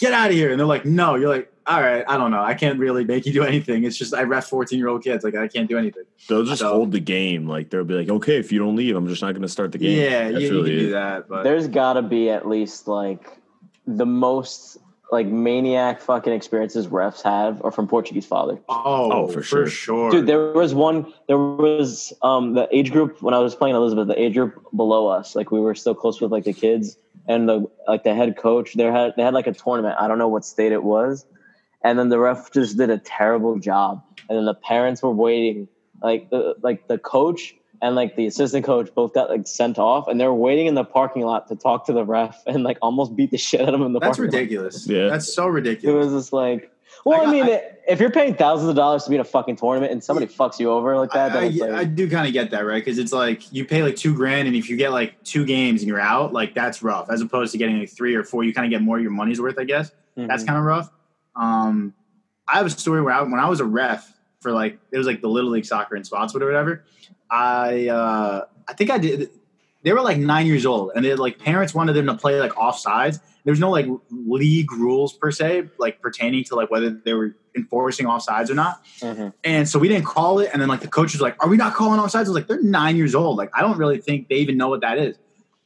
get 0.00 0.12
out 0.12 0.30
of 0.30 0.34
here, 0.36 0.50
and 0.50 0.58
they're 0.58 0.66
like 0.66 0.84
no. 0.84 1.14
You're 1.14 1.28
like 1.28 1.52
all 1.66 1.80
right. 1.80 2.04
I 2.08 2.16
don't 2.16 2.32
know. 2.32 2.42
I 2.42 2.54
can't 2.54 2.80
really 2.80 3.04
make 3.04 3.26
you 3.26 3.32
do 3.32 3.44
anything. 3.52 3.84
It's 3.84 3.96
just 3.96 4.12
I 4.14 4.22
ref 4.24 4.46
14 4.48 4.78
year 4.78 4.88
old 4.88 5.04
kids. 5.04 5.22
Like 5.22 5.36
I 5.36 5.46
can't 5.46 5.68
do 5.68 5.78
anything. 5.78 6.02
They'll 6.28 6.44
just 6.44 6.60
So- 6.60 6.72
hold 6.72 6.90
the 6.92 7.00
game. 7.00 7.46
Like 7.46 7.70
they'll 7.70 7.84
be 7.84 7.94
like, 7.94 8.08
okay, 8.08 8.38
if 8.38 8.50
you 8.50 8.58
don't 8.58 8.74
leave, 8.76 8.96
I'm 8.96 9.06
just 9.06 9.22
not 9.22 9.32
going 9.32 9.42
to 9.42 9.48
start 9.48 9.70
the 9.72 9.78
game. 9.78 9.98
Yeah, 10.00 10.30
That's 10.30 10.42
you, 10.42 10.48
you 10.48 10.52
really 10.54 10.70
can 10.70 10.78
do 10.78 10.90
that. 10.92 11.28
But 11.28 11.44
There's 11.44 11.68
got 11.68 11.92
to 11.94 12.02
be 12.02 12.28
at 12.30 12.48
least 12.48 12.88
like 12.88 13.38
the 13.86 14.06
most 14.06 14.78
like 15.12 15.26
maniac 15.26 16.00
fucking 16.00 16.32
experiences 16.32 16.86
refs 16.86 17.22
have 17.22 17.64
are 17.64 17.72
from 17.72 17.88
Portuguese 17.88 18.26
father. 18.26 18.60
Oh, 18.68 19.10
Oh, 19.12 19.26
for 19.28 19.42
sure. 19.42 19.66
sure. 19.66 20.10
Dude, 20.10 20.26
there 20.28 20.52
was 20.52 20.72
one. 20.74 21.12
There 21.28 21.36
was 21.38 22.12
um 22.22 22.54
the 22.54 22.68
age 22.72 22.90
group 22.92 23.20
when 23.20 23.34
I 23.34 23.38
was 23.38 23.54
playing 23.56 23.74
Elizabeth. 23.76 24.06
The 24.08 24.20
age 24.20 24.34
group 24.34 24.64
below 24.74 25.08
us, 25.08 25.34
like 25.36 25.50
we 25.50 25.60
were 25.60 25.74
still 25.74 25.94
close 25.96 26.20
with 26.20 26.30
like 26.32 26.44
the 26.44 26.52
kids 26.52 26.96
and 27.26 27.48
the 27.48 27.66
like 27.86 28.04
the 28.04 28.14
head 28.14 28.36
coach. 28.36 28.74
They 28.74 28.84
had 28.84 29.14
they 29.16 29.22
had 29.22 29.34
like 29.34 29.46
a 29.46 29.52
tournament. 29.52 29.96
I 29.98 30.08
don't 30.08 30.18
know 30.18 30.28
what 30.28 30.44
state 30.44 30.72
it 30.72 30.82
was, 30.82 31.26
and 31.84 31.98
then 31.98 32.08
the 32.08 32.18
ref 32.18 32.52
just 32.52 32.76
did 32.76 32.90
a 32.90 32.98
terrible 32.98 33.58
job. 33.58 34.02
And 34.28 34.38
then 34.38 34.44
the 34.44 34.54
parents 34.54 35.02
were 35.02 35.12
waiting, 35.12 35.68
like 36.02 36.30
the 36.30 36.54
like 36.62 36.88
the 36.88 36.98
coach 36.98 37.54
and 37.82 37.94
like 37.94 38.14
the 38.16 38.26
assistant 38.26 38.64
coach 38.64 38.94
both 38.94 39.14
got 39.14 39.30
like 39.30 39.46
sent 39.46 39.78
off, 39.78 40.06
and 40.06 40.20
they 40.20 40.26
were 40.26 40.34
waiting 40.34 40.66
in 40.66 40.74
the 40.74 40.84
parking 40.84 41.22
lot 41.22 41.48
to 41.48 41.56
talk 41.56 41.86
to 41.86 41.92
the 41.92 42.04
ref 42.04 42.42
and 42.46 42.62
like 42.62 42.78
almost 42.82 43.16
beat 43.16 43.30
the 43.30 43.38
shit 43.38 43.62
out 43.62 43.68
of 43.68 43.74
him 43.74 43.86
in 43.86 43.92
the 43.92 44.00
That's 44.00 44.18
parking 44.18 44.24
lot. 44.24 44.32
That's 44.32 44.40
ridiculous. 44.42 44.86
Yeah. 44.88 45.08
That's 45.08 45.32
so 45.32 45.46
ridiculous. 45.46 45.92
It 45.92 45.96
was 45.96 46.22
just 46.22 46.32
like, 46.32 46.70
well, 47.04 47.22
I 47.22 47.24
I, 47.24 47.32
mean, 47.32 47.44
I- 47.44 47.62
if 47.88 47.98
you're 47.98 48.10
paying 48.10 48.34
thousands 48.34 48.68
of 48.68 48.76
dollars 48.76 49.04
to 49.04 49.10
be 49.10 49.16
in 49.16 49.20
a 49.20 49.24
fucking 49.24 49.56
tournament 49.56 49.92
and 49.92 50.02
somebody 50.02 50.26
fucks 50.26 50.60
you 50.60 50.70
over 50.70 50.96
like 50.96 51.12
that, 51.12 51.32
I, 51.32 51.48
then 51.48 51.62
I, 51.62 51.66
like, 51.66 51.80
I 51.80 51.84
do 51.84 52.08
kind 52.08 52.26
of 52.26 52.32
get 52.32 52.50
that, 52.50 52.60
right? 52.60 52.84
Because 52.84 52.98
it's 52.98 53.12
like 53.12 53.52
you 53.52 53.64
pay 53.64 53.82
like 53.82 53.96
two 53.96 54.14
grand, 54.14 54.46
and 54.48 54.56
if 54.56 54.68
you 54.68 54.76
get 54.76 54.92
like 54.92 55.22
two 55.24 55.44
games 55.44 55.80
and 55.80 55.88
you're 55.88 56.00
out, 56.00 56.32
like 56.32 56.54
that's 56.54 56.82
rough. 56.82 57.10
As 57.10 57.20
opposed 57.20 57.52
to 57.52 57.58
getting 57.58 57.78
like 57.78 57.90
three 57.90 58.14
or 58.14 58.24
four, 58.24 58.44
you 58.44 58.54
kind 58.54 58.66
of 58.66 58.70
get 58.70 58.82
more 58.82 58.96
of 58.96 59.02
your 59.02 59.12
money's 59.12 59.40
worth, 59.40 59.58
I 59.58 59.64
guess. 59.64 59.92
That's 60.16 60.44
mhm. 60.44 60.46
kind 60.46 60.58
of 60.58 60.64
rough. 60.64 60.90
Um, 61.36 61.94
I 62.46 62.56
have 62.56 62.66
a 62.66 62.70
story 62.70 63.00
where 63.02 63.14
I, 63.14 63.22
when 63.22 63.38
I 63.40 63.48
was 63.48 63.60
a 63.60 63.64
ref 63.64 64.12
for 64.40 64.52
like 64.52 64.78
it 64.90 64.98
was 64.98 65.06
like 65.06 65.20
the 65.20 65.28
little 65.28 65.50
league 65.50 65.64
soccer 65.64 65.96
in 65.96 66.04
Spotswood 66.04 66.42
or 66.42 66.46
whatever. 66.46 66.84
I 67.30 67.88
uh, 67.88 68.44
I 68.68 68.72
think 68.72 68.90
I 68.90 68.98
did. 68.98 69.30
They 69.82 69.92
were 69.92 70.02
like 70.02 70.18
nine 70.18 70.46
years 70.46 70.66
old, 70.66 70.92
and 70.94 71.04
they 71.04 71.14
like 71.14 71.38
parents 71.38 71.74
wanted 71.74 71.94
them 71.94 72.06
to 72.06 72.14
play 72.14 72.38
like 72.38 72.52
offsides. 72.52 73.20
There's 73.44 73.60
no 73.60 73.70
like 73.70 73.86
league 74.10 74.70
rules 74.72 75.14
per 75.14 75.30
se, 75.30 75.70
like 75.78 76.02
pertaining 76.02 76.44
to 76.44 76.54
like 76.54 76.70
whether 76.70 76.90
they 76.90 77.14
were 77.14 77.34
enforcing 77.56 78.06
offsides 78.06 78.50
or 78.50 78.54
not. 78.54 78.84
Mhm. 79.00 79.32
And 79.42 79.68
so 79.68 79.78
we 79.78 79.88
didn't 79.88 80.04
call 80.04 80.38
it. 80.40 80.50
And 80.52 80.60
then 80.60 80.68
like 80.68 80.80
the 80.80 80.88
coach 80.88 81.12
was 81.12 81.22
like, 81.22 81.42
"Are 81.42 81.48
we 81.48 81.56
not 81.56 81.74
calling 81.74 81.98
offsides?" 81.98 82.16
I 82.16 82.20
was 82.20 82.28
like, 82.30 82.46
"They're 82.46 82.62
nine 82.62 82.96
years 82.96 83.14
old. 83.14 83.38
Like 83.38 83.50
I 83.54 83.62
don't 83.62 83.78
really 83.78 83.98
think 83.98 84.28
they 84.28 84.36
even 84.36 84.56
know 84.56 84.68
what 84.68 84.82
that 84.82 84.98
is." 84.98 85.16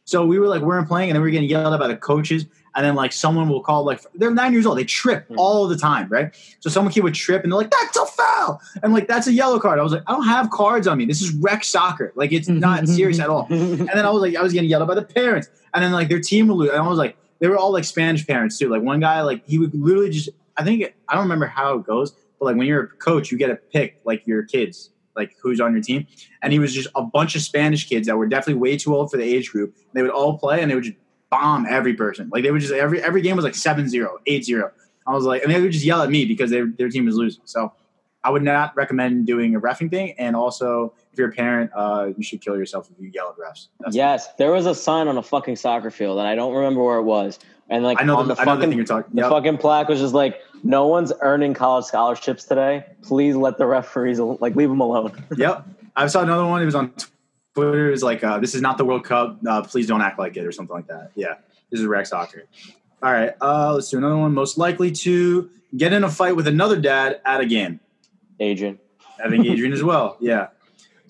So 0.04 0.24
we 0.26 0.38
were 0.38 0.48
like, 0.48 0.60
we're 0.62 0.84
playing, 0.84 1.08
and 1.10 1.16
then 1.16 1.22
we 1.22 1.28
were 1.28 1.32
getting 1.32 1.48
yelled 1.48 1.72
at 1.72 1.80
by 1.80 1.88
the 1.88 1.96
coaches. 1.96 2.44
And 2.76 2.84
then 2.84 2.94
like 2.96 3.12
someone 3.12 3.48
will 3.48 3.60
call 3.62 3.84
like 3.84 4.00
they're 4.14 4.30
nine 4.32 4.52
years 4.52 4.66
old. 4.66 4.78
They 4.78 4.84
trip 4.84 5.26
Hmm. 5.28 5.38
all 5.38 5.68
the 5.68 5.76
time, 5.76 6.08
right? 6.08 6.34
So 6.60 6.68
someone 6.70 6.92
kid 6.92 7.04
would 7.04 7.14
trip, 7.14 7.42
and 7.44 7.52
they're 7.52 7.58
like, 7.58 7.70
"That's 7.70 7.96
a 7.96 8.04
foul," 8.06 8.60
and 8.82 8.92
like 8.92 9.06
that's 9.06 9.26
a 9.28 9.32
yellow 9.32 9.60
card. 9.60 9.78
I 9.78 9.82
was 9.82 9.92
like, 9.92 10.02
I 10.06 10.12
don't 10.12 10.26
have 10.26 10.50
cards 10.50 10.86
on 10.88 10.98
me. 10.98 11.04
This 11.04 11.22
is 11.22 11.32
rec 11.34 11.62
soccer. 11.64 12.12
Like 12.16 12.32
it's 12.32 12.48
not 12.48 12.88
serious 12.98 13.20
at 13.20 13.28
all. 13.28 13.46
And 13.50 13.78
then 13.88 14.04
I 14.04 14.10
was 14.10 14.22
like, 14.22 14.34
I 14.36 14.42
was 14.42 14.52
getting 14.52 14.68
yelled 14.68 14.82
at 14.82 14.88
by 14.88 14.94
the 14.96 15.02
parents, 15.02 15.48
and 15.72 15.84
then 15.84 15.92
like 15.92 16.08
their 16.08 16.20
team 16.20 16.48
would 16.48 16.54
lose. 16.56 16.70
And 16.70 16.82
I 16.82 16.88
was 16.88 16.98
like, 16.98 17.16
they 17.38 17.48
were 17.48 17.56
all 17.56 17.72
like 17.72 17.84
Spanish 17.84 18.26
parents 18.26 18.58
too. 18.58 18.68
Like 18.68 18.82
one 18.82 18.98
guy, 19.00 19.20
like 19.22 19.46
he 19.46 19.58
would 19.58 19.72
literally 19.74 20.10
just, 20.10 20.30
I 20.56 20.64
think 20.64 20.84
I 21.08 21.14
don't 21.14 21.22
remember 21.24 21.46
how 21.46 21.76
it 21.78 21.86
goes, 21.86 22.10
but 22.40 22.46
like 22.46 22.56
when 22.56 22.66
you're 22.66 22.82
a 22.82 22.88
coach, 22.88 23.30
you 23.30 23.38
get 23.38 23.48
to 23.48 23.56
pick 23.56 24.00
like 24.04 24.26
your 24.26 24.42
kids, 24.42 24.90
like 25.14 25.36
who's 25.42 25.60
on 25.60 25.72
your 25.72 25.82
team. 25.82 26.06
And 26.42 26.52
he 26.52 26.58
was 26.58 26.74
just 26.74 26.88
a 26.96 27.02
bunch 27.02 27.36
of 27.36 27.42
Spanish 27.42 27.88
kids 27.88 28.06
that 28.08 28.16
were 28.16 28.26
definitely 28.26 28.60
way 28.60 28.76
too 28.76 28.94
old 28.96 29.10
for 29.12 29.16
the 29.16 29.22
age 29.24 29.50
group. 29.52 29.76
They 29.92 30.02
would 30.02 30.10
all 30.10 30.38
play, 30.38 30.60
and 30.60 30.70
they 30.70 30.74
would 30.74 30.84
just 30.84 30.96
bomb 31.40 31.66
every 31.68 31.94
person. 31.94 32.30
Like 32.32 32.42
they 32.42 32.50
would 32.50 32.60
just 32.60 32.72
every 32.72 33.02
every 33.02 33.22
game 33.22 33.36
was 33.36 33.44
like 33.44 33.54
7-0, 33.54 34.06
8-0. 34.26 34.70
I 35.06 35.12
was 35.12 35.24
like, 35.24 35.42
and 35.42 35.52
they 35.52 35.60
would 35.60 35.72
just 35.72 35.84
yell 35.84 36.02
at 36.02 36.10
me 36.10 36.24
because 36.24 36.50
their 36.50 36.66
their 36.66 36.88
team 36.88 37.06
was 37.06 37.16
losing. 37.16 37.42
So 37.44 37.72
I 38.22 38.30
would 38.30 38.42
not 38.42 38.74
recommend 38.74 39.26
doing 39.26 39.54
a 39.54 39.60
refing 39.60 39.90
thing. 39.90 40.14
And 40.18 40.34
also, 40.34 40.94
if 41.12 41.18
you're 41.18 41.28
a 41.28 41.32
parent, 41.32 41.70
uh, 41.74 42.10
you 42.16 42.22
should 42.22 42.40
kill 42.40 42.56
yourself 42.56 42.90
if 42.90 42.98
you 42.98 43.10
yell 43.12 43.28
at 43.28 43.36
refs. 43.36 43.68
That's 43.80 43.94
yes, 43.94 44.32
there 44.38 44.52
was 44.52 44.66
a 44.66 44.74
sign 44.74 45.08
on 45.08 45.18
a 45.18 45.22
fucking 45.22 45.56
soccer 45.56 45.90
field, 45.90 46.18
and 46.18 46.26
I 46.26 46.34
don't 46.34 46.54
remember 46.54 46.82
where 46.82 46.98
it 46.98 47.02
was. 47.02 47.38
And 47.68 47.84
like 47.84 48.00
I 48.00 48.04
know 48.04 48.16
on 48.16 48.28
the, 48.28 48.34
the, 48.34 48.40
I 48.40 48.44
know 48.44 48.52
the 48.52 48.56
fucking 48.56 48.70
thing 48.70 48.78
you're 48.78 48.86
talking. 48.86 49.14
the 49.14 49.28
fucking 49.28 49.58
plaque 49.58 49.88
was 49.88 50.00
just 50.00 50.14
like, 50.14 50.40
no 50.62 50.86
one's 50.86 51.12
earning 51.20 51.54
college 51.54 51.84
scholarships 51.86 52.44
today. 52.44 52.84
Please 53.02 53.36
let 53.36 53.58
the 53.58 53.66
referees 53.66 54.20
like 54.20 54.54
leave 54.54 54.68
them 54.68 54.80
alone. 54.80 55.24
yep. 55.36 55.66
I 55.96 56.06
saw 56.06 56.22
another 56.22 56.46
one. 56.46 56.60
It 56.60 56.66
was 56.66 56.74
on 56.74 56.92
Twitter. 57.54 57.90
is 57.92 58.02
like, 58.02 58.22
uh, 58.24 58.38
"This 58.38 58.54
is 58.54 58.60
not 58.60 58.78
the 58.78 58.84
World 58.84 59.04
Cup. 59.04 59.38
Uh, 59.46 59.62
please 59.62 59.86
don't 59.86 60.02
act 60.02 60.18
like 60.18 60.36
it," 60.36 60.44
or 60.44 60.52
something 60.52 60.74
like 60.74 60.86
that. 60.88 61.12
Yeah, 61.14 61.34
this 61.70 61.80
is 61.80 61.86
rec 61.86 62.06
soccer. 62.06 62.44
All 63.02 63.12
right, 63.12 63.32
uh, 63.40 63.74
let's 63.74 63.90
do 63.90 63.98
another 63.98 64.16
one. 64.16 64.32
Most 64.34 64.58
likely 64.58 64.90
to 64.92 65.50
get 65.76 65.92
in 65.92 66.04
a 66.04 66.10
fight 66.10 66.36
with 66.36 66.46
another 66.48 66.80
dad 66.80 67.20
at 67.24 67.40
a 67.40 67.46
game. 67.46 67.80
Adrian, 68.40 68.78
I 69.22 69.28
think 69.28 69.46
Adrian 69.46 69.72
as 69.72 69.82
well. 69.82 70.16
Yeah. 70.20 70.48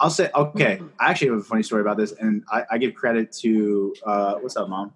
I'll 0.01 0.11
say 0.11 0.29
okay. 0.35 0.81
I 0.99 1.11
actually 1.11 1.29
have 1.29 1.39
a 1.39 1.43
funny 1.43 1.63
story 1.63 1.81
about 1.81 1.97
this, 1.97 2.13
and 2.13 2.43
I, 2.51 2.65
I 2.73 2.79
give 2.79 2.95
credit 2.95 3.31
to 3.43 3.95
uh, 4.05 4.35
what's 4.35 4.57
up, 4.57 4.69
mom? 4.69 4.93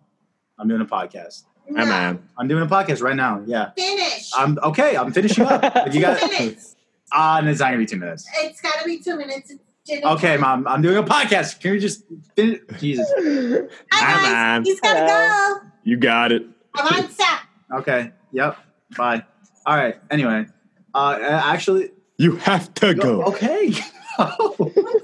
I'm 0.58 0.66
doing 0.68 0.80
a 0.80 0.87
podcast. 0.87 1.44
Hey, 1.68 1.84
man. 1.84 2.28
I'm 2.37 2.48
doing 2.48 2.62
a 2.62 2.66
podcast 2.66 3.00
right 3.02 3.14
now. 3.14 3.42
Yeah. 3.46 3.70
Finish. 3.76 4.30
I'm 4.34 4.58
okay. 4.62 4.96
I'm 4.96 5.12
finishing 5.12 5.44
up. 5.44 5.61
But 5.62 5.94
you 5.94 6.00
got 6.08 6.18
two 6.18 6.26
minutes. 6.26 6.74
ah, 7.12 7.38
and 7.38 7.48
it's 7.48 7.61
not 7.61 7.66
gonna 7.66 7.78
be 7.78 7.87
two 7.87 7.96
minutes. 7.96 8.26
It's 8.38 8.61
got 8.61 8.80
to 8.80 8.84
be 8.84 8.98
two 8.98 9.16
minutes. 9.16 9.50
It's 9.50 9.61
dinner 9.61 9.67
Okay, 9.90 10.37
mom. 10.37 10.66
I'm 10.66 10.83
doing 10.83 10.96
a 10.98 11.03
podcast. 11.03 11.61
Can 11.61 11.72
we 11.72 11.79
just 11.79 12.05
finish? 12.37 12.61
Jesus. 12.79 13.11
Hi, 13.16 13.66
Hi, 13.92 14.14
guys. 14.16 14.22
man. 14.33 14.64
He's 14.64 14.81
got 14.81 14.94
to 14.94 15.07
go. 15.07 15.68
You 15.85 15.96
got 15.96 16.33
it. 16.33 16.42
I'm 16.74 16.87
on 17.05 17.11
set. 17.11 17.38
Okay. 17.74 18.12
Yep. 18.33 18.57
Bye. 18.96 19.24
All 19.66 19.77
right. 19.77 19.96
Anyway, 20.11 20.46
uh, 20.94 21.18
actually, 21.22 21.90
You 22.18 22.37
have 22.37 22.72
to 22.74 22.94
go. 22.94 23.22
okay. 23.24 23.70
What's 24.18 24.57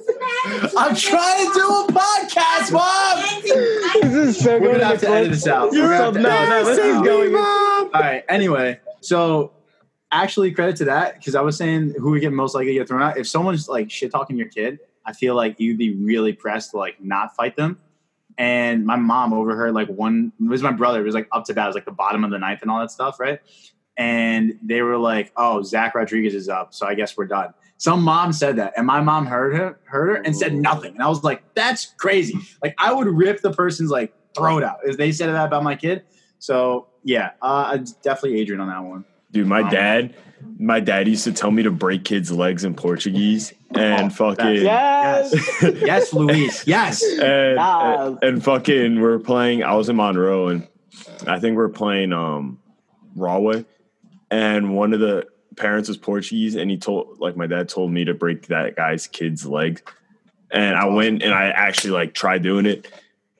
the 0.07 0.17
matter? 0.51 0.71
I'm 0.77 0.95
trying 0.97 1.47
to 1.47 1.53
do 1.55 1.61
a 1.61 1.87
podcast, 1.93 2.73
mom. 2.73 3.23
This 4.03 4.37
is 4.37 4.39
so 4.45 4.59
We're 4.59 4.73
gonna 4.73 4.85
have 4.85 5.01
to 5.01 5.09
edit 5.09 5.31
this 5.33 5.47
out. 5.47 5.71
We're 5.71 5.79
You're 5.79 5.89
gonna 5.89 6.09
up. 6.09 6.15
have 6.15 6.23
No, 6.23 6.29
to 6.29 6.35
edit 6.35 6.49
no, 6.51 6.65
this 6.65 6.77
this 6.77 6.87
is 6.87 6.97
out. 6.97 7.05
going. 7.05 7.35
All 7.37 7.91
right. 7.95 8.25
Anyway, 8.29 8.81
so 9.01 9.53
actually, 10.23 10.53
credit 10.53 10.77
to 10.77 10.85
that 10.87 11.19
because 11.19 11.35
I 11.35 11.41
was 11.41 11.57
saying 11.57 11.95
who 11.99 12.11
would 12.11 12.21
get 12.21 12.33
most 12.33 12.55
likely 12.55 12.73
to 12.73 12.79
get 12.81 12.89
thrown 12.89 13.03
out. 13.03 13.19
If 13.19 13.27
someone's 13.27 13.69
like 13.69 13.91
shit 13.91 14.11
talking 14.11 14.37
your 14.37 14.49
kid, 14.49 14.79
I 15.05 15.13
feel 15.13 15.35
like 15.35 15.59
you'd 15.59 15.79
be 15.79 15.95
really 15.95 16.33
pressed 16.33 16.71
to 16.71 16.79
like 16.79 17.03
not 17.03 17.35
fight 17.37 17.57
them. 17.57 17.79
And 18.39 18.85
my 18.85 18.97
mom 18.97 19.33
overheard 19.33 19.75
like 19.75 19.89
one. 19.89 20.33
It 20.41 20.49
was 20.49 20.63
my 20.63 20.73
brother. 20.73 21.01
It 21.01 21.05
was 21.05 21.15
like 21.15 21.29
up 21.33 21.45
to 21.47 21.55
bat. 21.55 21.65
It 21.65 21.69
was 21.69 21.75
like 21.77 21.85
the 21.85 21.93
bottom 21.93 22.25
of 22.25 22.31
the 22.31 22.39
ninth 22.39 22.63
and 22.63 22.71
all 22.71 22.81
that 22.81 22.91
stuff, 22.91 23.21
right? 23.21 23.41
And 23.97 24.59
they 24.63 24.83
were 24.83 24.99
like, 24.99 25.33
"Oh, 25.37 25.63
Zach 25.63 25.95
Rodriguez 25.95 26.35
is 26.35 26.49
up, 26.49 26.75
so 26.75 26.87
I 26.87 26.95
guess 26.95 27.17
we're 27.17 27.27
done." 27.27 27.55
Some 27.77 28.03
mom 28.03 28.33
said 28.33 28.57
that, 28.57 28.73
and 28.77 28.87
my 28.87 29.01
mom 29.01 29.27
heard 29.27 29.55
her, 29.55 29.79
heard 29.85 30.09
her, 30.09 30.15
and 30.17 30.37
said 30.37 30.55
nothing. 30.55 30.95
And 30.95 31.03
I 31.03 31.09
was 31.09 31.23
like, 31.23 31.43
"That's 31.55 31.95
crazy!" 31.99 32.37
Like 32.63 32.75
I 32.79 32.93
would 32.93 33.07
rip 33.07 33.41
the 33.41 33.53
person's 33.53 33.91
like 33.91 34.13
throat 34.35 34.65
out 34.65 34.79
if 34.85 34.97
they 34.97 35.13
said 35.13 35.29
that 35.29 35.47
about 35.47 35.63
my 35.63 35.77
kid. 35.77 36.03
So 36.41 36.89
yeah, 37.05 37.33
uh, 37.41 37.79
definitely 38.03 38.41
Adrian 38.41 38.61
on 38.61 38.69
that 38.69 38.83
one. 38.83 39.05
Dude, 39.35 39.49
my 39.49 39.69
dad, 39.69 40.15
my 40.59 40.79
dad 40.79 41.09
used 41.09 41.25
to 41.25 41.33
tell 41.33 41.51
me 41.51 41.65
to 41.65 41.71
break 41.73 42.05
kids' 42.05 42.31
legs 42.31 42.63
in 42.65 42.75
Portuguese 42.75 43.53
and 43.73 44.07
Oh, 44.07 44.15
fucking 44.15 44.63
Yes. 44.63 45.35
Yes, 45.63 46.13
Luis. 46.15 46.65
Yes. 46.69 47.03
and, 47.03 47.57
Yes. 47.57 48.09
and, 48.09 48.19
and 48.23 48.45
fucking 48.45 49.01
we're 49.01 49.19
playing 49.19 49.65
I 49.65 49.75
was 49.75 49.89
in 49.89 49.97
Monroe 49.97 50.49
and 50.49 50.69
I 51.27 51.41
think 51.41 51.57
we're 51.57 51.69
playing 51.69 52.13
um 52.13 52.61
Rahway 53.17 53.65
and 54.31 54.77
one 54.77 54.93
of 54.95 55.01
the 55.01 55.27
parents 55.57 55.89
was 55.89 55.97
Portuguese 55.99 56.55
and 56.55 56.71
he 56.71 56.77
told 56.77 57.19
like 57.19 57.37
my 57.37 57.49
dad 57.49 57.69
told 57.69 57.91
me 57.91 58.05
to 58.05 58.15
break 58.15 58.47
that 58.47 58.77
guy's 58.77 59.09
kid's 59.09 59.45
leg 59.45 59.83
and 60.53 60.77
I 60.77 60.87
went 60.87 61.25
and 61.25 61.35
I 61.35 61.47
actually 61.47 61.91
like 61.91 62.15
tried 62.15 62.45
doing 62.45 62.67
it 62.67 62.87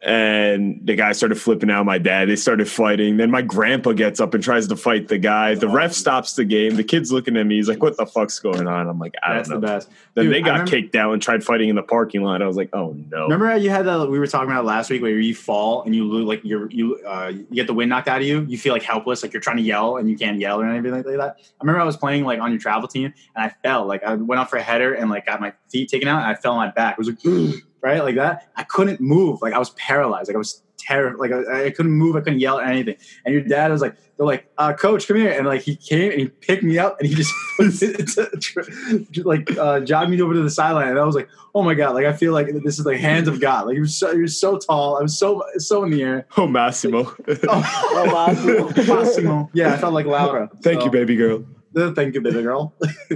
and 0.05 0.81
the 0.85 0.95
guy 0.95 1.13
started 1.13 1.41
flipping 1.41 1.71
out 1.71 1.85
my 1.87 1.99
dad 1.99 2.29
they 2.29 2.37
started 2.37 2.69
fighting. 2.69 3.17
Then 3.17 3.31
my 3.31 3.43
grandpa 3.43 3.93
gets 3.93 4.21
up 4.21 4.35
and 4.35 4.43
tries 4.43 4.69
to 4.69 4.77
fight 4.77 5.09
the 5.09 5.19
guy. 5.19 5.55
The 5.55 5.69
ref 5.69 5.93
stops 5.93 6.35
the 6.35 6.45
game. 6.45 6.77
The 6.77 6.85
kid's 6.85 7.11
looking 7.13 7.37
at 7.37 7.47
me. 7.47 7.57
He's 7.57 7.69
like 7.69 7.83
what 7.83 7.97
the 7.97 8.07
fuck's 8.07 8.39
going 8.39 8.67
on? 8.67 8.89
I'm 8.89 8.99
like 8.99 9.15
i 9.23 9.35
That's 9.35 9.49
don't 9.49 9.61
the 9.61 9.67
know. 9.67 9.75
best. 9.75 9.91
then 10.15 10.27
Dude, 10.27 10.35
they 10.35 10.41
got 10.41 10.53
remember- 10.53 10.71
kicked 10.71 10.95
out 10.97 11.13
and 11.13 11.21
tried 11.23 11.43
fighting 11.43 11.69
in 11.69 11.77
the 11.77 11.83
parking 11.83 12.23
lot. 12.23 12.43
I 12.43 12.47
was 12.47 12.57
like 12.57 12.71
oh 12.73 12.97
no. 13.11 13.25
Remember 13.25 13.49
how 13.49 13.57
you 13.57 13.71
had 13.71 13.87
that 13.87 14.09
we 14.09 14.19
were 14.19 14.27
talking 14.27 14.51
about 14.51 14.65
last 14.65 14.91
week 14.91 15.03
where 15.03 15.11
you 15.19 15.35
fall 15.35 15.83
and 15.85 15.95
you 15.95 16.05
lose 16.05 16.27
like 16.27 16.41
you're 16.45 16.71
you 16.71 16.97
uh 17.07 17.29
you 17.35 17.47
get 17.55 17.67
the 17.67 17.75
wind 17.75 17.89
knocked 17.91 18.09
out 18.09 18.21
of 18.21 18.27
you, 18.27 18.43
you 18.49 18.59
feel 18.59 18.73
like 18.73 18.83
helpless, 18.83 19.23
like 19.23 19.33
you're 19.33 19.41
trying 19.43 19.57
to 19.57 19.63
yell 19.63 19.97
and 19.97 20.09
you 20.11 20.17
can't 20.17 20.39
yell 20.39 20.61
or 20.61 20.67
anything 20.67 20.93
like 20.93 21.05
that. 21.05 21.21
I 21.21 21.33
remember 21.63 21.81
I 21.81 21.85
was 21.85 21.97
playing 21.97 22.25
like 22.25 22.41
on 22.41 22.51
your 22.51 22.61
travel 22.61 22.89
team 22.89 23.13
and 23.37 23.45
I 23.45 23.55
fell. 23.67 23.87
Like 23.87 24.03
I 24.05 24.15
went 24.15 24.41
up 24.41 24.51
for 24.51 24.57
a 24.57 24.63
header 24.63 24.95
and 24.95 25.11
like 25.11 25.27
got 25.27 25.41
my 25.41 25.53
feet 25.71 25.89
taken 25.89 26.09
out 26.09 26.19
and 26.23 26.27
I 26.27 26.35
fell 26.35 26.53
on 26.53 26.67
my 26.67 26.73
back. 26.73 26.93
It 26.93 26.99
was 26.99 27.09
like 27.09 27.19
right 27.85 28.03
like 28.03 28.17
that. 28.17 28.51
I 28.57 28.65
couldn't 28.65 29.01
move. 29.01 29.43
Like 29.43 29.53
I 29.53 29.59
was 29.59 29.71
paralyzed. 29.71 30.29
Like 30.29 30.35
I 30.35 30.39
was 30.39 30.63
terror 30.79 31.17
like 31.17 31.33
I, 31.33 31.67
I 31.67 31.71
couldn't 31.71 31.93
move, 31.93 32.17
I 32.17 32.21
couldn't 32.21 32.41
yell 32.41 32.59
or 32.59 32.63
anything. 32.63 32.97
And 33.25 33.33
your 33.33 33.43
dad 33.43 33.71
was 33.71 33.81
like, 33.81 33.97
they're 34.17 34.27
like, 34.27 34.51
uh, 34.59 34.75
coach, 34.75 35.09
come 35.09 35.17
here. 35.17 35.31
And 35.31 35.47
like 35.47 35.63
he 35.63 35.77
came 35.77 36.11
and 36.13 36.21
he 36.21 36.29
picked 36.29 36.63
me 36.63 36.79
up 36.79 37.01
and 37.01 37.09
he 37.09 37.15
just 37.15 37.33
like 39.25 39.59
uh 39.59 39.81
jogged 39.81 40.11
me 40.11 40.21
over 40.21 40.35
to 40.35 40.43
the 40.43 40.51
sideline. 40.51 40.89
And 40.89 40.99
I 40.99 41.05
was 41.05 41.15
like, 41.15 41.29
oh 41.55 41.63
my 41.63 41.75
god, 41.75 41.95
like 41.95 42.07
I 42.07 42.13
feel 42.13 42.33
like 42.33 42.49
this 42.65 42.79
is 42.79 42.87
like 42.87 42.99
hands 42.99 43.29
of 43.29 43.41
God. 43.41 43.67
Like 43.67 43.75
he 43.75 43.81
was 43.81 43.97
so 43.97 44.15
he 44.15 44.21
was 44.23 44.39
so 44.39 44.59
tall. 44.59 44.99
I 44.99 45.03
was 45.03 45.19
so 45.19 45.43
so 45.59 45.85
in 45.85 45.91
the 45.91 46.03
air. 46.03 46.27
oh 46.37 46.47
massimo 46.47 47.15
Oh, 47.49 48.11
Massimo. 48.13 48.95
Massimo. 48.95 49.51
Yeah, 49.53 49.75
I 49.75 49.77
felt 49.79 49.95
like 49.95 50.07
Laura. 50.07 50.51
thank 50.63 50.81
So, 50.81 50.87
you 50.87 50.91
baby 50.91 51.17
girl 51.17 51.45
Thank 51.75 52.15
you, 52.15 52.21
baby 52.21 52.43
girl. 52.43 52.73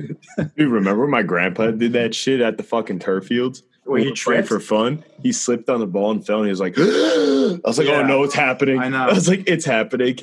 you 0.56 0.68
remember 0.68 1.06
my 1.06 1.22
grandpa 1.22 1.70
did 1.70 1.92
that 1.92 2.12
shit 2.12 2.40
at 2.40 2.56
the 2.56 2.64
fucking 2.64 2.98
turf 2.98 3.26
fields? 3.26 3.62
Where 3.88 3.98
he 3.98 4.04
We 4.06 4.10
were 4.10 4.16
playing 4.16 4.42
tripped? 4.44 4.48
for 4.48 4.60
fun. 4.60 5.04
He 5.22 5.32
slipped 5.32 5.68
on 5.70 5.80
the 5.80 5.86
ball 5.86 6.10
and 6.10 6.24
fell, 6.24 6.38
and 6.38 6.46
he 6.46 6.50
was 6.50 6.60
like, 6.60 6.74
I 6.78 7.58
was 7.64 7.78
like, 7.78 7.86
Yeah. 7.88 8.00
oh 8.00 8.06
no, 8.06 8.22
it's 8.22 8.34
happening. 8.34 8.78
I 8.78 8.88
know. 8.88 9.08
I 9.08 9.12
was 9.12 9.28
like, 9.28 9.44
it's 9.48 9.64
happening. 9.64 10.16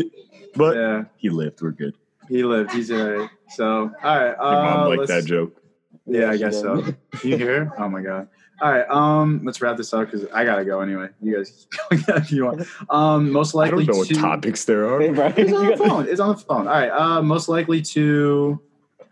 but 0.55 0.75
Yeah, 0.75 1.03
he 1.17 1.29
lived. 1.29 1.61
We're 1.61 1.71
good. 1.71 1.95
he 2.29 2.43
lived. 2.43 2.71
He's 2.71 2.91
alright. 2.91 3.29
So, 3.49 3.91
all 4.03 4.17
right. 4.19 4.35
Your 4.37 4.63
mom 4.63 4.79
Uh, 4.81 4.89
liked 4.95 5.07
that 5.07 5.25
joke. 5.25 5.55
Yeah, 6.07 6.29
I 6.29 6.37
guess 6.37 6.59
so. 6.61 6.83
you 7.23 7.37
hear? 7.37 7.71
Oh 7.79 7.89
my 7.89 8.01
god. 8.01 8.27
All 8.61 8.71
right. 8.71 8.87
Um, 8.89 9.41
let's 9.43 9.59
wrap 9.61 9.75
this 9.77 9.91
up 9.93 10.09
because 10.09 10.25
I 10.33 10.45
gotta 10.45 10.63
go 10.63 10.79
anyway. 10.81 11.09
You 11.21 11.35
guys, 11.37 11.67
if 11.91 12.31
you 12.31 12.45
want. 12.45 12.67
Um, 12.89 13.31
most 13.31 13.53
I 13.55 13.59
likely 13.59 13.85
don't 13.85 13.95
know 13.95 13.99
what 13.99 14.07
to. 14.09 14.13
topics 14.15 14.65
there 14.65 14.87
are. 14.87 15.01
It's 15.01 15.51
on 15.51 15.65
the 15.67 15.77
phone. 15.77 16.07
It's 16.07 16.19
on 16.21 16.29
the 16.29 16.37
phone. 16.37 16.67
All 16.67 16.73
right. 16.73 16.89
Uh, 16.91 17.21
most 17.21 17.49
likely 17.49 17.81
to. 17.81 18.61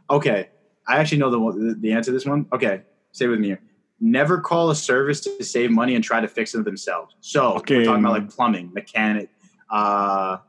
Okay, 0.10 0.50
I 0.88 0.98
actually 0.98 1.18
know 1.18 1.30
the 1.52 1.76
the 1.80 1.92
answer 1.94 2.12
to 2.12 2.14
this 2.14 2.26
one. 2.26 2.46
Okay, 2.54 2.84
stay 3.12 3.28
with 3.28 3.40
me 3.40 3.48
here. 3.48 3.60
Never 4.06 4.42
call 4.42 4.70
a 4.70 4.76
service 4.76 5.22
to 5.22 5.42
save 5.46 5.72
money 5.72 5.96
and 5.96 6.04
try 6.04 6.20
to 6.20 6.28
fix 6.28 6.54
it 6.54 6.66
themselves. 6.66 7.16
So 7.22 7.54
we're 7.54 7.86
talking 7.86 8.04
about 8.04 8.12
like 8.12 8.30
plumbing, 8.30 8.74
mechanic. 8.74 9.30
Uh, 9.70 10.40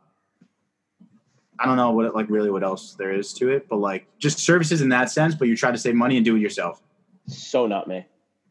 I 1.60 1.64
don't 1.64 1.76
know 1.76 1.92
what 1.92 2.16
like 2.16 2.28
really 2.28 2.50
what 2.50 2.64
else 2.64 2.94
there 2.94 3.12
is 3.12 3.32
to 3.34 3.50
it, 3.50 3.68
but 3.68 3.76
like 3.76 4.08
just 4.18 4.40
services 4.40 4.80
in 4.80 4.88
that 4.88 5.08
sense. 5.08 5.36
But 5.36 5.46
you 5.46 5.56
try 5.56 5.70
to 5.70 5.78
save 5.78 5.94
money 5.94 6.16
and 6.16 6.24
do 6.24 6.34
it 6.34 6.40
yourself. 6.40 6.82
So 7.28 7.68
not 7.68 7.86
me. 7.86 8.04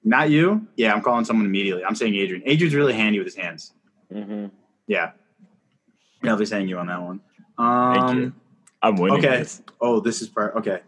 Not 0.06 0.30
you? 0.30 0.66
Yeah, 0.78 0.94
I'm 0.94 1.02
calling 1.02 1.26
someone 1.26 1.46
immediately. 1.46 1.84
I'm 1.84 1.96
saying 1.96 2.16
Adrian. 2.16 2.42
Adrian's 2.46 2.74
really 2.74 2.94
handy 2.94 3.20
with 3.20 3.28
his 3.28 3.36
hands. 3.36 3.74
hmm 4.10 4.46
Yeah. 4.88 5.12
Definitely 6.22 6.46
saying 6.46 6.70
you 6.70 6.78
on 6.78 6.88
that 6.88 7.02
one. 7.02 7.20
Um, 7.58 7.94
Thank 7.94 8.18
you. 8.20 8.34
I'm 8.82 8.96
winning 8.96 9.20
okay. 9.20 9.40
this. 9.40 9.62
Oh, 9.82 10.00
this 10.00 10.22
is 10.22 10.30
part. 10.30 10.56
Okay. 10.56 10.80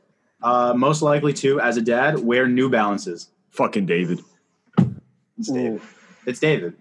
Uh, 0.41 0.73
most 0.73 1.01
likely 1.01 1.33
to, 1.33 1.59
as 1.59 1.75
a 1.75 1.81
dad, 1.81 2.17
wear 2.19 2.47
New 2.47 2.69
Balances. 2.69 3.31
Fucking 3.55 3.85
David. 3.85 4.21
It's 5.37 5.51
David. 5.51 5.81
It's 6.25 6.39
David. 6.39 6.73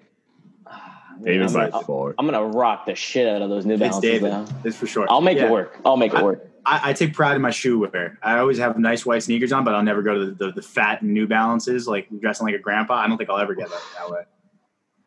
David 1.23 1.47
I'm, 1.47 1.53
by 1.53 1.71
gonna, 1.71 1.85
far. 1.85 2.15
I'm 2.19 2.27
gonna 2.27 2.45
rock 2.45 2.87
the 2.87 2.95
shit 2.95 3.29
out 3.29 3.41
of 3.43 3.49
those 3.49 3.65
New 3.65 3.75
It's 3.75 3.81
Balances. 3.81 4.03
David. 4.03 4.31
now. 4.31 4.45
It's 4.65 4.77
for 4.77 4.87
sure. 4.87 5.07
I'll 5.09 5.21
make 5.21 5.39
Yeah. 5.39 5.47
it 5.47 5.51
work. 5.53 5.79
I'll 5.85 5.97
make 5.97 6.13
it 6.13 6.19
I- 6.19 6.23
work. 6.23 6.51
I, 6.67 6.91
I 6.91 6.93
take 6.95 7.13
pride 7.13 7.37
in 7.37 7.43
my 7.43 7.51
shoe 7.51 7.79
wear. 7.79 8.19
I 8.23 8.39
always 8.39 8.57
have 8.57 8.79
nice 8.79 9.05
white 9.05 9.23
sneakers 9.23 9.53
on, 9.53 9.65
but 9.65 9.75
I'll 9.75 9.83
never 9.83 10.01
go 10.01 10.15
to 10.15 10.27
the, 10.31 10.47
the, 10.47 10.53
the 10.53 10.63
fat 10.63 11.03
New 11.03 11.27
Balances, 11.27 11.87
like 11.87 12.09
dressing 12.21 12.47
like 12.47 12.55
a 12.55 12.59
grandpa. 12.59 12.95
I 12.95 13.07
don't 13.07 13.19
think 13.19 13.29
I'll 13.29 13.37
ever 13.37 13.55
get 13.55 13.69
that, 13.69 13.83
that 13.99 14.11
way. 14.11 14.23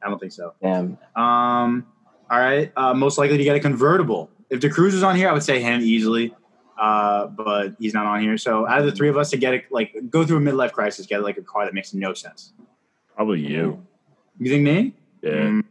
I 0.04 0.08
don't 0.08 0.20
think 0.20 0.34
so. 0.34 0.54
Damn. 0.62 1.00
Um, 1.16 1.88
all 2.30 2.38
right. 2.40 2.72
Uh, 2.76 2.94
most 2.94 3.18
likely 3.18 3.38
to 3.40 3.44
get 3.44 3.56
a 3.56 3.60
convertible. 3.60 4.30
If 4.52 4.62
the 4.62 4.70
cruise 4.70 4.94
was 4.94 5.02
on 5.02 5.16
here, 5.16 5.30
I 5.30 5.34
would 5.34 5.42
say 5.42 5.60
him 5.60 5.82
easily. 5.82 6.36
Uh, 6.78 7.28
but 7.28 7.76
he's 7.80 7.94
not 7.94 8.06
on 8.06 8.22
here. 8.22 8.38
So 8.38 8.68
out 8.68 8.80
of 8.80 8.86
the 8.86 8.92
three 8.92 9.10
of 9.10 9.18
us 9.18 9.32
to 9.32 9.38
get 9.38 9.54
it, 9.54 9.66
like 9.72 9.96
go 10.10 10.26
through 10.26 10.38
a 10.38 10.42
midlife 10.42 10.72
crisis, 10.74 11.06
get 11.08 11.24
like 11.24 11.38
a 11.38 11.42
car 11.42 11.66
that 11.66 11.74
makes 11.74 11.94
no 11.94 12.14
sense. 12.14 12.54
Probably 13.16 13.40
you. 13.42 13.84
You 14.40 14.52
think 14.52 14.64
me? 14.64 14.94
Yeah, 15.24 15.32
Mm, 15.32 15.64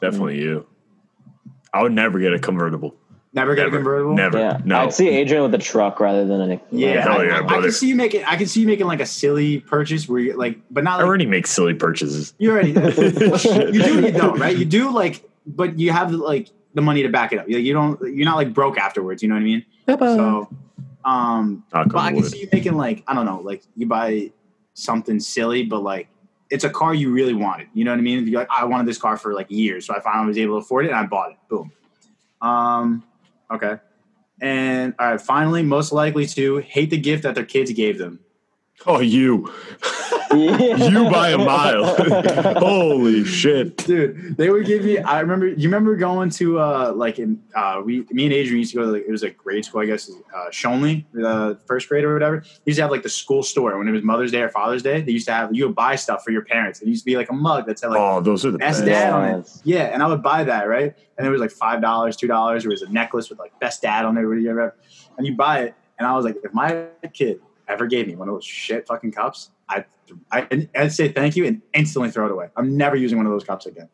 definitely 0.00 0.38
you. 0.40 0.66
I 1.72 1.82
would 1.82 1.92
never 1.92 2.18
get 2.18 2.34
a 2.34 2.38
convertible. 2.38 2.94
never 3.32 3.54
get 3.54 3.62
Never. 3.64 3.76
a 3.76 3.78
convertible. 3.78 4.14
Never. 4.14 4.38
Yeah. 4.38 4.60
No. 4.64 4.80
I'd 4.80 4.92
see 4.92 5.08
Adrian 5.08 5.42
with 5.42 5.54
a 5.54 5.58
truck 5.58 5.98
rather 5.98 6.26
than 6.26 6.52
a. 6.52 6.60
Yeah, 6.70 7.00
Hell 7.02 7.20
I, 7.20 7.24
yeah, 7.24 7.32
I- 7.32 7.38
I 7.38 7.42
brother. 7.42 7.62
can 7.62 7.72
see 7.72 7.88
you 7.88 7.96
making. 7.96 8.24
I 8.24 8.36
can 8.36 8.46
see 8.46 8.60
you 8.60 8.66
making 8.66 8.86
like 8.86 9.00
a 9.00 9.06
silly 9.06 9.60
purchase 9.60 10.06
where 10.08 10.20
you 10.20 10.36
like, 10.36 10.58
but 10.70 10.84
not 10.84 11.00
I 11.00 11.04
already 11.04 11.24
make 11.26 11.46
silly 11.46 11.72
purchases. 11.74 12.34
you 12.38 12.50
already. 12.52 12.68
you 12.72 13.82
do, 13.82 14.00
you 14.02 14.12
don't, 14.12 14.38
right? 14.38 14.56
You 14.56 14.66
do 14.66 14.90
like, 14.92 15.24
but 15.46 15.78
you 15.78 15.90
have 15.90 16.12
like 16.12 16.50
the 16.74 16.82
money 16.82 17.02
to 17.02 17.08
back 17.08 17.32
it 17.32 17.38
up. 17.38 17.48
You, 17.48 17.56
you 17.58 17.72
don't. 17.72 17.98
You're 18.14 18.26
not 18.26 18.36
like 18.36 18.52
broke 18.52 18.76
afterwards. 18.78 19.22
You 19.22 19.30
know 19.30 19.34
what 19.36 19.40
I 19.40 19.44
mean? 19.44 19.64
So, 19.86 20.48
um, 21.04 21.64
Knock 21.72 21.88
but 21.88 21.98
I 21.98 22.12
can 22.12 22.22
wood. 22.22 22.30
see 22.30 22.40
you 22.40 22.48
making 22.52 22.76
like 22.76 23.04
I 23.06 23.14
don't 23.14 23.26
know, 23.26 23.40
like 23.40 23.62
you 23.76 23.86
buy 23.86 24.32
something 24.74 25.20
silly, 25.20 25.64
but 25.64 25.82
like 25.82 26.08
it's 26.50 26.64
a 26.64 26.70
car 26.70 26.94
you 26.94 27.12
really 27.12 27.34
wanted. 27.34 27.68
You 27.74 27.84
know 27.84 27.90
what 27.90 27.98
I 27.98 28.02
mean? 28.02 28.26
You're 28.26 28.40
like, 28.40 28.48
I 28.50 28.64
wanted 28.64 28.86
this 28.86 28.98
car 28.98 29.16
for 29.16 29.34
like 29.34 29.50
years, 29.50 29.86
so 29.86 29.94
I 29.94 30.00
finally 30.00 30.28
was 30.28 30.38
able 30.38 30.54
to 30.54 30.64
afford 30.64 30.86
it, 30.86 30.88
and 30.88 30.98
I 30.98 31.06
bought 31.06 31.32
it. 31.32 31.36
Boom. 31.48 31.72
Um, 32.40 33.02
okay. 33.50 33.78
And 34.40 34.94
all 34.98 35.12
right, 35.12 35.20
finally, 35.20 35.62
most 35.62 35.92
likely 35.92 36.26
to 36.26 36.58
hate 36.58 36.90
the 36.90 36.98
gift 36.98 37.22
that 37.22 37.34
their 37.34 37.44
kids 37.44 37.72
gave 37.72 37.98
them. 37.98 38.20
Oh, 38.86 39.00
you. 39.00 39.50
You 40.94 41.10
by 41.10 41.30
a 41.30 41.38
mile. 41.38 41.84
Holy 42.58 43.24
shit. 43.24 43.76
Dude, 43.78 44.36
they 44.36 44.50
would 44.50 44.66
give 44.66 44.84
me. 44.84 44.98
I 44.98 45.20
remember. 45.20 45.48
You 45.48 45.68
remember 45.68 45.96
going 45.96 46.30
to 46.30 46.58
uh 46.60 46.92
like 46.94 47.18
in 47.18 47.42
uh 47.54 47.82
we 47.84 48.04
me 48.10 48.24
and 48.24 48.32
Adrian 48.32 48.58
used 48.58 48.72
to 48.72 48.78
go 48.78 48.84
to 48.86 48.92
like, 48.92 49.04
it 49.06 49.10
was 49.10 49.22
like 49.22 49.36
grade 49.36 49.64
school 49.64 49.80
I 49.82 49.86
guess 49.86 50.10
uh 50.34 50.50
Shonley 50.50 51.04
the 51.12 51.58
first 51.66 51.88
grade 51.88 52.04
or 52.04 52.12
whatever. 52.12 52.40
They 52.40 52.70
used 52.70 52.78
to 52.78 52.82
have 52.82 52.90
like 52.90 53.02
the 53.02 53.08
school 53.08 53.42
store 53.42 53.76
when 53.78 53.88
it 53.88 53.92
was 53.92 54.02
Mother's 54.02 54.32
Day 54.32 54.42
or 54.42 54.50
Father's 54.50 54.82
Day. 54.82 55.00
They 55.02 55.12
used 55.12 55.26
to 55.26 55.32
have 55.32 55.54
you 55.54 55.66
would 55.66 55.74
buy 55.76 55.96
stuff 55.96 56.24
for 56.24 56.30
your 56.30 56.44
parents. 56.44 56.80
It 56.82 56.88
used 56.88 57.02
to 57.02 57.06
be 57.06 57.16
like 57.16 57.30
a 57.30 57.34
mug 57.34 57.66
that 57.66 57.78
said 57.78 57.88
like 57.90 58.00
Oh, 58.00 58.20
those 58.20 58.44
are 58.44 58.50
the 58.50 58.58
best 58.58 58.80
best. 58.80 58.86
dad 58.86 59.12
on 59.12 59.24
it. 59.28 59.36
Yes. 59.38 59.62
Yeah, 59.64 59.82
and 59.84 60.02
I 60.02 60.06
would 60.08 60.22
buy 60.22 60.44
that 60.44 60.68
right, 60.68 60.94
and 61.18 61.26
it 61.26 61.30
was 61.30 61.40
like 61.40 61.50
five 61.50 61.80
dollars, 61.80 62.16
two 62.16 62.26
dollars. 62.26 62.62
There 62.64 62.70
was 62.70 62.82
a 62.82 62.90
necklace 62.90 63.30
with 63.30 63.38
like 63.38 63.58
best 63.60 63.82
dad 63.82 64.04
on 64.04 64.14
there, 64.14 64.28
whatever. 64.28 64.76
And 65.16 65.26
you 65.26 65.34
buy 65.36 65.60
it, 65.64 65.74
and 65.98 66.06
I 66.08 66.14
was 66.16 66.24
like, 66.24 66.36
if 66.42 66.52
my 66.52 66.86
kid 67.12 67.40
ever 67.68 67.86
gave 67.86 68.06
me 68.06 68.14
one 68.16 68.28
of 68.28 68.34
those 68.34 68.44
shit 68.44 68.86
fucking 68.86 69.12
cups, 69.12 69.50
I 69.68 69.84
I 70.30 70.68
I'd 70.76 70.92
say 70.92 71.08
thank 71.08 71.36
you 71.36 71.46
and 71.46 71.62
instantly 71.72 72.10
throw 72.10 72.26
it 72.26 72.32
away. 72.32 72.48
I'm 72.56 72.76
never 72.76 72.96
using 72.96 73.18
one 73.18 73.26
of 73.26 73.32
those 73.32 73.44
cups 73.44 73.66
again. 73.66 73.88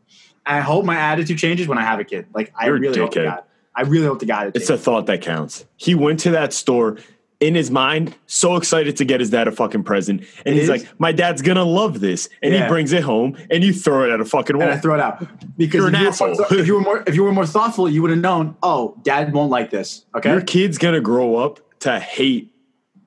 And 0.46 0.56
I 0.56 0.61
hope 0.61 0.85
my 0.85 0.96
attitude 0.96 1.38
changes 1.38 1.68
when 1.68 1.78
I 1.78 1.83
have 1.83 2.00
a 2.00 2.04
kid. 2.04 2.26
Like 2.35 2.52
I 2.59 2.66
You're 2.66 2.76
a 2.76 2.80
really 2.80 2.98
hope 2.98 3.12
to. 3.12 3.24
God. 3.24 3.42
I 3.74 3.83
really 3.83 4.06
hope 4.06 4.18
to 4.20 4.26
God 4.26 4.48
it 4.48 4.56
It's 4.56 4.66
changes. 4.66 4.85
thought 4.85 5.06
that 5.06 5.22
counts. 5.22 5.64
He 5.76 5.94
went 5.94 6.20
to 6.20 6.30
that 6.33 6.52
store 6.52 6.98
in 7.38 7.54
his 7.54 7.70
mind, 7.70 8.14
so 8.26 8.56
excited 8.56 8.98
to 8.98 9.04
get 9.06 9.18
his 9.20 9.30
dad 9.30 9.48
a 9.48 9.52
fucking 9.52 9.83
present. 9.83 10.20
And 10.44 10.54
It 10.54 10.61
he's 10.61 10.62
is? 10.64 10.68
like, 10.68 11.00
My 11.00 11.11
dad's 11.12 11.40
gonna 11.40 11.64
love 11.64 12.00
this. 12.00 12.28
And 12.42 12.52
Yeah. 12.52 12.64
he 12.64 12.68
brings 12.68 12.92
it 12.92 13.02
home 13.02 13.37
and 13.50 13.64
you 13.64 13.72
throw 13.72 14.04
it 14.04 14.12
at 14.12 14.20
a 14.20 14.26
fucking 14.26 14.56
wall. 14.59 14.64
and 14.68 14.74
I 14.74 14.76
throw 14.78 14.94
it 14.94 15.00
out 15.00 15.24
because 15.56 15.78
You're 15.78 15.88
if, 15.88 15.94
an 15.94 16.00
you 16.02 16.09
asshole. 16.09 16.37
Were, 16.37 16.59
if 16.59 16.66
you 16.66 16.74
were 16.74 16.80
more 16.83 17.02
if 17.06 17.14
you 17.14 17.22
were 17.24 17.33
more 17.33 17.46
thoughtful, 17.46 17.88
you 17.88 18.02
would 18.02 18.11
have 18.11 18.20
known. 18.20 18.56
Oh, 18.62 18.96
Dad 19.04 19.33
won't 19.33 19.50
like 19.50 19.70
this. 19.70 20.04
Okay, 20.14 20.30
Your 20.33 20.42
kid's 20.42 20.76
gonna 20.76 21.00
grow 21.00 21.37
up 21.37 21.61
to 21.80 21.98
hate 21.98 22.52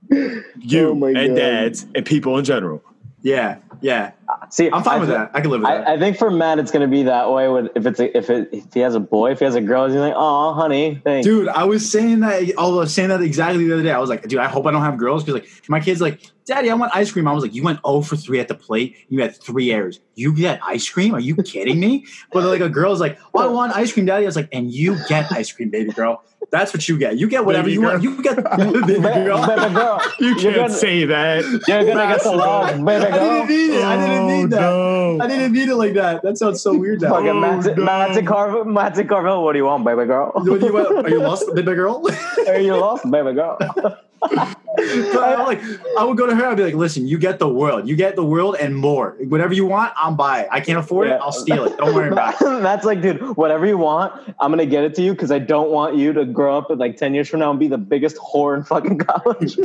you 0.09 0.89
Oh 0.89 1.05
and 1.05 1.15
God. 1.29 1.35
dads 1.35 1.85
and 1.95 2.05
people 2.05 2.37
in 2.37 2.45
general. 2.45 2.81
yeah, 3.21 3.57
yeah. 3.81 4.11
See, 4.49 4.69
I'm 4.71 4.83
fine 4.83 4.97
I 4.97 4.99
with 4.99 5.09
that. 5.09 5.31
I 5.33 5.41
can 5.41 5.49
live 5.49 5.61
with 5.61 5.69
that. 5.69 5.87
I, 5.87 5.93
I 5.93 5.99
think 5.99 6.17
for 6.17 6.29
Matt, 6.29 6.59
it's 6.59 6.71
gonna 6.71 6.87
be 6.87 7.03
that 7.03 7.31
way. 7.31 7.47
With 7.47 7.71
if 7.75 7.85
it's 7.85 7.99
a, 7.99 8.17
if 8.17 8.29
it 8.29 8.49
if 8.51 8.73
he 8.73 8.79
has 8.81 8.95
a 8.95 8.99
boy, 8.99 9.31
if 9.31 9.39
he 9.39 9.45
has 9.45 9.55
a 9.55 9.61
girl, 9.61 9.87
he's 9.87 9.95
like, 9.95 10.13
"Oh, 10.15 10.53
honey, 10.53 11.01
thanks." 11.03 11.25
Dude, 11.25 11.47
I 11.47 11.63
was 11.63 11.89
saying 11.89 12.19
that. 12.21 12.51
I 12.57 12.67
was 12.67 12.93
saying 12.93 13.09
that 13.09 13.21
exactly 13.21 13.65
the 13.65 13.73
other 13.73 13.83
day. 13.83 13.91
I 13.91 13.99
was 13.99 14.09
like, 14.09 14.27
dude, 14.27 14.39
I 14.39 14.47
hope 14.47 14.65
I 14.65 14.71
don't 14.71 14.81
have 14.83 14.97
girls 14.97 15.23
because 15.23 15.41
like 15.41 15.69
my 15.69 15.79
kid's 15.79 16.01
like, 16.01 16.21
Daddy, 16.45 16.69
I 16.69 16.73
want 16.73 16.91
ice 16.93 17.11
cream. 17.11 17.27
I 17.27 17.33
was 17.33 17.43
like, 17.43 17.53
you 17.53 17.63
went 17.63 17.79
0 17.85 18.01
for 18.01 18.15
three 18.17 18.39
at 18.39 18.47
the 18.47 18.55
plate. 18.55 18.97
You 19.09 19.21
had 19.21 19.35
three 19.35 19.71
errors. 19.71 19.99
You 20.15 20.35
get 20.35 20.59
ice 20.63 20.89
cream? 20.89 21.15
Are 21.15 21.19
you 21.19 21.35
kidding 21.37 21.79
me? 21.79 22.05
But 22.31 22.43
like 22.43 22.61
a 22.61 22.69
girl's 22.69 22.99
like, 22.99 23.17
oh, 23.33 23.39
I 23.39 23.47
want 23.47 23.75
ice 23.75 23.93
cream, 23.93 24.05
Daddy. 24.05 24.25
I 24.25 24.27
was 24.27 24.35
like, 24.35 24.49
and 24.51 24.71
you 24.71 24.97
get 25.07 25.31
ice 25.31 25.51
cream, 25.51 25.69
baby 25.69 25.91
girl. 25.91 26.23
That's 26.51 26.73
what 26.73 26.87
you 26.87 26.97
get. 26.97 27.17
You 27.17 27.27
get 27.27 27.45
whatever 27.45 27.63
Baby 27.63 27.73
you 27.73 27.81
want. 27.81 28.03
You 28.03 28.21
get 28.21 28.35
baby 28.57 29.01
girl. 29.01 29.47
baby 29.47 29.73
girl, 29.73 30.01
You 30.19 30.35
can't 30.35 30.55
gonna, 30.55 30.69
say 30.73 31.05
that. 31.05 31.43
You're 31.67 31.85
gonna 31.85 32.13
get 32.13 32.23
the 32.23 32.31
love, 32.31 32.85
baby 32.85 33.05
I 33.05 33.11
girl. 33.11 33.19
didn't 33.19 33.47
need 33.49 33.75
it. 33.75 33.83
I 33.83 34.07
didn't 34.07 34.22
need 34.27 34.49
that. 34.51 34.63
Oh, 34.63 35.15
no. 35.17 35.23
I 35.23 35.27
didn't 35.27 35.53
need 35.53 35.69
it 35.69 35.75
like 35.75 35.93
that. 35.93 36.21
That 36.23 36.37
sounds 36.37 36.61
so 36.61 36.75
weird 36.77 37.01
now. 37.01 37.09
Fucking 37.11 37.29
Oh, 37.29 37.39
Matt, 37.39 37.77
no. 37.77 37.83
Matt 37.83 38.25
Carville, 38.25 38.65
Matt 38.65 39.07
Carville. 39.07 39.43
What 39.43 39.53
do 39.53 39.59
you 39.59 39.65
want, 39.65 39.83
baby 39.85 40.05
girl? 40.05 40.31
What 40.33 40.59
do 40.59 40.65
you 40.65 40.73
want? 40.73 41.05
Are 41.05 41.09
you 41.09 41.19
lost, 41.21 41.45
baby 41.55 41.73
girl? 41.75 42.07
Are 42.47 42.59
you 42.59 42.75
lost, 42.75 43.09
baby 43.09 43.33
girl? 43.33 43.57
But 44.75 45.39
I'm 45.39 45.45
like, 45.45 45.61
I 45.99 46.03
would 46.03 46.17
go 46.17 46.25
to 46.25 46.35
her. 46.35 46.47
I'd 46.47 46.57
be 46.57 46.63
like, 46.63 46.73
"Listen, 46.73 47.05
you 47.05 47.19
get 47.19 47.37
the 47.37 47.47
world. 47.47 47.87
You 47.87 47.95
get 47.95 48.15
the 48.15 48.23
world 48.25 48.55
and 48.59 48.75
more. 48.75 49.15
Whatever 49.27 49.53
you 49.53 49.65
want, 49.67 49.93
I'm 49.95 50.15
buy 50.15 50.41
it. 50.41 50.47
I 50.51 50.61
can't 50.61 50.79
afford 50.79 51.09
Yeah. 51.09 51.15
it. 51.17 51.21
I'll 51.21 51.31
steal 51.31 51.65
it. 51.65 51.77
Don't 51.77 51.93
worry 51.93 52.07
about 52.09 52.41
it." 52.41 52.61
That's 52.63 52.83
like, 52.83 53.01
dude, 53.01 53.21
whatever 53.37 53.67
you 53.67 53.77
want, 53.77 54.13
I'm 54.39 54.49
gonna 54.51 54.65
get 54.65 54.83
it 54.83 54.95
to 54.95 55.03
you 55.03 55.11
because 55.11 55.29
I 55.31 55.37
don't 55.39 55.69
want 55.69 55.95
you 55.95 56.11
to 56.13 56.25
grow 56.25 56.57
up 56.57 56.71
at 56.71 56.79
like 56.79 56.97
10 56.97 57.13
years 57.13 57.29
from 57.29 57.41
now 57.41 57.51
and 57.51 57.59
be 57.59 57.67
the 57.67 57.77
biggest 57.77 58.17
whore 58.17 58.57
in 58.57 58.63
fucking 58.63 58.97
college. 58.97 59.57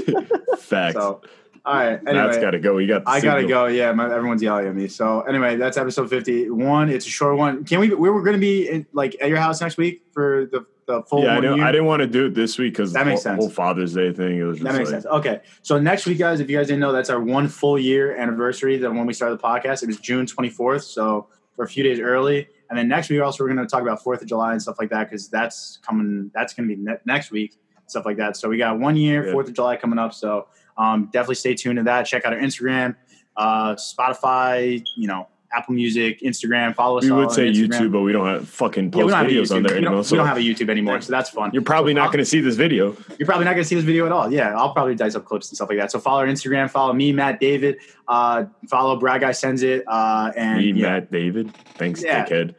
Facts. 0.59 0.95
So, 0.95 1.23
all 1.69 1.75
right. 1.75 2.05
That's 2.05 2.17
Anyway, 2.17 2.41
got 2.41 2.51
to 2.53 2.59
go. 2.59 2.79
You 2.79 2.89
got. 2.89 3.03
I 3.07 3.21
gotta 3.21 3.47
go. 3.47 3.67
Yeah, 3.67 3.93
my, 3.93 4.13
everyone's 4.13 4.43
yelling 4.43 4.67
at 4.67 4.75
me. 4.75 4.89
So 4.89 5.21
anyway, 5.23 5.57
that's 5.57 5.77
episode 5.77 6.09
fifty-one. 6.11 6.89
It's 6.89 7.07
a 7.07 7.11
short 7.11 7.37
one. 7.37 7.65
Can 7.65 7.81
we? 7.81 7.89
We 7.95 8.11
were 8.11 8.23
gonna 8.23 8.39
be 8.39 8.69
in, 8.69 8.87
like 8.93 9.17
at 9.21 9.29
your 9.29 9.39
house 9.39 9.61
next 9.61 9.77
week 9.77 10.03
for 10.13 10.47
the 10.51 10.67
the 10.87 11.03
full. 11.03 11.25
Yeah, 11.25 11.37
I 11.37 11.41
didn't. 11.41 11.61
I 11.61 11.71
didn't 11.73 11.87
want 11.87 12.01
to 12.01 12.07
do 12.07 12.27
it 12.27 12.35
this 12.35 12.59
week 12.59 12.73
because 12.73 12.93
That 12.95 13.07
makes 13.07 13.21
the 13.23 13.31
sense. 13.31 13.41
whole 13.41 13.51
Father's 13.51 13.95
Day 13.95 14.13
thing. 14.13 14.39
It 14.39 14.45
was 14.45 14.59
just 14.59 14.65
That 14.65 14.79
makes 14.79 14.91
like, 14.91 15.03
sense. 15.03 15.07
Okay. 15.15 15.41
So 15.63 15.79
next 15.79 16.07
week, 16.07 16.19
guys, 16.19 16.41
if 16.41 16.49
you 16.49 16.57
guys 16.57 16.67
didn't 16.69 16.81
know, 16.81 16.93
that's 16.93 17.11
our 17.11 17.21
one 17.21 17.47
full 17.49 17.79
year 17.79 18.17
anniversary. 18.17 18.79
That 18.79 18.91
when 18.91 19.07
we 19.07 19.13
started 19.13 19.39
the 19.39 19.43
podcast, 19.43 19.83
it 19.83 19.87
was 19.87 19.99
June 19.99 20.25
24th. 20.27 20.83
So 20.85 21.29
we're 21.57 21.67
a 21.67 21.69
few 21.69 21.83
days 21.85 22.01
early. 22.01 22.49
And 22.71 22.79
then 22.79 22.87
next 22.89 23.09
week, 23.11 23.21
also, 23.23 23.43
we're 23.45 23.53
going 23.53 23.67
to 23.67 23.71
talk 23.71 23.83
about 23.83 24.03
4th 24.05 24.21
of 24.23 24.29
July 24.29 24.53
and 24.53 24.61
stuff 24.63 24.77
like 24.79 24.91
that 24.91 25.09
because 25.09 25.29
that's 25.29 25.79
coming, 25.87 26.31
that's 26.35 26.53
going 26.53 26.69
to 26.69 26.77
be 26.77 26.81
ne- 26.83 26.99
next 27.07 27.31
week, 27.31 27.57
stuff 27.87 28.05
like 28.05 28.19
that. 28.19 28.37
So 28.37 28.49
we 28.49 28.59
got 28.59 28.79
one 28.79 28.95
year, 28.95 29.27
Yeah. 29.27 29.33
4th 29.33 29.49
of 29.49 29.55
July 29.55 29.77
coming 29.77 29.99
up. 29.99 30.13
So 30.13 30.49
um, 30.79 31.11
definitely 31.13 31.35
stay 31.35 31.55
tuned 31.55 31.77
to 31.77 31.83
that. 31.85 32.05
Check 32.05 32.25
out 32.25 32.33
our 32.33 32.39
Instagram, 32.39 32.97
uh, 33.37 33.75
Spotify, 33.75 34.83
you 34.97 35.07
know, 35.09 35.29
Apple 35.53 35.75
Music, 35.75 36.21
Instagram. 36.21 36.75
Follow 36.75 36.99
us 36.99 37.05
We 37.05 37.11
would 37.13 37.31
say 37.31 37.51
Instagram. 37.51 37.69
YouTube, 37.71 37.93
but 37.93 38.01
we 38.03 38.13
don't 38.13 38.27
have 38.27 38.49
fucking 38.49 38.91
post 38.91 39.05
we 39.07 39.11
don't 39.11 39.19
have 39.19 39.27
a 39.27 39.31
videos 39.31 39.55
on 39.57 39.63
there 39.63 39.75
We 39.77 39.81
don't, 39.81 39.87
anymore. 39.95 40.03
we 40.11 40.17
don't 40.19 40.27
have 40.27 40.37
a 40.37 40.41
YouTube 40.41 40.69
anymore, 40.69 41.01
so 41.01 41.11
that's 41.11 41.31
fun. 41.31 41.51
you're 41.55 41.63
probably 41.63 41.95
not 41.95 42.09
going 42.09 42.19
to 42.19 42.25
see 42.27 42.41
this 42.41 42.55
video. 42.55 42.95
You're 43.19 43.25
probably 43.27 43.47
not 43.47 43.53
going 43.53 43.63
to 43.65 43.69
see 43.69 43.75
this 43.75 43.85
video 43.85 44.05
at 44.07 44.13
all. 44.13 44.31
Yeah, 44.31 44.55
I'll 44.57 44.75
probably 44.75 44.95
dice 44.95 45.15
up 45.15 45.25
clips 45.25 45.49
and 45.49 45.57
stuff 45.57 45.71
like 45.71 45.79
that. 45.79 45.91
So 45.91 46.01
follow 46.01 46.21
our 46.21 46.27
Instagram, 46.27 46.71
follow 46.71 46.93
me, 46.93 47.13
Matt 47.13 47.41
David, 47.41 47.79
uh, 48.09 48.45
follow 48.69 48.97
Brad 49.01 49.23
Guy 49.23 49.33
Sends 49.33 49.63
It, 49.63 49.85
uh, 49.89 50.33
and 50.37 50.59
Me, 50.59 50.73
yeah, 50.73 50.91
Matt 50.91 51.11
David. 51.11 51.55
Thanks, 51.77 52.03
Yeah. 52.05 52.27
dickhead. 52.27 52.55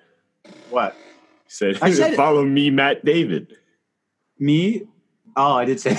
what? 0.72 0.94
He 1.46 1.52
said, 1.52 1.78
I 1.84 1.92
said 1.94 2.16
follow 2.16 2.44
me, 2.44 2.72
Matt 2.72 3.06
David. 3.06 3.56
Me? 4.40 4.84
Oh, 5.36 5.54
I 5.54 5.66
did 5.66 5.80
say. 5.80 5.96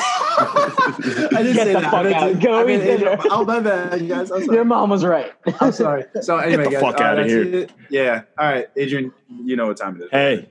I 1.37 1.43
did 1.43 1.55
Get 1.55 1.67
say 1.67 1.73
the 1.75 1.81
that. 1.81 1.85
I 1.87 1.91
fuck 1.91 2.05
meant 2.05 2.17
out. 2.17 2.27
to- 2.29 2.35
Go 2.47 2.61
I 2.61 2.65
meant 2.65 2.83
eat 2.83 2.87
to- 2.87 2.97
dinner. 2.99 3.17
Oh 3.31 3.45
my 3.45 3.61
bad, 3.61 4.09
guys. 4.09 4.31
I'm 4.31 4.43
Your 4.45 4.65
mom 4.65 4.91
was 4.91 5.05
right. 5.05 5.33
I'm 5.61 5.73
sorry. 5.73 6.05
So 6.23 6.37
anyway, 6.39 6.65
Get 6.65 6.65
the 6.65 6.71
guys, 6.73 6.81
fuck 6.81 7.01
outta 7.01 7.17
that's 7.23 7.33
here. 7.33 7.43
it. 7.63 7.73
Yeah. 7.91 8.23
All 8.39 8.47
right, 8.51 8.69
Adrian. 8.77 9.13
You 9.29 9.57
know 9.57 9.67
what 9.67 9.77
time 9.77 9.97
it 10.01 10.05
is. 10.05 10.11
Hey, 10.11 10.49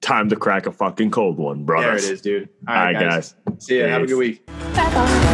time 0.00 0.28
to 0.28 0.36
crack 0.36 0.66
a 0.66 0.72
fucking 0.72 1.10
cold 1.10 1.38
one, 1.38 1.64
bro. 1.64 1.80
there 1.80 1.96
it 1.96 2.04
is, 2.04 2.20
dude. 2.20 2.48
All 2.66 2.74
right, 2.74 2.92
guys. 2.94 3.34
See 3.58 3.80
ya. 3.80 3.88
Have 3.88 4.02
a 4.02 4.06
good 4.06 4.18
week. 4.18 4.46
Bye 4.46 4.54
bye. 4.74 5.24